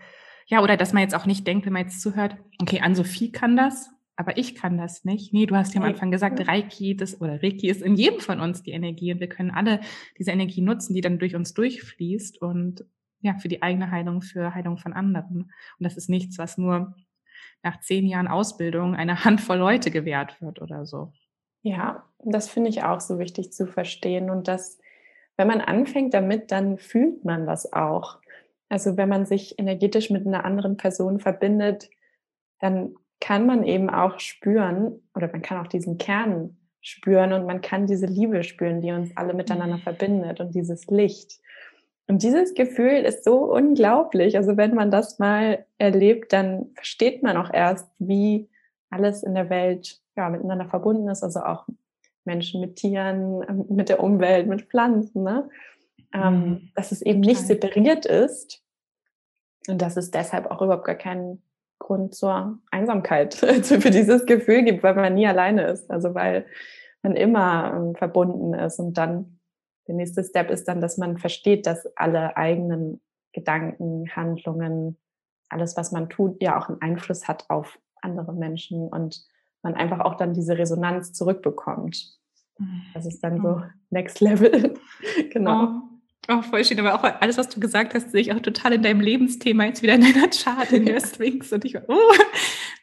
ja, 0.51 0.63
oder 0.63 0.77
dass 0.77 0.93
man 0.93 1.03
jetzt 1.03 1.15
auch 1.15 1.27
nicht 1.27 1.47
denkt, 1.47 1.65
wenn 1.65 1.73
man 1.73 1.83
jetzt 1.83 2.01
zuhört, 2.01 2.37
okay, 2.61 2.81
Ann-Sophie 2.81 3.31
kann 3.31 3.57
das, 3.57 3.91
aber 4.17 4.37
ich 4.37 4.57
kann 4.57 4.77
das 4.77 5.05
nicht. 5.05 5.33
Nee, 5.33 5.47
du 5.47 5.55
hast 5.55 5.75
ja 5.75 5.81
am 5.81 5.87
Anfang 5.87 6.11
gesagt, 6.11 6.47
Reiki, 6.47 6.97
das, 6.97 7.21
oder 7.21 7.41
Reiki 7.41 7.69
ist 7.69 7.83
in 7.83 7.95
jedem 7.95 8.19
von 8.19 8.41
uns 8.41 8.65
die 8.65 8.73
Energie 8.73 9.13
und 9.13 9.21
wir 9.21 9.29
können 9.29 9.53
alle 9.53 9.81
diese 10.19 10.33
Energie 10.33 10.61
nutzen, 10.61 10.93
die 10.93 11.03
dann 11.03 11.21
durch 11.21 11.37
uns 11.37 11.55
durchfließt 11.55 12.43
und 12.43 12.85
ja, 13.21 13.39
für 13.39 13.47
die 13.47 13.63
eigene 13.63 13.93
Heilung, 13.93 14.23
für 14.23 14.53
Heilung 14.53 14.77
von 14.77 14.93
anderen. 14.93 15.43
Und 15.43 15.85
das 15.85 15.97
ist 15.97 16.11
nichts, 16.11 16.37
was 16.37 16.59
nur 16.59 16.97
nach 17.63 17.79
zehn 17.81 18.07
Jahren 18.07 18.27
Ausbildung 18.27 18.97
einer 18.97 19.25
Handvoll 19.25 19.59
Leute 19.59 19.93
gewährt 19.93 20.43
wird 20.43 20.61
oder 20.61 20.85
so. 20.85 21.13
Ja, 21.63 22.09
das 22.19 22.49
finde 22.49 22.71
ich 22.71 22.83
auch 22.83 23.01
so 23.01 23.21
wichtig 23.21 23.53
zu 23.53 23.69
verstehen. 23.69 24.31
Und 24.31 24.49
dass, 24.49 24.79
wenn 25.37 25.47
man 25.47 25.61
anfängt 25.61 26.13
damit, 26.13 26.51
dann 26.51 26.77
fühlt 26.77 27.25
man 27.25 27.47
das 27.47 27.73
auch. 27.73 28.20
Also 28.71 28.97
wenn 28.97 29.09
man 29.09 29.27
sich 29.27 29.59
energetisch 29.59 30.09
mit 30.09 30.27
einer 30.27 30.45
anderen 30.45 30.79
Person 30.79 31.21
verbindet, 31.21 31.91
dann 32.61 32.95
kann 33.21 33.45
man 33.45 33.65
eben 33.65 33.91
auch 33.91 34.19
spüren 34.21 35.03
oder 35.15 35.29
man 35.31 35.43
kann 35.43 35.59
auch 35.59 35.67
diesen 35.67 35.99
Kern 35.99 36.57
spüren 36.81 37.35
und 37.35 37.47
man 37.47 37.61
kann 37.61 37.87
diese 37.87 38.07
Liebe 38.07 38.43
spüren, 38.43 38.81
die 38.81 38.93
uns 38.93 39.15
alle 39.17 39.35
miteinander 39.35 39.77
mhm. 39.77 39.83
verbindet 39.83 40.41
und 40.41 40.55
dieses 40.55 40.87
Licht. 40.87 41.41
Und 42.07 42.23
dieses 42.23 42.55
Gefühl 42.55 43.05
ist 43.05 43.25
so 43.25 43.53
unglaublich. 43.53 44.37
Also 44.37 44.57
wenn 44.57 44.75
man 44.75 44.91
das 44.91 45.19
mal 45.19 45.67
erlebt, 45.79 46.33
dann 46.33 46.71
versteht 46.75 47.23
man 47.23 47.37
auch 47.37 47.53
erst, 47.53 47.89
wie 47.99 48.49
alles 48.89 49.23
in 49.23 49.35
der 49.35 49.51
Welt 49.51 50.01
ja, 50.17 50.29
miteinander 50.29 50.67
verbunden 50.67 51.09
ist. 51.09 51.23
Also 51.23 51.41
auch 51.41 51.67
Menschen 52.25 52.61
mit 52.61 52.77
Tieren, 52.77 53.45
ähm, 53.49 53.67
mit 53.69 53.89
der 53.89 54.03
Umwelt, 54.03 54.49
mit 54.49 54.63
Pflanzen. 54.63 55.23
Ne? 55.23 55.49
Ähm, 56.13 56.33
mhm. 56.33 56.73
dass 56.75 56.91
es 56.91 57.03
eben 57.03 57.21
nicht 57.21 57.41
separiert 57.41 58.05
ist 58.05 58.65
und 59.69 59.81
dass 59.81 59.97
es 59.97 60.11
deshalb 60.11 60.51
auch 60.51 60.61
überhaupt 60.61 60.85
gar 60.85 60.97
keinen 60.97 61.43
Grund 61.79 62.15
zur 62.15 62.59
Einsamkeit 62.71 63.35
für 63.63 63.91
dieses 63.91 64.27
Gefühl 64.27 64.65
gibt, 64.65 64.83
weil 64.83 64.95
man 64.95 65.15
nie 65.15 65.27
alleine 65.27 65.69
ist, 65.69 65.91
also 65.91 66.15
weil 66.15 66.47
man 67.03 67.15
immer 67.15 67.75
ähm, 67.75 67.95
verbunden 67.95 68.55
ist 68.55 68.79
und 68.81 68.99
dann 68.99 69.41
der 69.87 69.95
nächste 69.95 70.23
Step 70.23 70.51
ist 70.51 70.69
dann, 70.69 70.81
dass 70.81 70.99
man 70.99 71.19
versteht, 71.19 71.67
dass 71.67 71.87
alle 71.97 72.37
eigenen 72.37 73.01
Gedanken, 73.33 74.09
Handlungen, 74.15 74.99
alles, 75.49 75.77
was 75.77 75.91
man 75.93 76.09
tut, 76.09 76.43
ja 76.43 76.59
auch 76.59 76.69
einen 76.69 76.81
Einfluss 76.81 77.27
hat 77.29 77.45
auf 77.49 77.79
andere 78.03 78.33
Menschen 78.33 78.89
und 78.89 79.25
man 79.63 79.75
einfach 79.75 80.01
auch 80.01 80.15
dann 80.15 80.33
diese 80.33 80.57
Resonanz 80.57 81.13
zurückbekommt. 81.13 82.19
Mhm. 82.59 82.83
Das 82.95 83.07
ist 83.07 83.23
dann 83.23 83.43
so 83.43 83.57
mhm. 83.57 83.65
Next 83.91 84.21
Level. 84.21 84.75
genau. 85.33 85.65
Oh. 85.65 85.90
Oh, 86.33 86.43
voll 86.43 86.65
schön, 86.65 86.79
aber 86.79 86.95
auch 86.95 87.03
alles, 87.21 87.39
was 87.39 87.49
du 87.49 87.59
gesagt 87.59 87.93
hast, 87.95 88.13
sehe 88.13 88.21
ich 88.21 88.33
auch 88.33 88.39
total 88.39 88.75
in 88.75 88.83
deinem 88.83 89.01
Lebensthema 89.01 89.65
jetzt 89.65 89.83
wieder 89.83 89.95
in 89.95 90.03
deiner 90.03 90.29
Chart, 90.29 90.71
in 90.71 90.87
der 90.87 91.01
Sphinx. 91.01 91.53
Und 91.53 91.65
ich 91.65 91.75
war, 91.75 91.83
oh. 91.89 92.15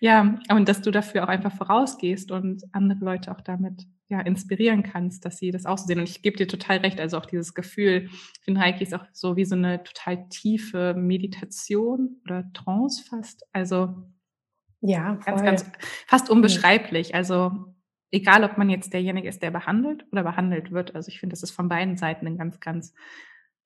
ja, 0.02 0.38
und 0.50 0.68
dass 0.68 0.82
du 0.82 0.92
dafür 0.92 1.24
auch 1.24 1.30
einfach 1.30 1.56
vorausgehst 1.56 2.32
und 2.32 2.64
andere 2.74 3.06
Leute 3.06 3.32
auch 3.32 3.40
damit 3.40 3.88
ja, 4.10 4.20
inspirieren 4.20 4.84
kannst, 4.84 5.24
dass 5.24 5.38
sie 5.38 5.52
das 5.52 5.66
auch 5.66 5.78
so 5.78 5.86
sehen. 5.86 6.00
Und 6.00 6.10
ich 6.10 6.22
gebe 6.22 6.36
dir 6.36 6.48
total 6.48 6.80
recht, 6.80 7.00
also 7.00 7.18
auch 7.18 7.26
dieses 7.26 7.54
Gefühl, 7.54 8.10
ich 8.12 8.44
finde 8.44 8.60
Reiki 8.60 8.84
ist 8.84 8.94
auch 8.94 9.06
so 9.14 9.38
wie 9.38 9.46
so 9.46 9.56
eine 9.56 9.82
total 9.84 10.28
tiefe 10.28 10.94
Meditation 10.98 12.22
oder 12.26 12.52
Trance 12.54 13.04
fast. 13.10 13.46
Also 13.54 13.96
ja, 14.82 15.20
voll. 15.22 15.36
ganz, 15.36 15.44
ganz 15.44 15.72
fast 16.06 16.30
unbeschreiblich. 16.30 17.16
Also 17.16 17.74
egal, 18.12 18.44
ob 18.44 18.58
man 18.58 18.70
jetzt 18.70 18.94
derjenige 18.94 19.28
ist, 19.28 19.42
der 19.42 19.52
behandelt 19.52 20.06
oder 20.12 20.24
behandelt 20.24 20.72
wird. 20.72 20.96
Also 20.96 21.10
ich 21.10 21.20
finde, 21.20 21.34
das 21.34 21.44
ist 21.44 21.52
von 21.52 21.70
beiden 21.70 21.98
Seiten 21.98 22.28
ein 22.28 22.38
ganz, 22.38 22.60
ganz 22.60 22.94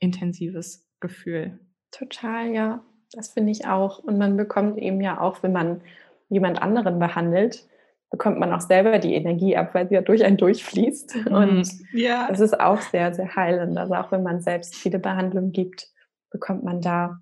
intensives 0.02 0.86
Gefühl. 1.00 1.60
Total, 1.92 2.52
ja. 2.52 2.84
Das 3.14 3.30
finde 3.30 3.52
ich 3.52 3.66
auch. 3.68 4.00
Und 4.00 4.18
man 4.18 4.36
bekommt 4.36 4.78
eben 4.78 5.02
ja 5.02 5.20
auch, 5.20 5.44
wenn 5.44 5.52
man 5.52 5.82
jemand 6.30 6.62
anderen 6.62 7.00
behandelt, 7.00 7.68
bekommt 8.10 8.40
man 8.40 8.54
auch 8.54 8.62
selber 8.62 9.00
die 9.00 9.16
Energie 9.16 9.56
ab, 9.56 9.74
weil 9.74 9.88
sie 9.88 9.96
ja 9.96 10.02
durch 10.02 10.24
einen 10.24 10.38
durchfließt. 10.38 11.16
Mhm. 11.28 11.34
Und 11.34 11.70
ja. 11.94 12.28
das 12.30 12.40
ist 12.40 12.60
auch 12.60 12.82
sehr, 12.82 13.14
sehr 13.14 13.36
heilend. 13.36 13.78
Also 13.78 13.96
auch 13.96 14.12
wenn 14.12 14.24
man 14.24 14.42
selbst 14.42 14.76
viele 14.76 15.00
Behandlungen 15.00 15.52
gibt, 15.52 15.88
bekommt 16.30 16.64
man 16.64 16.82
da 16.82 17.22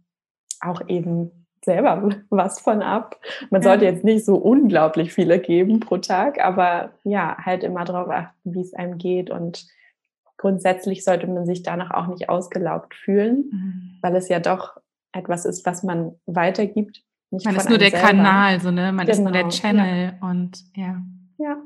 auch 0.62 0.88
eben 0.88 1.32
selber 1.64 2.10
was 2.30 2.60
von 2.60 2.82
ab. 2.82 3.20
Man 3.50 3.62
sollte 3.62 3.86
jetzt 3.86 4.04
nicht 4.04 4.26
so 4.26 4.36
unglaublich 4.36 5.14
viele 5.14 5.40
geben 5.40 5.80
pro 5.80 5.98
Tag, 5.98 6.44
aber 6.44 6.92
ja, 7.04 7.38
halt 7.38 7.64
immer 7.64 7.84
darauf 7.84 8.10
achten, 8.10 8.54
wie 8.54 8.62
es 8.62 8.74
einem 8.74 8.98
geht 8.98 9.30
und 9.30 9.68
grundsätzlich 10.40 11.04
sollte 11.04 11.28
man 11.28 11.46
sich 11.46 11.64
danach 11.64 11.92
auch 11.92 12.08
nicht 12.08 12.30
ausgelaugt 12.30 12.96
fühlen, 12.96 13.50
mhm. 13.52 13.98
weil 14.02 14.16
es 14.16 14.30
ja 14.30 14.40
doch 14.40 14.78
etwas 15.12 15.46
ist, 15.46 15.66
was 15.66 15.84
man 15.84 16.16
weitergibt. 16.26 17.04
Nicht 17.30 17.46
man 17.46 17.56
ist 17.56 17.70
nur 17.70 17.78
der 17.78 17.92
selber. 17.92 18.08
Kanal, 18.08 18.60
so 18.60 18.72
ne? 18.72 18.92
Man 18.92 19.06
genau. 19.06 19.18
ist 19.18 19.24
nur 19.24 19.32
der 19.32 19.44
genau, 19.44 19.54
Channel 19.54 20.14
ja. 20.20 20.28
und 20.28 20.64
ja. 20.76 21.02
Ja. 21.38 21.58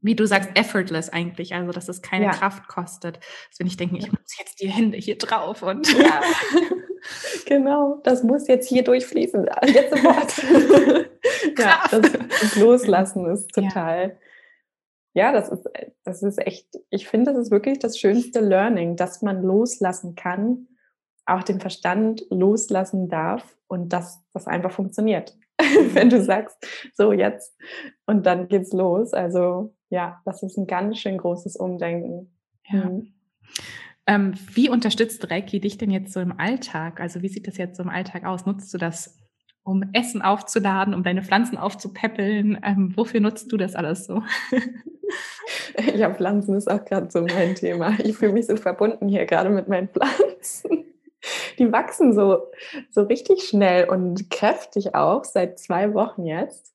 Wie 0.00 0.14
du 0.14 0.26
sagst, 0.26 0.50
effortless 0.54 1.08
eigentlich, 1.08 1.54
also 1.54 1.72
dass 1.72 1.88
es 1.88 2.02
keine 2.02 2.26
ja. 2.26 2.30
Kraft 2.32 2.68
kostet. 2.68 3.16
Also 3.16 3.60
wenn 3.60 3.66
ich 3.66 3.76
denke, 3.76 3.96
ich 3.96 4.10
muss 4.10 4.38
jetzt 4.38 4.60
die 4.60 4.68
Hände 4.68 4.98
hier 4.98 5.16
drauf 5.16 5.62
und 5.62 5.90
ja. 5.92 6.20
Genau, 7.46 8.00
das 8.02 8.24
muss 8.24 8.48
jetzt 8.48 8.68
hier 8.68 8.82
durchfließen. 8.82 9.48
Jetzt 9.66 9.90
sofort. 9.90 10.36
ja, 11.58 11.84
das, 11.90 12.12
das, 12.40 12.56
Loslassen 12.56 13.24
ist 13.30 13.54
total. 13.54 14.18
Ja. 15.18 15.32
das 15.32 15.48
ist, 15.48 15.68
das 16.04 16.22
ist 16.22 16.38
echt, 16.38 16.68
ich 16.90 17.08
finde, 17.08 17.32
das 17.32 17.42
ist 17.42 17.50
wirklich 17.50 17.78
das 17.78 17.98
schönste 17.98 18.40
Learning, 18.40 18.96
dass 18.96 19.22
man 19.22 19.42
loslassen 19.42 20.14
kann, 20.14 20.68
auch 21.26 21.42
den 21.42 21.60
Verstand 21.60 22.24
loslassen 22.30 23.08
darf 23.08 23.56
und 23.66 23.92
dass 23.92 24.24
das 24.32 24.46
einfach 24.46 24.72
funktioniert. 24.72 25.36
Wenn 25.92 26.08
du 26.08 26.22
sagst, 26.22 26.56
so 26.94 27.12
jetzt 27.12 27.56
und 28.06 28.24
dann 28.26 28.48
geht's 28.48 28.72
los. 28.72 29.12
Also 29.12 29.74
ja, 29.90 30.20
das 30.24 30.42
ist 30.42 30.56
ein 30.56 30.66
ganz 30.66 30.98
schön 30.98 31.18
großes 31.18 31.56
Umdenken. 31.56 32.34
Ja. 32.66 32.84
Mhm. 32.84 33.12
Ähm, 34.06 34.34
wie 34.54 34.70
unterstützt 34.70 35.30
Reiki 35.30 35.60
dich 35.60 35.76
denn 35.76 35.90
jetzt 35.90 36.14
so 36.14 36.20
im 36.20 36.38
Alltag? 36.38 36.98
Also 36.98 37.20
wie 37.20 37.28
sieht 37.28 37.46
das 37.46 37.58
jetzt 37.58 37.76
so 37.76 37.82
im 37.82 37.90
Alltag 37.90 38.24
aus? 38.24 38.46
Nutzt 38.46 38.72
du 38.72 38.78
das, 38.78 39.18
um 39.64 39.82
Essen 39.92 40.22
aufzuladen, 40.22 40.94
um 40.94 41.02
deine 41.02 41.22
Pflanzen 41.22 41.58
aufzupäppeln? 41.58 42.58
Ähm, 42.62 42.92
wofür 42.96 43.20
nutzt 43.20 43.52
du 43.52 43.56
das 43.56 43.74
alles 43.74 44.06
so? 44.06 44.22
ja, 45.94 46.12
Pflanzen 46.12 46.54
ist 46.54 46.70
auch 46.70 46.84
gerade 46.84 47.10
so 47.10 47.22
mein 47.22 47.54
Thema. 47.54 47.98
Ich 48.00 48.16
fühle 48.16 48.32
mich 48.32 48.46
so 48.46 48.56
verbunden 48.56 49.08
hier 49.08 49.26
gerade 49.26 49.50
mit 49.50 49.68
meinen 49.68 49.88
Pflanzen. 49.88 50.84
Die 51.58 51.72
wachsen 51.72 52.14
so, 52.14 52.46
so 52.90 53.02
richtig 53.02 53.42
schnell 53.42 53.88
und 53.88 54.30
kräftig 54.30 54.94
auch, 54.94 55.24
seit 55.24 55.58
zwei 55.58 55.92
Wochen 55.94 56.24
jetzt. 56.24 56.72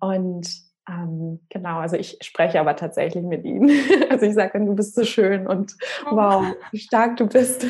Und 0.00 0.48
Ähm, 0.88 1.40
genau, 1.50 1.78
also 1.78 1.96
ich 1.96 2.18
spreche 2.20 2.58
aber 2.58 2.74
tatsächlich 2.74 3.22
mit 3.22 3.44
ihnen. 3.44 3.70
Also 4.10 4.26
ich 4.26 4.34
sage, 4.34 4.58
du 4.58 4.74
bist 4.74 4.96
so 4.96 5.04
schön 5.04 5.46
und 5.46 5.76
oh. 6.10 6.16
wow, 6.16 6.44
wie 6.72 6.78
stark 6.78 7.16
du 7.16 7.26
bist. 7.26 7.64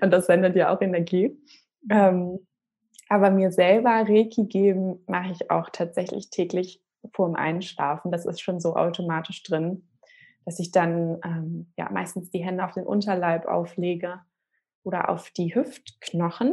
Und 0.00 0.10
das 0.10 0.26
sendet 0.26 0.56
ja 0.56 0.74
auch 0.74 0.80
Energie. 0.80 1.38
Ähm, 1.88 2.40
aber 3.10 3.30
mir 3.30 3.50
selber 3.50 3.90
Reiki 3.90 4.44
geben 4.44 5.00
mache 5.08 5.32
ich 5.32 5.50
auch 5.50 5.68
tatsächlich 5.70 6.30
täglich 6.30 6.80
vor 7.12 7.26
dem 7.26 7.34
Einschlafen. 7.34 8.12
Das 8.12 8.24
ist 8.24 8.40
schon 8.40 8.60
so 8.60 8.76
automatisch 8.76 9.42
drin, 9.42 9.88
dass 10.44 10.60
ich 10.60 10.70
dann 10.70 11.18
ähm, 11.24 11.72
ja 11.76 11.90
meistens 11.90 12.30
die 12.30 12.44
Hände 12.44 12.64
auf 12.64 12.72
den 12.72 12.86
Unterleib 12.86 13.46
auflege 13.46 14.20
oder 14.84 15.08
auf 15.08 15.30
die 15.30 15.52
Hüftknochen 15.52 16.52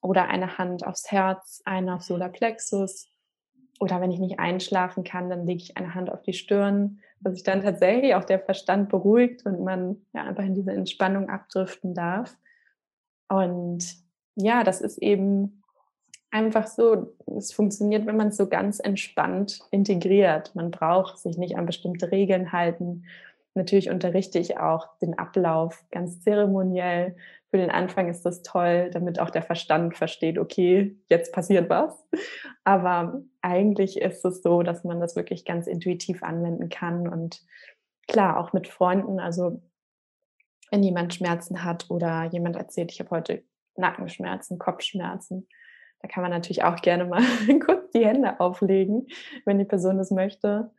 oder 0.00 0.28
eine 0.28 0.58
Hand 0.58 0.86
aufs 0.86 1.10
Herz, 1.10 1.60
eine 1.64 1.96
auf 1.96 2.02
Solarplexus. 2.02 3.08
Oder 3.80 4.00
wenn 4.00 4.12
ich 4.12 4.20
nicht 4.20 4.38
einschlafen 4.38 5.02
kann, 5.02 5.28
dann 5.28 5.44
lege 5.44 5.60
ich 5.60 5.76
eine 5.76 5.96
Hand 5.96 6.08
auf 6.08 6.22
die 6.22 6.34
Stirn, 6.34 7.00
dass 7.18 7.34
sich 7.34 7.42
dann 7.42 7.62
tatsächlich 7.62 8.14
auch 8.14 8.24
der 8.24 8.38
Verstand 8.38 8.90
beruhigt 8.90 9.44
und 9.44 9.64
man 9.64 10.06
ja 10.14 10.22
einfach 10.22 10.44
in 10.44 10.54
diese 10.54 10.70
Entspannung 10.70 11.28
abdriften 11.28 11.94
darf. 11.94 12.36
Und 13.28 13.84
ja, 14.36 14.62
das 14.62 14.80
ist 14.80 14.98
eben 14.98 15.64
einfach 16.36 16.66
so, 16.66 17.14
es 17.34 17.52
funktioniert, 17.52 18.04
wenn 18.04 18.18
man 18.18 18.28
es 18.28 18.36
so 18.36 18.46
ganz 18.46 18.78
entspannt 18.78 19.60
integriert. 19.70 20.54
Man 20.54 20.70
braucht 20.70 21.18
sich 21.18 21.38
nicht 21.38 21.56
an 21.56 21.64
bestimmte 21.64 22.12
Regeln 22.12 22.52
halten. 22.52 23.06
Natürlich 23.54 23.88
unterrichte 23.88 24.38
ich 24.38 24.58
auch 24.58 24.98
den 24.98 25.18
Ablauf 25.18 25.82
ganz 25.90 26.20
zeremoniell. 26.20 27.16
Für 27.50 27.56
den 27.56 27.70
Anfang 27.70 28.10
ist 28.10 28.26
das 28.26 28.42
toll, 28.42 28.90
damit 28.92 29.18
auch 29.18 29.30
der 29.30 29.40
Verstand 29.40 29.96
versteht, 29.96 30.38
okay, 30.38 30.94
jetzt 31.08 31.32
passiert 31.32 31.70
was. 31.70 32.06
Aber 32.64 33.22
eigentlich 33.40 33.98
ist 33.98 34.22
es 34.26 34.42
so, 34.42 34.62
dass 34.62 34.84
man 34.84 35.00
das 35.00 35.16
wirklich 35.16 35.46
ganz 35.46 35.66
intuitiv 35.66 36.22
anwenden 36.22 36.68
kann 36.68 37.08
und 37.08 37.40
klar, 38.08 38.38
auch 38.38 38.52
mit 38.52 38.68
Freunden. 38.68 39.20
Also 39.20 39.62
wenn 40.70 40.82
jemand 40.82 41.14
Schmerzen 41.14 41.64
hat 41.64 41.86
oder 41.88 42.24
jemand 42.24 42.56
erzählt, 42.56 42.92
ich 42.92 43.00
habe 43.00 43.10
heute 43.10 43.42
Nackenschmerzen, 43.76 44.58
Kopfschmerzen, 44.58 45.48
da 46.00 46.08
kann 46.08 46.22
man 46.22 46.30
natürlich 46.30 46.64
auch 46.64 46.76
gerne 46.76 47.04
mal 47.04 47.22
kurz 47.64 47.90
die 47.92 48.04
Hände 48.04 48.40
auflegen, 48.40 49.08
wenn 49.44 49.58
die 49.58 49.64
Person 49.64 49.98
das 49.98 50.10
möchte. 50.10 50.70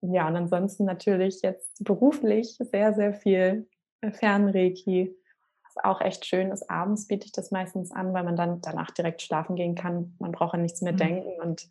Ja, 0.00 0.28
und 0.28 0.36
ansonsten 0.36 0.84
natürlich 0.84 1.42
jetzt 1.42 1.82
beruflich 1.82 2.56
sehr, 2.58 2.92
sehr 2.92 3.14
viel 3.14 3.66
Fernreiki, 4.12 5.16
was 5.64 5.84
auch 5.84 6.00
echt 6.00 6.26
schön 6.26 6.50
ist. 6.50 6.70
Abends 6.70 7.06
biete 7.06 7.26
ich 7.26 7.32
das 7.32 7.50
meistens 7.50 7.90
an, 7.90 8.12
weil 8.12 8.24
man 8.24 8.36
dann 8.36 8.60
danach 8.60 8.90
direkt 8.90 9.22
schlafen 9.22 9.56
gehen 9.56 9.74
kann. 9.74 10.14
Man 10.18 10.32
braucht 10.32 10.54
an 10.54 10.62
nichts 10.62 10.82
mehr 10.82 10.92
mhm. 10.92 10.98
denken 10.98 11.40
und 11.42 11.68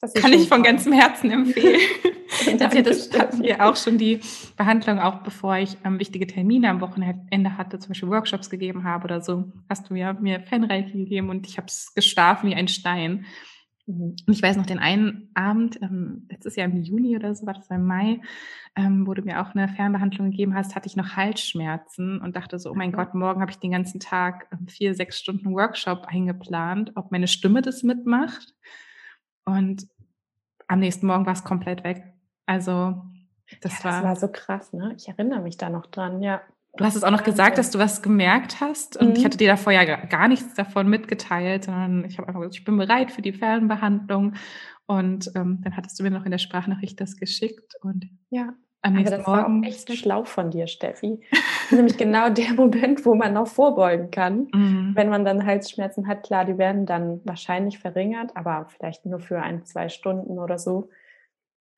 das 0.00 0.12
kann 0.14 0.32
ich 0.32 0.48
von 0.48 0.62
ganzem 0.62 0.92
Herzen 0.92 1.30
empfehlen. 1.30 1.80
das 2.82 3.10
hatten 3.18 3.42
wir 3.42 3.64
auch 3.64 3.76
schon 3.76 3.98
die 3.98 4.20
Behandlung, 4.56 4.98
auch 4.98 5.22
bevor 5.22 5.56
ich 5.56 5.76
ähm, 5.84 5.98
wichtige 5.98 6.26
Termine 6.26 6.70
am 6.70 6.80
Wochenende 6.80 7.56
hatte, 7.56 7.78
zum 7.78 7.88
Beispiel 7.88 8.08
Workshops 8.08 8.50
gegeben 8.50 8.84
habe 8.84 9.04
oder 9.04 9.20
so, 9.20 9.52
hast 9.68 9.90
du 9.90 9.94
ja 9.94 10.12
mir 10.12 10.40
Fanreiki 10.40 10.98
gegeben 10.98 11.30
und 11.30 11.46
ich 11.46 11.56
habe 11.56 11.66
es 11.66 11.94
geschlafen 11.94 12.50
wie 12.50 12.54
ein 12.54 12.68
Stein. 12.68 13.26
Mhm. 13.86 14.16
Und 14.26 14.32
ich 14.32 14.42
weiß 14.42 14.56
noch, 14.56 14.66
den 14.66 14.78
einen 14.78 15.30
Abend, 15.34 15.80
ähm, 15.80 16.26
letztes 16.30 16.56
Jahr 16.56 16.68
im 16.68 16.82
Juni 16.82 17.16
oder 17.16 17.34
so, 17.34 17.46
war 17.46 17.54
das 17.54 17.70
im 17.70 17.86
Mai, 17.86 18.20
ähm, 18.74 19.06
wo 19.06 19.14
du 19.14 19.22
mir 19.22 19.40
auch 19.40 19.54
eine 19.54 19.68
Fernbehandlung 19.68 20.30
gegeben 20.30 20.54
hast, 20.54 20.74
hatte 20.74 20.88
ich 20.88 20.96
noch 20.96 21.16
Halsschmerzen 21.16 22.20
und 22.20 22.36
dachte 22.36 22.58
so, 22.58 22.70
oh 22.70 22.74
mein 22.74 22.92
Gott, 22.92 23.14
morgen 23.14 23.40
habe 23.40 23.50
ich 23.50 23.58
den 23.58 23.70
ganzen 23.70 24.00
Tag 24.00 24.48
ähm, 24.52 24.66
vier, 24.68 24.94
sechs 24.94 25.18
Stunden 25.18 25.52
Workshop 25.52 26.06
eingeplant, 26.08 26.92
ob 26.96 27.12
meine 27.12 27.28
Stimme 27.28 27.62
das 27.62 27.82
mitmacht. 27.82 28.54
Und 29.44 29.86
am 30.66 30.80
nächsten 30.80 31.06
Morgen 31.06 31.26
war 31.26 31.32
es 31.32 31.44
komplett 31.44 31.84
weg. 31.84 32.15
Also 32.46 33.02
das, 33.60 33.82
ja, 33.82 33.84
war, 33.84 34.04
war 34.04 34.16
so 34.16 34.28
krass, 34.28 34.72
ne? 34.72 34.94
Ich 34.96 35.08
erinnere 35.08 35.40
mich 35.40 35.56
da 35.56 35.68
noch 35.68 35.86
dran, 35.86 36.22
ja. 36.22 36.40
Du 36.76 36.84
hast 36.84 36.94
es 36.94 37.04
auch 37.04 37.10
noch 37.10 37.24
gesagt, 37.24 37.56
dass 37.56 37.70
du 37.70 37.78
was 37.78 38.02
gemerkt 38.02 38.60
hast. 38.60 38.96
Und 38.96 39.10
mhm. 39.10 39.16
ich 39.16 39.24
hatte 39.24 39.38
dir 39.38 39.48
davor 39.48 39.72
ja 39.72 39.84
gar 40.06 40.28
nichts 40.28 40.54
davon 40.54 40.88
mitgeteilt, 40.88 41.64
sondern 41.64 42.04
ich 42.04 42.18
habe 42.18 42.28
einfach 42.28 42.40
gesagt, 42.40 42.56
ich 42.56 42.64
bin 42.64 42.76
bereit 42.76 43.10
für 43.10 43.22
die 43.22 43.32
Fernbehandlung. 43.32 44.34
Und 44.86 45.30
ähm, 45.34 45.60
dann 45.62 45.76
hattest 45.76 45.98
du 45.98 46.02
mir 46.02 46.10
noch 46.10 46.24
in 46.24 46.30
der 46.30 46.38
Sprachnachricht 46.38 47.00
das 47.00 47.16
geschickt. 47.16 47.74
Und 47.80 48.08
ja, 48.30 48.52
am 48.82 48.92
nächsten 48.92 49.14
Aber 49.14 49.22
das 49.22 49.26
Morgen. 49.26 49.62
War 49.62 49.68
echt 49.68 49.96
schlau 49.96 50.24
von 50.24 50.50
dir, 50.50 50.66
Steffi. 50.66 51.20
nämlich 51.70 51.96
genau 51.96 52.28
der 52.30 52.52
Moment, 52.54 53.04
wo 53.04 53.14
man 53.14 53.32
noch 53.32 53.48
vorbeugen 53.48 54.10
kann. 54.10 54.48
Mhm. 54.56 54.92
Wenn 54.94 55.10
man 55.10 55.24
dann 55.24 55.44
Halsschmerzen 55.44 56.06
hat, 56.06 56.22
klar, 56.22 56.44
die 56.44 56.56
werden 56.56 56.86
dann 56.86 57.20
wahrscheinlich 57.24 57.78
verringert, 57.78 58.36
aber 58.36 58.66
vielleicht 58.68 59.04
nur 59.04 59.18
für 59.18 59.42
ein, 59.42 59.64
zwei 59.64 59.88
Stunden 59.88 60.38
oder 60.38 60.58
so. 60.58 60.88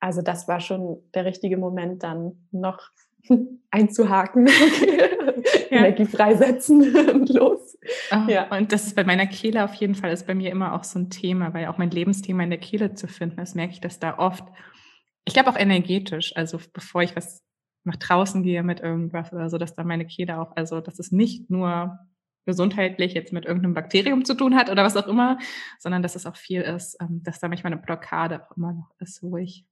Also 0.01 0.23
das 0.23 0.49
war 0.49 0.61
schon 0.61 0.99
der 1.15 1.25
richtige 1.25 1.57
Moment, 1.57 2.03
dann 2.03 2.49
noch 2.51 2.91
einzuhaken, 3.71 4.47
ja. 5.71 5.79
Energie 5.79 6.07
freisetzen 6.07 6.95
und 6.95 7.29
los. 7.31 7.79
Oh, 8.11 8.29
ja. 8.31 8.55
Und 8.57 8.73
das 8.73 8.87
ist 8.87 8.97
bei 8.97 9.05
meiner 9.05 9.27
Kehle 9.27 9.65
auf 9.65 9.75
jeden 9.75 9.95
Fall 9.95 10.13
ist 10.13 10.27
bei 10.27 10.35
mir 10.35 10.51
immer 10.51 10.75
auch 10.75 10.85
so 10.85 10.99
ein 10.99 11.11
Thema, 11.11 11.55
weil 11.55 11.67
auch 11.67 11.79
mein 11.79 11.91
Lebensthema 11.91 12.43
in 12.43 12.51
der 12.51 12.59
Kehle 12.59 12.95
zu 12.95 13.09
finden 13.09 13.41
ist, 13.41 13.57
merke 13.57 13.73
ich, 13.73 13.81
dass 13.81 13.99
da 13.99 14.19
oft 14.19 14.45
ich 15.29 15.35
glaube 15.35 15.51
auch 15.51 15.59
energetisch, 15.59 16.35
also 16.37 16.59
bevor 16.73 17.03
ich 17.03 17.15
was 17.15 17.45
nach 17.85 17.97
draußen 17.97 18.43
gehe 18.43 18.63
mit 18.63 18.81
irgendwas 18.81 19.31
oder 19.31 19.51
so, 19.51 19.59
dass 19.59 19.75
da 19.75 19.85
meine 19.85 20.07
Kehle 20.07 20.41
auch, 20.41 20.57
also 20.57 20.81
dass 20.81 20.99
es 20.99 21.13
nicht 21.13 21.51
nur 21.51 21.99
gesundheitlich 22.47 23.13
jetzt 23.13 23.33
mit 23.35 23.45
irgendeinem 23.45 23.75
Bakterium 23.75 24.25
zu 24.25 24.35
tun 24.35 24.57
hat 24.57 24.71
oder 24.71 24.85
was 24.85 24.97
auch 24.97 25.07
immer, 25.07 25.39
sondern 25.79 26.03
dass 26.03 26.17
es 26.17 26.25
auch 26.25 26.37
viel 26.37 26.63
ist, 26.63 26.97
ähm, 27.03 27.23
dass 27.23 27.41
da 27.41 27.49
manchmal 27.49 27.75
eine 27.75 27.83
Blockade 27.83 28.43
auch 28.43 28.57
immer 28.57 28.73
noch 28.73 28.91
ist, 29.01 29.23
wo 29.23 29.37
ich 29.37 29.67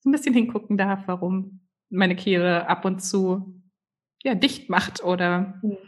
so 0.00 0.08
ein 0.08 0.12
bisschen 0.12 0.34
hingucken 0.34 0.76
darf, 0.76 1.02
warum 1.06 1.60
meine 1.88 2.16
Kehle 2.16 2.68
ab 2.68 2.84
und 2.84 3.00
zu 3.00 3.62
ja 4.22 4.34
dicht 4.34 4.68
macht 4.68 5.02
oder 5.02 5.58
hm. 5.60 5.78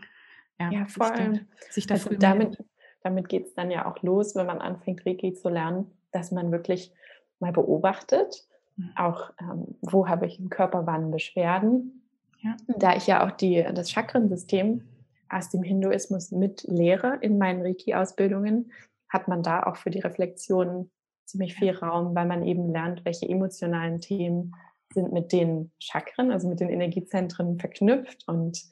ja, 0.58 0.70
ja 0.70 0.86
vor 0.86 1.12
allem 1.12 1.46
sich 1.70 1.86
da 1.86 1.94
also 1.94 2.10
damit, 2.14 2.64
damit 3.02 3.28
geht 3.28 3.46
es 3.46 3.54
dann 3.54 3.70
ja 3.70 3.90
auch 3.90 4.02
los, 4.02 4.34
wenn 4.34 4.46
man 4.46 4.58
anfängt, 4.58 5.04
Reiki 5.06 5.34
zu 5.34 5.48
lernen, 5.48 5.90
dass 6.12 6.32
man 6.32 6.50
wirklich 6.50 6.92
mal 7.40 7.52
beobachtet 7.52 8.46
Mhm. 8.76 8.90
Auch, 8.96 9.30
ähm, 9.40 9.76
wo 9.80 10.08
habe 10.08 10.26
ich 10.26 10.38
im 10.38 10.50
Körper 10.50 10.86
wann 10.86 11.10
Beschwerden? 11.10 12.02
Ja. 12.40 12.56
Da 12.78 12.96
ich 12.96 13.06
ja 13.06 13.24
auch 13.24 13.30
die, 13.30 13.64
das 13.74 13.90
Chakrensystem 13.90 14.82
aus 15.28 15.50
dem 15.50 15.62
Hinduismus 15.62 16.30
mit 16.30 16.64
lehre 16.64 17.18
in 17.20 17.38
meinen 17.38 17.62
Reiki-Ausbildungen, 17.62 18.72
hat 19.08 19.28
man 19.28 19.42
da 19.42 19.62
auch 19.62 19.76
für 19.76 19.90
die 19.90 20.00
Reflexion 20.00 20.90
ziemlich 21.32 21.54
viel 21.54 21.72
Raum, 21.72 22.14
weil 22.14 22.26
man 22.26 22.46
eben 22.46 22.70
lernt, 22.70 23.04
welche 23.04 23.28
emotionalen 23.28 24.00
Themen 24.00 24.54
sind 24.92 25.12
mit 25.12 25.32
den 25.32 25.72
Chakren, 25.78 26.30
also 26.30 26.48
mit 26.48 26.60
den 26.60 26.68
Energiezentren 26.68 27.58
verknüpft 27.58 28.28
und 28.28 28.62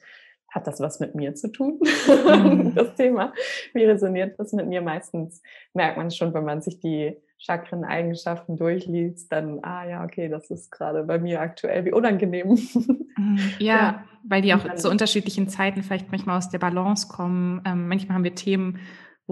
hat 0.49 0.67
das 0.67 0.79
was 0.79 0.99
mit 0.99 1.15
mir 1.15 1.33
zu 1.33 1.51
tun? 1.51 1.79
Mhm. 2.07 2.73
das 2.75 2.95
Thema. 2.95 3.33
Wie 3.73 3.85
resoniert 3.85 4.37
das 4.37 4.53
mit 4.53 4.67
mir? 4.67 4.81
Meistens 4.81 5.41
merkt 5.73 5.97
man 5.97 6.11
schon, 6.11 6.33
wenn 6.33 6.43
man 6.43 6.61
sich 6.61 6.79
die 6.79 7.17
Chakren-Eigenschaften 7.37 8.55
durchliest, 8.55 9.31
dann, 9.31 9.63
ah 9.63 9.87
ja, 9.87 10.03
okay, 10.03 10.29
das 10.29 10.51
ist 10.51 10.69
gerade 10.69 11.03
bei 11.03 11.17
mir 11.17 11.41
aktuell 11.41 11.85
wie 11.85 11.91
unangenehm. 11.91 12.49
Mhm. 12.49 13.07
Ja, 13.59 13.75
ja, 13.75 14.03
weil 14.23 14.41
die 14.41 14.53
auch 14.53 14.75
zu 14.75 14.89
unterschiedlichen 14.89 15.47
Zeiten 15.47 15.83
vielleicht 15.83 16.11
manchmal 16.11 16.37
aus 16.37 16.49
der 16.49 16.59
Balance 16.59 17.07
kommen. 17.07 17.61
Ähm, 17.65 17.87
manchmal 17.87 18.15
haben 18.15 18.23
wir 18.23 18.35
Themen, 18.35 18.79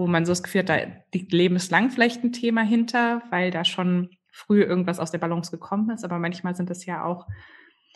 wo 0.00 0.06
man 0.06 0.24
so 0.24 0.32
das 0.32 0.42
Gefühl 0.42 0.62
hat, 0.62 0.68
da 0.68 0.78
liegt 1.14 1.32
lebenslang 1.32 1.90
vielleicht 1.90 2.24
ein 2.24 2.32
Thema 2.32 2.62
hinter, 2.62 3.22
weil 3.30 3.50
da 3.50 3.64
schon 3.64 4.10
früh 4.32 4.62
irgendwas 4.62 4.98
aus 4.98 5.10
der 5.10 5.18
Balance 5.18 5.50
gekommen 5.50 5.90
ist. 5.90 6.04
Aber 6.04 6.18
manchmal 6.18 6.56
sind 6.56 6.70
es 6.70 6.86
ja 6.86 7.04
auch, 7.04 7.26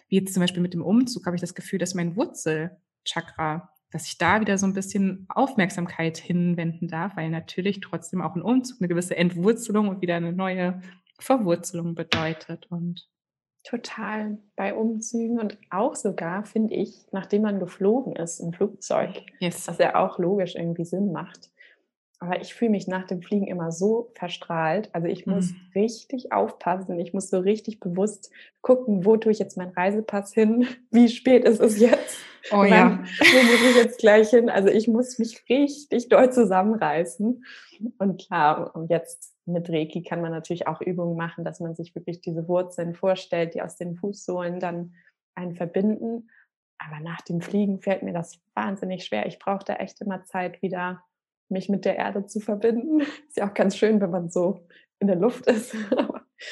wie 0.09 0.19
jetzt 0.19 0.35
zum 0.35 0.43
Beispiel 0.43 0.63
mit 0.63 0.75
dem 0.75 0.83
Umzug, 0.83 1.27
habe 1.27 1.37
ich 1.37 1.41
das 1.41 1.55
Gefühl, 1.55 1.79
dass 1.79 1.95
mein 1.95 2.17
Wurzelchakra 2.17 3.71
dass 3.95 4.09
ich 4.09 4.19
da 4.19 4.41
wieder 4.41 4.59
so 4.59 4.67
ein 4.67 4.73
bisschen 4.73 5.25
Aufmerksamkeit 5.29 6.19
hinwenden 6.19 6.89
darf, 6.89 7.17
weil 7.17 7.31
natürlich 7.31 7.79
trotzdem 7.79 8.23
auch 8.23 8.35
ein 8.35 8.43
Umzug 8.43 8.81
eine 8.81 8.89
gewisse 8.89 9.17
Entwurzelung 9.17 9.87
und 9.87 10.03
wieder 10.03 10.17
eine 10.17 10.33
neue 10.33 10.83
Verwurzelung 11.21 11.95
bedeutet. 11.95 12.67
Und 12.71 13.09
Total. 13.63 14.37
Bei 14.57 14.75
Umzügen 14.75 15.39
und 15.39 15.59
auch 15.71 15.95
sogar, 15.95 16.45
finde 16.45 16.75
ich, 16.75 17.07
nachdem 17.13 17.43
man 17.43 17.61
geflogen 17.61 18.17
ist 18.17 18.41
im 18.41 18.53
Flugzeug, 18.53 19.23
yes. 19.39 19.69
was 19.69 19.79
ja 19.79 19.95
auch 19.95 20.19
logisch 20.19 20.57
irgendwie 20.57 20.85
Sinn 20.85 21.13
macht, 21.13 21.51
aber 22.25 22.41
ich 22.41 22.55
fühle 22.55 22.71
mich 22.71 22.89
nach 22.89 23.07
dem 23.07 23.21
Fliegen 23.21 23.47
immer 23.47 23.71
so 23.71 24.11
verstrahlt. 24.15 24.89
Also 24.95 25.09
ich 25.09 25.27
muss 25.27 25.51
mhm. 25.51 25.57
richtig 25.75 26.33
aufpassen. 26.33 26.99
Ich 26.99 27.13
muss 27.13 27.29
so 27.29 27.39
richtig 27.39 27.81
bewusst 27.81 28.31
gucken, 28.63 29.05
wo 29.05 29.19
tue 29.19 29.31
ich 29.31 29.39
jetzt 29.39 29.59
meinen 29.59 29.75
Reisepass 29.75 30.33
hin? 30.33 30.67
Wie 30.91 31.09
spät 31.09 31.45
ist 31.45 31.61
es 31.61 31.79
jetzt? 31.79 32.17
Oh 32.51 32.61
Wann, 32.61 32.69
ja. 32.71 32.99
Wo 32.99 33.43
muss 33.43 33.71
ich 33.71 33.77
jetzt 33.77 33.99
gleich 33.99 34.31
hin? 34.31 34.49
Also 34.49 34.71
ich 34.71 34.89
muss 34.89 35.19
mich 35.19 35.45
richtig 35.51 36.09
doll 36.09 36.33
zusammenreißen. 36.33 37.45
Und 37.99 38.27
klar, 38.27 38.75
und 38.75 38.89
jetzt 38.89 39.35
mit 39.45 39.69
Reiki 39.69 40.03
kann 40.03 40.23
man 40.23 40.33
natürlich 40.33 40.67
auch 40.67 40.81
Übungen 40.81 41.19
machen, 41.19 41.45
dass 41.45 41.61
man 41.61 41.75
sich 41.75 41.95
wirklich 41.95 42.23
diese 42.23 42.49
Wurzeln 42.49 42.95
vorstellt, 42.95 43.55
die 43.55 43.61
aus 43.61 43.77
den 43.77 43.97
Fußsohlen 43.97 44.61
dann 44.61 44.95
einen 45.35 45.57
verbinden. 45.57 46.31
Aber 46.79 47.01
nach 47.01 47.21
dem 47.21 47.43
Fliegen 47.43 47.83
fällt 47.83 48.03
mir 48.03 48.15
das 48.15 48.41
wahnsinnig 48.55 49.05
schwer. 49.05 49.27
Ich 49.27 49.39
brauche 49.39 49.65
da 49.67 49.75
echt 49.75 50.01
immer 50.01 50.25
Zeit 50.25 50.63
wieder 50.63 51.03
mich 51.49 51.69
mit 51.69 51.85
der 51.85 51.97
Erde 51.97 52.27
zu 52.27 52.41
verbinden. 52.41 53.01
Ist 53.29 53.37
ja 53.37 53.49
auch 53.49 53.55
ganz 53.55 53.77
schön, 53.77 54.01
wenn 54.01 54.11
man 54.11 54.31
so 54.31 54.67
in 54.99 55.07
der 55.07 55.17
Luft 55.17 55.47
ist. 55.47 55.75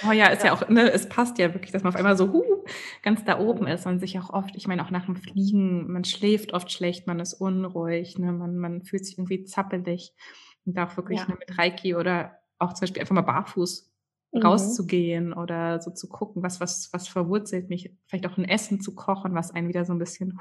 Oh 0.06 0.12
ja, 0.12 0.28
ist 0.28 0.42
ja, 0.42 0.46
ja 0.46 0.52
auch, 0.54 0.68
ne, 0.68 0.90
es 0.90 1.08
passt 1.08 1.38
ja 1.38 1.52
wirklich, 1.52 1.72
dass 1.72 1.82
man 1.82 1.92
auf 1.92 1.98
einmal 1.98 2.16
so 2.16 2.32
huh, 2.32 2.64
ganz 3.02 3.24
da 3.24 3.40
oben 3.40 3.66
ist 3.66 3.84
und 3.84 3.98
sich 3.98 4.18
auch 4.18 4.30
oft, 4.30 4.56
ich 4.56 4.66
meine 4.66 4.82
auch 4.84 4.90
nach 4.90 5.04
dem 5.04 5.16
Fliegen, 5.16 5.92
man 5.92 6.04
schläft 6.04 6.54
oft 6.54 6.70
schlecht, 6.70 7.06
man 7.06 7.20
ist 7.20 7.34
unruhig, 7.34 8.18
ne, 8.18 8.32
man, 8.32 8.56
man 8.56 8.82
fühlt 8.82 9.04
sich 9.04 9.18
irgendwie 9.18 9.44
zappelig 9.44 10.14
und 10.64 10.76
da 10.76 10.86
auch 10.86 10.96
wirklich 10.96 11.18
ja. 11.18 11.28
ne, 11.28 11.36
mit 11.38 11.58
Reiki 11.58 11.94
oder 11.94 12.38
auch 12.58 12.72
zum 12.72 12.82
Beispiel 12.82 13.02
einfach 13.02 13.14
mal 13.14 13.22
barfuß 13.22 13.92
mhm. 14.32 14.42
rauszugehen 14.42 15.32
oder 15.32 15.80
so 15.80 15.90
zu 15.90 16.08
gucken, 16.08 16.42
was, 16.42 16.60
was, 16.60 16.88
was 16.92 17.08
verwurzelt 17.08 17.68
mich, 17.68 17.94
vielleicht 18.06 18.26
auch 18.26 18.38
ein 18.38 18.48
Essen 18.48 18.80
zu 18.80 18.94
kochen, 18.94 19.34
was 19.34 19.50
einen 19.50 19.68
wieder 19.68 19.84
so 19.84 19.92
ein 19.92 19.98
bisschen 19.98 20.38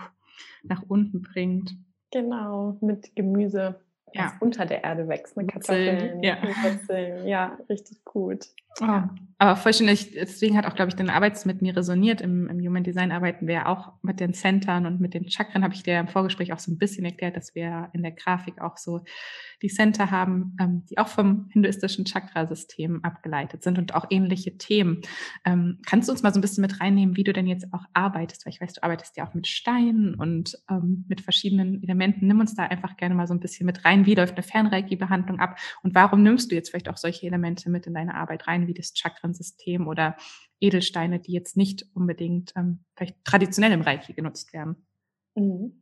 nach 0.63 0.83
unten 0.87 1.21
bringt. 1.21 1.75
Genau, 2.11 2.77
mit 2.81 3.15
Gemüse 3.15 3.79
ja. 4.13 4.33
unter 4.39 4.65
der 4.65 4.83
Erde 4.83 5.07
wächst, 5.07 5.37
mit 5.37 5.51
Kartoffeln, 5.51 6.21
ja. 6.23 6.37
Wurzeln. 6.41 7.27
Ja, 7.27 7.57
richtig 7.69 8.03
gut. 8.03 8.45
Oh, 8.79 8.85
ja. 8.85 9.15
Aber 9.37 9.55
vollständig, 9.55 10.11
deswegen 10.11 10.57
hat 10.57 10.65
auch, 10.65 10.75
glaube 10.75 10.89
ich, 10.89 10.95
deine 10.95 11.13
Arbeit 11.13 11.45
mit 11.45 11.61
mir 11.61 11.75
resoniert. 11.75 12.21
Im, 12.21 12.47
Im 12.47 12.59
Human 12.59 12.83
Design 12.83 13.11
arbeiten 13.11 13.47
wir 13.47 13.55
ja 13.55 13.65
auch 13.65 13.93
mit 14.01 14.19
den 14.19 14.33
Centern 14.33 14.85
und 14.85 15.01
mit 15.01 15.13
den 15.13 15.29
Chakren, 15.29 15.63
habe 15.63 15.73
ich 15.73 15.83
dir 15.83 15.99
im 15.99 16.07
Vorgespräch 16.07 16.53
auch 16.53 16.59
so 16.59 16.71
ein 16.71 16.77
bisschen 16.77 17.05
erklärt, 17.05 17.35
dass 17.35 17.55
wir 17.55 17.89
in 17.93 18.03
der 18.03 18.11
Grafik 18.11 18.61
auch 18.61 18.77
so 18.77 19.01
die 19.61 19.69
Center 19.69 20.11
haben, 20.11 20.55
ähm, 20.59 20.85
die 20.89 20.97
auch 20.97 21.07
vom 21.07 21.47
hinduistischen 21.51 22.05
Chakrasystem 22.05 23.03
abgeleitet 23.03 23.63
sind 23.63 23.77
und 23.77 23.93
auch 23.93 24.05
ähnliche 24.09 24.57
Themen. 24.57 25.01
Ähm, 25.45 25.79
kannst 25.85 26.09
du 26.09 26.11
uns 26.11 26.23
mal 26.23 26.33
so 26.33 26.39
ein 26.39 26.41
bisschen 26.41 26.61
mit 26.61 26.79
reinnehmen, 26.81 27.15
wie 27.15 27.23
du 27.23 27.33
denn 27.33 27.47
jetzt 27.47 27.71
auch 27.73 27.85
arbeitest? 27.93 28.45
Weil 28.45 28.53
ich 28.53 28.61
weiß, 28.61 28.73
du 28.73 28.83
arbeitest 28.83 29.17
ja 29.17 29.27
auch 29.27 29.33
mit 29.33 29.47
Steinen 29.47 30.15
und 30.15 30.57
ähm, 30.69 31.05
mit 31.07 31.21
verschiedenen 31.21 31.83
Elementen. 31.83 32.27
Nimm 32.27 32.39
uns 32.39 32.55
da 32.55 32.63
einfach 32.63 32.97
gerne 32.97 33.15
mal 33.15 33.27
so 33.27 33.33
ein 33.33 33.39
bisschen 33.39 33.65
mit 33.65 33.85
rein. 33.85 34.05
Wie 34.05 34.15
läuft 34.15 34.35
eine 34.35 34.43
Fernreiki-Behandlung 34.43 35.39
ab? 35.39 35.57
Und 35.83 35.93
warum 35.95 36.23
nimmst 36.23 36.51
du 36.51 36.55
jetzt 36.55 36.69
vielleicht 36.69 36.89
auch 36.89 36.97
solche 36.97 37.27
Elemente 37.27 37.69
mit 37.69 37.85
in 37.87 37.93
deine 37.93 38.15
Arbeit 38.15 38.47
rein, 38.47 38.67
wie 38.67 38.73
das 38.73 38.93
Chakrensystem 38.95 39.87
oder 39.87 40.15
Edelsteine, 40.59 41.19
die 41.19 41.33
jetzt 41.33 41.57
nicht 41.57 41.85
unbedingt 41.93 42.53
ähm, 42.55 42.85
vielleicht 42.95 43.23
traditionell 43.23 43.71
im 43.71 43.81
Reiki 43.81 44.13
genutzt 44.13 44.53
werden? 44.53 44.75
Mhm. 45.35 45.77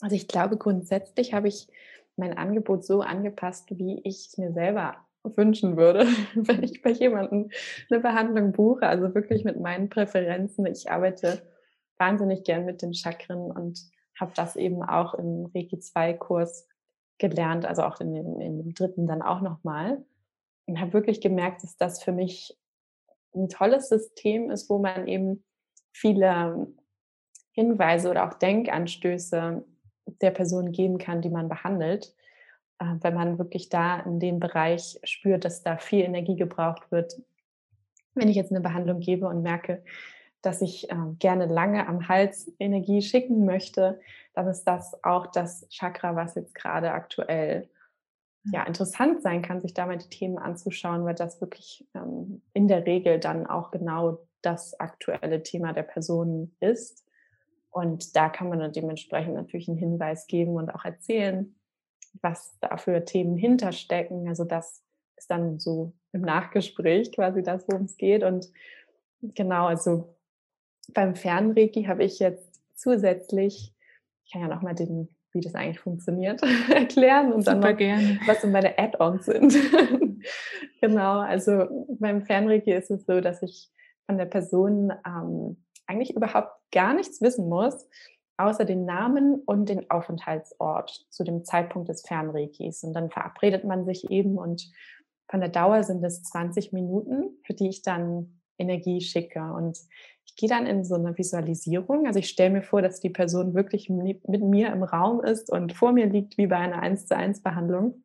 Also 0.00 0.14
ich 0.14 0.28
glaube, 0.28 0.56
grundsätzlich 0.58 1.32
habe 1.32 1.48
ich 1.48 1.68
mein 2.16 2.36
Angebot 2.36 2.84
so 2.84 3.00
angepasst, 3.00 3.68
wie 3.70 4.00
ich 4.04 4.28
es 4.28 4.38
mir 4.38 4.52
selber 4.52 4.96
wünschen 5.22 5.76
würde, 5.76 6.06
wenn 6.34 6.62
ich 6.62 6.82
bei 6.82 6.90
jemandem 6.90 7.50
eine 7.90 8.00
Behandlung 8.00 8.52
buche. 8.52 8.86
Also 8.86 9.14
wirklich 9.14 9.44
mit 9.44 9.60
meinen 9.60 9.88
Präferenzen. 9.88 10.66
Ich 10.66 10.90
arbeite 10.90 11.42
wahnsinnig 11.98 12.44
gern 12.44 12.64
mit 12.64 12.82
den 12.82 12.94
Chakren 12.94 13.50
und 13.50 13.80
habe 14.18 14.32
das 14.34 14.56
eben 14.56 14.82
auch 14.82 15.14
im 15.14 15.50
Reiki 15.54 15.78
2 15.78 16.14
Kurs 16.14 16.68
gelernt, 17.18 17.64
also 17.64 17.82
auch 17.82 18.00
in 18.00 18.14
dem, 18.14 18.40
in 18.40 18.58
dem 18.58 18.74
dritten 18.74 19.06
dann 19.06 19.22
auch 19.22 19.40
nochmal. 19.40 20.04
Und 20.66 20.80
habe 20.80 20.92
wirklich 20.92 21.20
gemerkt, 21.20 21.62
dass 21.62 21.76
das 21.76 22.02
für 22.02 22.12
mich 22.12 22.58
ein 23.34 23.48
tolles 23.48 23.88
System 23.88 24.50
ist, 24.50 24.68
wo 24.68 24.78
man 24.78 25.06
eben 25.06 25.44
viele 25.92 26.66
Hinweise 27.52 28.10
oder 28.10 28.28
auch 28.28 28.34
Denkanstöße 28.34 29.64
der 30.06 30.30
Person 30.30 30.72
geben 30.72 30.98
kann, 30.98 31.22
die 31.22 31.30
man 31.30 31.48
behandelt. 31.48 32.14
Äh, 32.78 32.94
wenn 33.00 33.14
man 33.14 33.38
wirklich 33.38 33.68
da 33.68 34.00
in 34.00 34.20
dem 34.20 34.40
Bereich 34.40 34.98
spürt, 35.04 35.44
dass 35.44 35.62
da 35.62 35.76
viel 35.76 36.04
Energie 36.04 36.36
gebraucht 36.36 36.90
wird. 36.90 37.20
Wenn 38.14 38.28
ich 38.28 38.36
jetzt 38.36 38.50
eine 38.50 38.60
Behandlung 38.60 39.00
gebe 39.00 39.28
und 39.28 39.42
merke, 39.42 39.82
dass 40.42 40.62
ich 40.62 40.90
äh, 40.90 40.96
gerne 41.18 41.46
lange 41.46 41.86
am 41.88 42.08
Hals 42.08 42.52
Energie 42.58 43.02
schicken 43.02 43.44
möchte, 43.44 44.00
dann 44.34 44.46
ist 44.48 44.64
das 44.64 45.02
auch 45.02 45.26
das 45.26 45.66
Chakra, 45.70 46.14
was 46.14 46.34
jetzt 46.34 46.54
gerade 46.54 46.92
aktuell 46.92 47.68
ja, 48.52 48.62
interessant 48.62 49.22
sein 49.22 49.42
kann, 49.42 49.60
sich 49.60 49.74
da 49.74 49.86
mal 49.86 49.98
die 49.98 50.08
Themen 50.08 50.38
anzuschauen, 50.38 51.04
weil 51.04 51.14
das 51.14 51.40
wirklich 51.40 51.86
ähm, 51.94 52.42
in 52.52 52.68
der 52.68 52.86
Regel 52.86 53.18
dann 53.18 53.46
auch 53.46 53.70
genau 53.70 54.20
das 54.42 54.78
aktuelle 54.78 55.42
Thema 55.42 55.72
der 55.72 55.82
Person 55.82 56.54
ist. 56.60 57.04
Und 57.76 58.16
da 58.16 58.30
kann 58.30 58.48
man 58.48 58.60
dann 58.60 58.72
dementsprechend 58.72 59.34
natürlich 59.34 59.68
einen 59.68 59.76
Hinweis 59.76 60.26
geben 60.26 60.52
und 60.56 60.70
auch 60.70 60.86
erzählen, 60.86 61.54
was 62.22 62.56
da 62.60 62.78
für 62.78 63.04
Themen 63.04 63.36
hinterstecken. 63.36 64.26
Also 64.28 64.44
das 64.44 64.82
ist 65.16 65.30
dann 65.30 65.58
so 65.58 65.92
im 66.12 66.22
Nachgespräch 66.22 67.12
quasi 67.12 67.42
das, 67.42 67.68
worum 67.68 67.84
es 67.84 67.98
geht. 67.98 68.24
Und 68.24 68.50
genau, 69.20 69.66
also 69.66 70.16
beim 70.94 71.14
Fernreiki 71.14 71.82
habe 71.82 72.02
ich 72.02 72.18
jetzt 72.18 72.62
zusätzlich, 72.76 73.74
ich 74.24 74.32
kann 74.32 74.40
ja 74.40 74.48
nochmal 74.48 74.74
den, 74.74 75.14
wie 75.32 75.42
das 75.42 75.54
eigentlich 75.54 75.80
funktioniert, 75.80 76.40
erklären 76.70 77.30
und 77.30 77.44
Super 77.44 77.60
dann 77.60 77.72
noch, 77.72 77.76
gerne. 77.76 78.20
was 78.24 78.40
so 78.40 78.48
meine 78.48 78.78
Add-ons 78.78 79.26
sind. 79.26 79.54
genau, 80.80 81.18
also 81.18 81.86
beim 82.00 82.22
Fernreiki 82.22 82.72
ist 82.72 82.90
es 82.90 83.04
so, 83.04 83.20
dass 83.20 83.42
ich 83.42 83.70
von 84.06 84.16
der 84.16 84.24
Person 84.24 84.94
ähm, 85.06 85.58
eigentlich 85.86 86.14
überhaupt 86.14 86.50
gar 86.72 86.94
nichts 86.94 87.20
wissen 87.20 87.48
muss, 87.48 87.88
außer 88.36 88.64
den 88.64 88.84
Namen 88.84 89.42
und 89.46 89.68
den 89.68 89.90
Aufenthaltsort 89.90 91.06
zu 91.10 91.24
dem 91.24 91.44
Zeitpunkt 91.44 91.88
des 91.88 92.02
Fernreikis. 92.02 92.82
Und 92.82 92.92
dann 92.92 93.10
verabredet 93.10 93.64
man 93.64 93.84
sich 93.84 94.10
eben 94.10 94.38
und 94.38 94.70
von 95.28 95.40
der 95.40 95.48
Dauer 95.48 95.82
sind 95.82 96.04
es 96.04 96.22
20 96.22 96.72
Minuten, 96.72 97.38
für 97.44 97.54
die 97.54 97.68
ich 97.68 97.82
dann 97.82 98.40
Energie 98.58 99.00
schicke. 99.00 99.40
Und 99.40 99.78
ich 100.24 100.36
gehe 100.36 100.48
dann 100.48 100.66
in 100.66 100.84
so 100.84 100.94
eine 100.94 101.16
Visualisierung. 101.16 102.06
Also 102.06 102.18
ich 102.18 102.28
stelle 102.28 102.50
mir 102.50 102.62
vor, 102.62 102.82
dass 102.82 103.00
die 103.00 103.10
Person 103.10 103.54
wirklich 103.54 103.88
mit 103.88 104.24
mir 104.26 104.72
im 104.72 104.82
Raum 104.82 105.22
ist 105.22 105.50
und 105.50 105.72
vor 105.72 105.92
mir 105.92 106.06
liegt 106.06 106.38
wie 106.38 106.46
bei 106.46 106.56
einer 106.56 106.80
1 106.80 107.06
zu 107.06 107.16
1 107.16 107.42
Behandlung. 107.42 108.04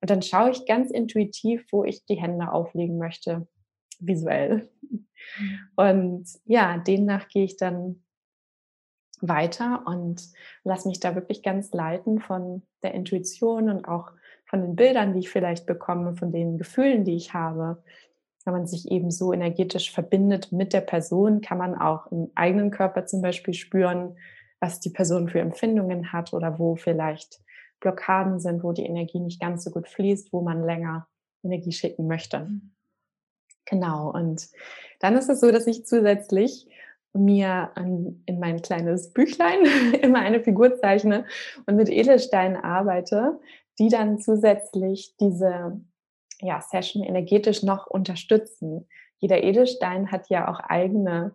Und 0.00 0.10
dann 0.10 0.22
schaue 0.22 0.50
ich 0.50 0.66
ganz 0.66 0.90
intuitiv, 0.90 1.66
wo 1.72 1.84
ich 1.84 2.04
die 2.04 2.20
Hände 2.20 2.52
auflegen 2.52 2.98
möchte, 2.98 3.46
visuell. 3.98 4.68
Mhm. 4.82 5.06
Und 5.76 6.26
ja, 6.44 6.78
demnach 6.78 7.28
gehe 7.28 7.44
ich 7.44 7.56
dann 7.56 8.02
weiter 9.20 9.82
und 9.86 10.28
lasse 10.64 10.88
mich 10.88 11.00
da 11.00 11.14
wirklich 11.14 11.42
ganz 11.42 11.72
leiten 11.72 12.20
von 12.20 12.62
der 12.82 12.94
Intuition 12.94 13.70
und 13.70 13.86
auch 13.86 14.12
von 14.44 14.62
den 14.62 14.76
Bildern, 14.76 15.12
die 15.12 15.20
ich 15.20 15.30
vielleicht 15.30 15.66
bekomme, 15.66 16.16
von 16.16 16.32
den 16.32 16.58
Gefühlen, 16.58 17.04
die 17.04 17.16
ich 17.16 17.34
habe. 17.34 17.82
Wenn 18.44 18.54
man 18.54 18.66
sich 18.66 18.90
eben 18.90 19.10
so 19.10 19.32
energetisch 19.32 19.90
verbindet 19.90 20.52
mit 20.52 20.72
der 20.72 20.82
Person, 20.82 21.40
kann 21.40 21.58
man 21.58 21.74
auch 21.74 22.06
im 22.12 22.30
eigenen 22.34 22.70
Körper 22.70 23.06
zum 23.06 23.22
Beispiel 23.22 23.54
spüren, 23.54 24.16
was 24.60 24.80
die 24.80 24.90
Person 24.90 25.28
für 25.28 25.40
Empfindungen 25.40 26.12
hat 26.12 26.32
oder 26.32 26.58
wo 26.58 26.76
vielleicht 26.76 27.40
Blockaden 27.80 28.38
sind, 28.38 28.62
wo 28.62 28.72
die 28.72 28.86
Energie 28.86 29.20
nicht 29.20 29.40
ganz 29.40 29.64
so 29.64 29.70
gut 29.70 29.88
fließt, 29.88 30.32
wo 30.32 30.42
man 30.42 30.62
länger 30.62 31.08
Energie 31.42 31.72
schicken 31.72 32.06
möchte. 32.06 32.40
Mhm. 32.40 32.75
Genau. 33.66 34.10
Und 34.10 34.48
dann 35.00 35.16
ist 35.16 35.28
es 35.28 35.40
so, 35.40 35.50
dass 35.50 35.66
ich 35.66 35.86
zusätzlich 35.86 36.66
mir 37.12 37.70
an, 37.74 38.22
in 38.26 38.38
mein 38.38 38.62
kleines 38.62 39.12
Büchlein 39.12 39.64
immer 40.02 40.20
eine 40.20 40.42
Figur 40.42 40.76
zeichne 40.76 41.26
und 41.66 41.76
mit 41.76 41.88
Edelsteinen 41.88 42.56
arbeite, 42.56 43.38
die 43.78 43.88
dann 43.88 44.18
zusätzlich 44.18 45.16
diese 45.18 45.80
ja, 46.40 46.60
Session 46.60 47.02
energetisch 47.02 47.62
noch 47.62 47.86
unterstützen. 47.86 48.88
Jeder 49.18 49.42
Edelstein 49.42 50.10
hat 50.10 50.28
ja 50.28 50.48
auch 50.48 50.60
eigene 50.60 51.34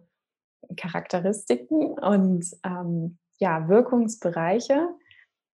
Charakteristiken 0.77 1.97
und 1.97 2.45
ähm, 2.63 3.17
ja, 3.39 3.67
Wirkungsbereiche. 3.67 4.89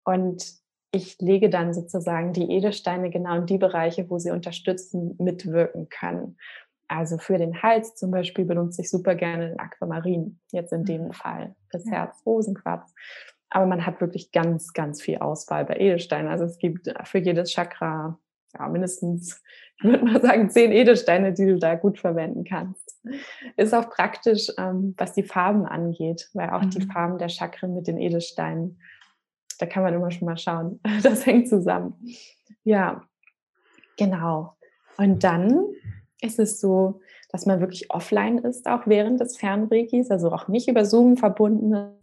Und 0.04 0.61
ich 0.92 1.18
lege 1.20 1.48
dann 1.48 1.72
sozusagen 1.72 2.32
die 2.32 2.50
Edelsteine 2.50 3.10
genau 3.10 3.36
in 3.36 3.46
die 3.46 3.58
Bereiche, 3.58 4.08
wo 4.10 4.18
sie 4.18 4.30
unterstützen, 4.30 5.16
mitwirken 5.18 5.88
können. 5.88 6.36
Also 6.86 7.16
für 7.16 7.38
den 7.38 7.62
Hals 7.62 7.94
zum 7.94 8.10
Beispiel 8.10 8.44
benutze 8.44 8.82
ich 8.82 8.90
super 8.90 9.14
gerne 9.14 9.48
den 9.48 9.58
Aquamarin, 9.58 10.38
jetzt 10.50 10.72
in 10.72 10.84
dem 10.84 11.06
mhm. 11.06 11.12
Fall. 11.12 11.56
Fürs 11.70 11.86
ja. 11.86 11.92
Herz 11.92 12.22
Rosenquarz. 12.26 12.92
Aber 13.48 13.66
man 13.66 13.86
hat 13.86 14.00
wirklich 14.00 14.32
ganz, 14.32 14.72
ganz 14.74 15.00
viel 15.00 15.18
Auswahl 15.18 15.64
bei 15.64 15.76
Edelsteinen. 15.76 16.30
Also 16.30 16.44
es 16.44 16.58
gibt 16.58 16.92
für 17.04 17.18
jedes 17.18 17.50
Chakra 17.50 18.18
ja, 18.58 18.68
mindestens, 18.68 19.42
ich 19.78 19.84
würde 19.84 20.04
mal 20.04 20.20
sagen, 20.20 20.50
zehn 20.50 20.72
Edelsteine, 20.72 21.32
die 21.32 21.46
du 21.46 21.58
da 21.58 21.74
gut 21.74 21.98
verwenden 21.98 22.44
kannst. 22.44 23.00
Ist 23.56 23.74
auch 23.74 23.90
praktisch, 23.90 24.48
ähm, 24.58 24.94
was 24.98 25.14
die 25.14 25.22
Farben 25.22 25.64
angeht, 25.64 26.28
weil 26.34 26.50
auch 26.50 26.62
mhm. 26.62 26.70
die 26.70 26.82
Farben 26.82 27.18
der 27.18 27.28
Chakren 27.28 27.74
mit 27.74 27.86
den 27.86 27.98
Edelsteinen, 27.98 28.78
da 29.58 29.66
kann 29.66 29.82
man 29.82 29.94
immer 29.94 30.10
schon 30.10 30.26
mal 30.26 30.36
schauen. 30.36 30.80
Das 31.02 31.26
hängt 31.26 31.48
zusammen. 31.48 31.94
Ja, 32.64 33.02
genau. 33.96 34.56
Und 34.96 35.24
dann 35.24 35.64
ist 36.20 36.38
es 36.38 36.60
so, 36.60 37.00
dass 37.30 37.46
man 37.46 37.60
wirklich 37.60 37.90
offline 37.90 38.38
ist, 38.38 38.66
auch 38.66 38.86
während 38.86 39.20
des 39.20 39.36
Fernregis, 39.36 40.10
also 40.10 40.30
auch 40.30 40.48
nicht 40.48 40.68
über 40.68 40.84
Zoom 40.84 41.16
verbunden 41.16 41.72
ist, 41.72 42.02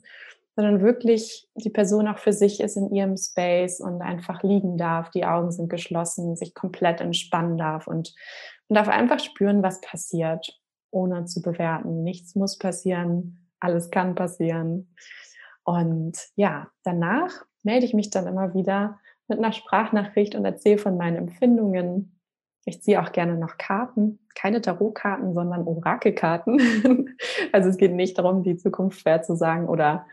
sondern 0.56 0.82
wirklich 0.82 1.48
die 1.56 1.70
Person 1.70 2.08
auch 2.08 2.18
für 2.18 2.34
sich 2.34 2.60
ist 2.60 2.76
in 2.76 2.94
ihrem 2.94 3.16
Space 3.16 3.80
und 3.80 4.02
einfach 4.02 4.44
liegen 4.44 4.78
darf, 4.78 5.10
die 5.12 5.26
Augen 5.26 5.52
sind 5.52 5.70
geschlossen, 5.70 6.36
sich 6.36 6.54
komplett 6.54 7.00
entspannen 7.00 7.58
darf 7.58 7.88
und 7.88 8.14
man 8.68 8.76
darf 8.76 8.90
einfach 8.90 9.20
spüren, 9.20 9.64
was 9.64 9.80
passiert, 9.80 10.60
ohne 10.92 11.26
zu 11.26 11.42
bewerten. 11.42 12.04
Nichts 12.04 12.36
muss 12.36 12.58
passieren, 12.58 13.48
alles 13.60 13.90
kann 13.90 14.16
passieren. 14.16 14.94
Und 15.70 16.18
ja, 16.36 16.68
danach 16.84 17.46
melde 17.62 17.86
ich 17.86 17.94
mich 17.94 18.10
dann 18.10 18.26
immer 18.26 18.56
wieder 18.56 19.00
mit 19.28 19.38
einer 19.38 19.52
Sprachnachricht 19.52 20.34
und 20.34 20.44
erzähle 20.44 20.80
von 20.80 20.98
meinen 20.98 21.16
Empfindungen, 21.16 22.20
Ich 22.66 22.82
ziehe 22.82 23.00
auch 23.00 23.12
gerne 23.12 23.38
noch 23.38 23.60
Karten, 23.60 24.20
keine 24.34 24.62
Tarotkarten, 24.62 25.36
sondern 25.36 25.68
Orakelkarten. 25.68 27.16
also 27.52 27.70
es 27.70 27.78
geht 27.78 27.94
nicht 27.94 28.18
darum, 28.18 28.42
die 28.42 28.58
Zukunft 28.58 29.00
schwer 29.00 29.22
zu 29.22 29.36
sagen 29.36 29.68
oder 29.68 30.08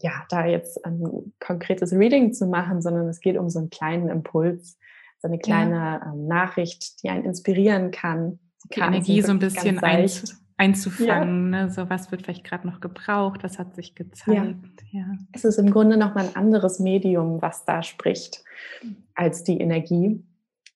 ja, 0.00 0.24
da 0.28 0.44
jetzt 0.44 0.84
ein 0.84 1.34
konkretes 1.38 1.92
Reading 1.92 2.32
zu 2.32 2.46
machen, 2.46 2.82
sondern 2.82 3.06
es 3.08 3.20
geht 3.20 3.38
um 3.38 3.48
so 3.48 3.60
einen 3.60 3.70
kleinen 3.70 4.08
Impuls, 4.08 4.76
so 5.20 5.28
eine 5.28 5.38
kleine 5.38 6.00
ja. 6.02 6.12
ähm, 6.12 6.26
Nachricht, 6.26 7.00
die 7.04 7.10
einen 7.10 7.24
inspirieren 7.24 7.92
kann. 7.92 8.40
Die, 8.64 8.74
die 8.74 8.80
Energie 8.80 9.22
so 9.22 9.30
ein 9.30 9.38
bisschen 9.38 9.78
einzu 9.78 10.34
einzufangen. 10.60 11.52
Ja. 11.52 11.64
Ne? 11.64 11.70
So 11.70 11.88
was 11.88 12.10
wird 12.12 12.22
vielleicht 12.22 12.44
gerade 12.44 12.66
noch 12.66 12.80
gebraucht, 12.80 13.42
was 13.42 13.58
hat 13.58 13.74
sich 13.74 13.94
gezeigt. 13.94 14.56
Ja. 14.92 15.00
ja. 15.00 15.06
Es 15.32 15.44
ist 15.44 15.58
im 15.58 15.70
Grunde 15.70 15.96
nochmal 15.96 16.26
ein 16.26 16.36
anderes 16.36 16.78
Medium, 16.78 17.40
was 17.40 17.64
da 17.64 17.82
spricht, 17.82 18.44
als 19.14 19.42
die 19.42 19.58
Energie. 19.58 20.22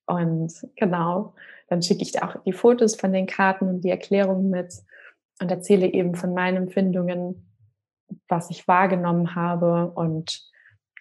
Und 0.07 0.51
genau, 0.75 1.35
dann 1.67 1.81
schicke 1.81 2.01
ich 2.01 2.21
auch 2.21 2.41
die 2.43 2.53
Fotos 2.53 2.95
von 2.95 3.13
den 3.13 3.27
Karten 3.27 3.67
und 3.67 3.81
die 3.81 3.89
Erklärungen 3.89 4.49
mit 4.49 4.73
und 5.39 5.51
erzähle 5.51 5.87
eben 5.87 6.15
von 6.15 6.33
meinen 6.33 6.57
Empfindungen, 6.57 7.47
was 8.27 8.49
ich 8.49 8.67
wahrgenommen 8.67 9.35
habe. 9.35 9.91
Und 9.91 10.49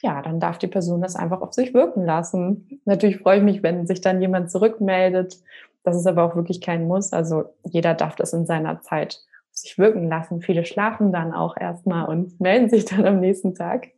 ja, 0.03 0.21
dann 0.21 0.41
darf 0.41 0.59
die 0.59 0.67
Person 0.67 1.01
das 1.01 1.17
einfach 1.17 1.41
auf 1.41 1.55
sich 1.55 1.73
wirken 1.73 2.05
lassen. 2.05 2.81
Natürlich 2.85 3.19
freue 3.19 3.39
ich 3.39 3.45
mich, 3.45 3.63
wenn 3.63 3.87
sich 3.87 4.03
dann 4.03 4.21
jemand 4.21 4.51
zurückmeldet. 4.51 5.39
Das 5.85 5.97
ist 5.97 6.07
aber 6.07 6.25
auch 6.25 6.35
wirklich 6.35 6.61
kein 6.61 6.87
Muss. 6.87 7.13
Also 7.13 7.45
jeder 7.65 7.95
darf 7.95 8.17
das 8.17 8.33
in 8.33 8.47
seiner 8.47 8.81
Zeit 8.81 9.21
sich 9.53 9.79
wirken 9.79 10.09
lassen. 10.09 10.41
Viele 10.41 10.65
schlafen 10.65 11.13
dann 11.13 11.33
auch 11.33 11.57
erstmal 11.57 12.07
und 12.07 12.41
melden 12.41 12.69
sich 12.69 12.85
dann 12.85 13.07
am 13.07 13.21
nächsten 13.21 13.55
Tag. 13.55 13.91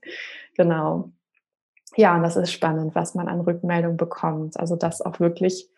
Genau 0.57 1.11
ja, 1.97 2.15
und 2.15 2.23
das 2.23 2.37
ist 2.37 2.53
spannend, 2.53 2.95
was 2.95 3.15
man 3.15 3.29
an 3.29 3.41
Rückmeldung 3.41 3.97
bekommt. 3.97 4.59
Also, 4.61 4.77
dass 4.77 5.01
auch 5.01 5.19
wirklich 5.19 5.69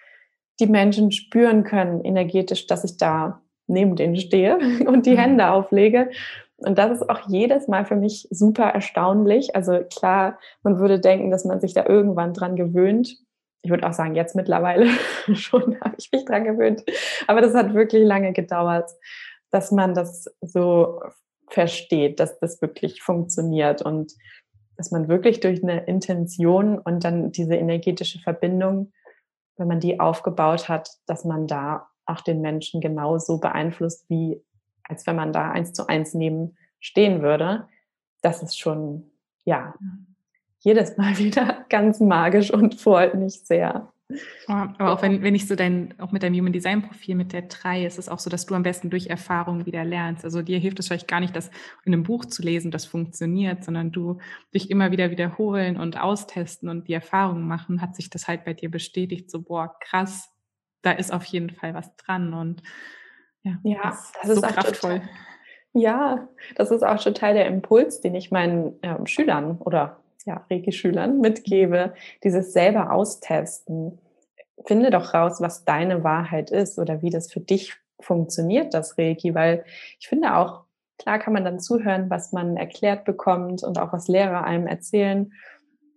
die 0.61 0.67
Menschen 0.67 1.13
spüren 1.13 1.63
können, 1.63 2.05
energetisch, 2.05 2.67
dass 2.67 2.85
ich 2.85 2.97
da 2.97 3.41
neben 3.67 3.97
denen 3.97 4.17
stehe 4.17 4.59
und 4.87 5.07
die 5.07 5.13
mhm. 5.13 5.19
Hände 5.19 5.51
auflege. 5.51 6.11
Und 6.57 6.77
das 6.77 6.91
ist 6.91 7.09
auch 7.09 7.29
jedes 7.29 7.69
Mal 7.69 7.85
für 7.85 7.95
mich 7.95 8.27
super 8.33 8.65
erstaunlich. 8.65 9.55
Also 9.55 9.79
klar, 9.85 10.41
man 10.65 10.79
würde 10.79 10.99
denken, 10.99 11.31
dass 11.31 11.45
man 11.45 11.61
sich 11.61 11.73
da 11.73 11.87
irgendwann 11.87 12.35
dran 12.35 12.57
gewöhnt. 12.57 13.17
Ich 13.63 13.71
würde 13.71 13.87
auch 13.87 13.93
sagen, 13.93 14.15
jetzt 14.15 14.37
mittlerweile 14.37 14.87
schon 15.35 15.81
habe 15.81 15.97
ich 15.99 16.11
mich 16.13 16.25
dran 16.25 16.45
gewöhnt. 16.45 16.85
Aber 17.27 17.41
das 17.41 17.55
hat 17.55 17.75
wirklich 17.75 18.05
lange 18.05 18.33
gedauert, 18.33 18.91
dass 19.51 19.73
man 19.73 19.95
das 19.95 20.27
so 20.41 21.01
versteht, 21.49 22.21
dass 22.21 22.39
das 22.39 22.61
wirklich 22.61 23.03
funktioniert. 23.03 23.83
Und 23.83 24.13
dass 24.79 24.93
man 24.93 25.09
wirklich 25.09 25.41
durch 25.41 25.63
eine 25.63 25.85
Intention 25.87 26.79
und 26.79 27.05
dann 27.05 27.33
diese 27.33 27.57
energetische 27.57 28.21
Verbindung, 28.21 28.93
wenn 29.57 29.67
man 29.67 29.81
die 29.81 29.99
aufgebaut 29.99 30.69
hat, 30.69 30.89
dass 31.07 31.25
man 31.25 31.49
da 31.49 31.89
auch 32.07 32.21
den 32.21 32.41
Menschen 32.41 32.81
genauso 32.81 33.39
beeinflusst, 33.41 34.09
wie 34.09 34.41
als 34.85 35.07
wenn 35.07 35.17
man 35.17 35.33
da 35.33 35.51
eins 35.51 35.73
zu 35.73 35.87
eins 35.87 36.15
neben 36.15 36.57
stehen 36.81 37.23
würde. 37.23 37.69
Das 38.23 38.43
ist 38.43 38.59
schon, 38.59 39.11
ja, 39.45 39.75
jedes 40.61 40.97
Mal 40.97 41.19
wieder 41.19 41.65
ganz 41.69 42.01
magisch 42.01 42.53
und 42.53 42.81
freut 42.81 43.15
mich 43.15 43.41
sehr. 43.41 43.93
Aber 44.47 44.93
auch 44.93 45.03
wenn, 45.03 45.23
wenn 45.23 45.35
ich 45.35 45.47
so 45.47 45.55
dein, 45.55 45.95
auch 46.01 46.13
mit 46.13 46.23
deinem 46.23 46.39
Human 46.39 46.53
Design 46.53 46.81
Profil, 46.81 47.15
mit 47.15 47.35
der 47.35 47.43
3, 47.43 47.85
ist 47.85 47.99
es 47.99 48.09
auch 48.09 48.19
so, 48.19 48.31
dass 48.31 48.47
du 48.47 48.55
am 48.55 48.63
besten 48.63 48.89
durch 48.89 49.09
Erfahrung 49.09 49.67
wieder 49.67 49.85
lernst. 49.85 50.25
Also 50.25 50.41
dir 50.41 50.59
hilft 50.59 50.79
es 50.79 50.89
vielleicht 50.89 51.09
gar 51.09 51.21
nicht, 51.21 51.37
das 51.37 51.51
in 51.85 51.93
einem 51.93 52.05
Buch 52.05 52.25
zu 52.25 52.41
lesen, 52.41 52.71
das 52.71 52.87
funktioniert, 52.87 53.65
sondern 53.65 53.93
du 53.93 54.19
dich 54.55 54.71
immer 54.71 54.93
wieder 54.93 55.11
wiederholen 55.11 55.77
und 55.77 56.01
austesten 56.01 56.71
und 56.71 56.89
die 56.89 56.95
Erfahrung 56.95 57.47
machen, 57.47 57.83
hat 57.83 57.95
sich 57.97 58.09
das 58.09 58.29
halt 58.29 58.47
bei 58.47 58.55
dir 58.55 58.71
bestätigt, 58.71 59.31
so, 59.31 59.43
boah, 59.43 59.77
krass, 59.79 60.33
da 60.81 60.93
ist 60.93 61.13
auf 61.13 61.25
jeden 61.25 61.51
Fall 61.51 61.75
was 61.75 61.95
dran 61.97 62.33
und 62.33 62.63
ja, 63.43 63.59
ja 63.63 63.83
das, 63.83 64.13
das 64.23 64.31
ist 64.31 64.37
so 64.37 64.41
kraftvoll. 64.43 65.01
Total, 65.01 65.11
ja, 65.75 66.29
das 66.57 66.71
ist 66.71 66.83
auch 66.83 67.01
schon 67.01 67.15
Teil 67.15 67.35
der 67.35 67.47
Impuls, 67.47 68.01
den 68.01 68.15
ich 68.15 68.31
meinen 68.31 68.79
ähm, 68.83 69.07
Schülern 69.07 69.59
oder 69.59 70.01
ja, 70.29 70.45
Reiki-Schülern 70.51 71.21
mitgebe, 71.21 71.95
dieses 72.23 72.53
selber 72.53 72.93
austesten. 72.93 73.99
Finde 74.67 74.91
doch 74.91 75.15
raus, 75.15 75.41
was 75.41 75.65
deine 75.65 76.05
Wahrheit 76.05 76.51
ist 76.51 76.79
oder 76.79 77.01
wie 77.03 77.11
das 77.11 77.33
für 77.33 77.41
dich 77.41 77.75
funktioniert, 78.01 78.75
das 78.75 78.99
Reiki, 78.99 79.35
weil 79.35 79.65
ich 79.99 80.09
finde 80.09 80.37
auch, 80.37 80.65
klar 80.99 81.19
kann 81.19 81.33
man 81.33 81.45
dann 81.45 81.61
zuhören, 81.61 82.11
was 82.11 82.33
man 82.33 82.57
erklärt 82.57 83.05
bekommt 83.05 83.63
und 83.63 83.79
auch 83.79 83.93
was 83.93 84.09
Lehrer 84.09 84.45
einem 84.45 84.67
erzählen 84.67 85.33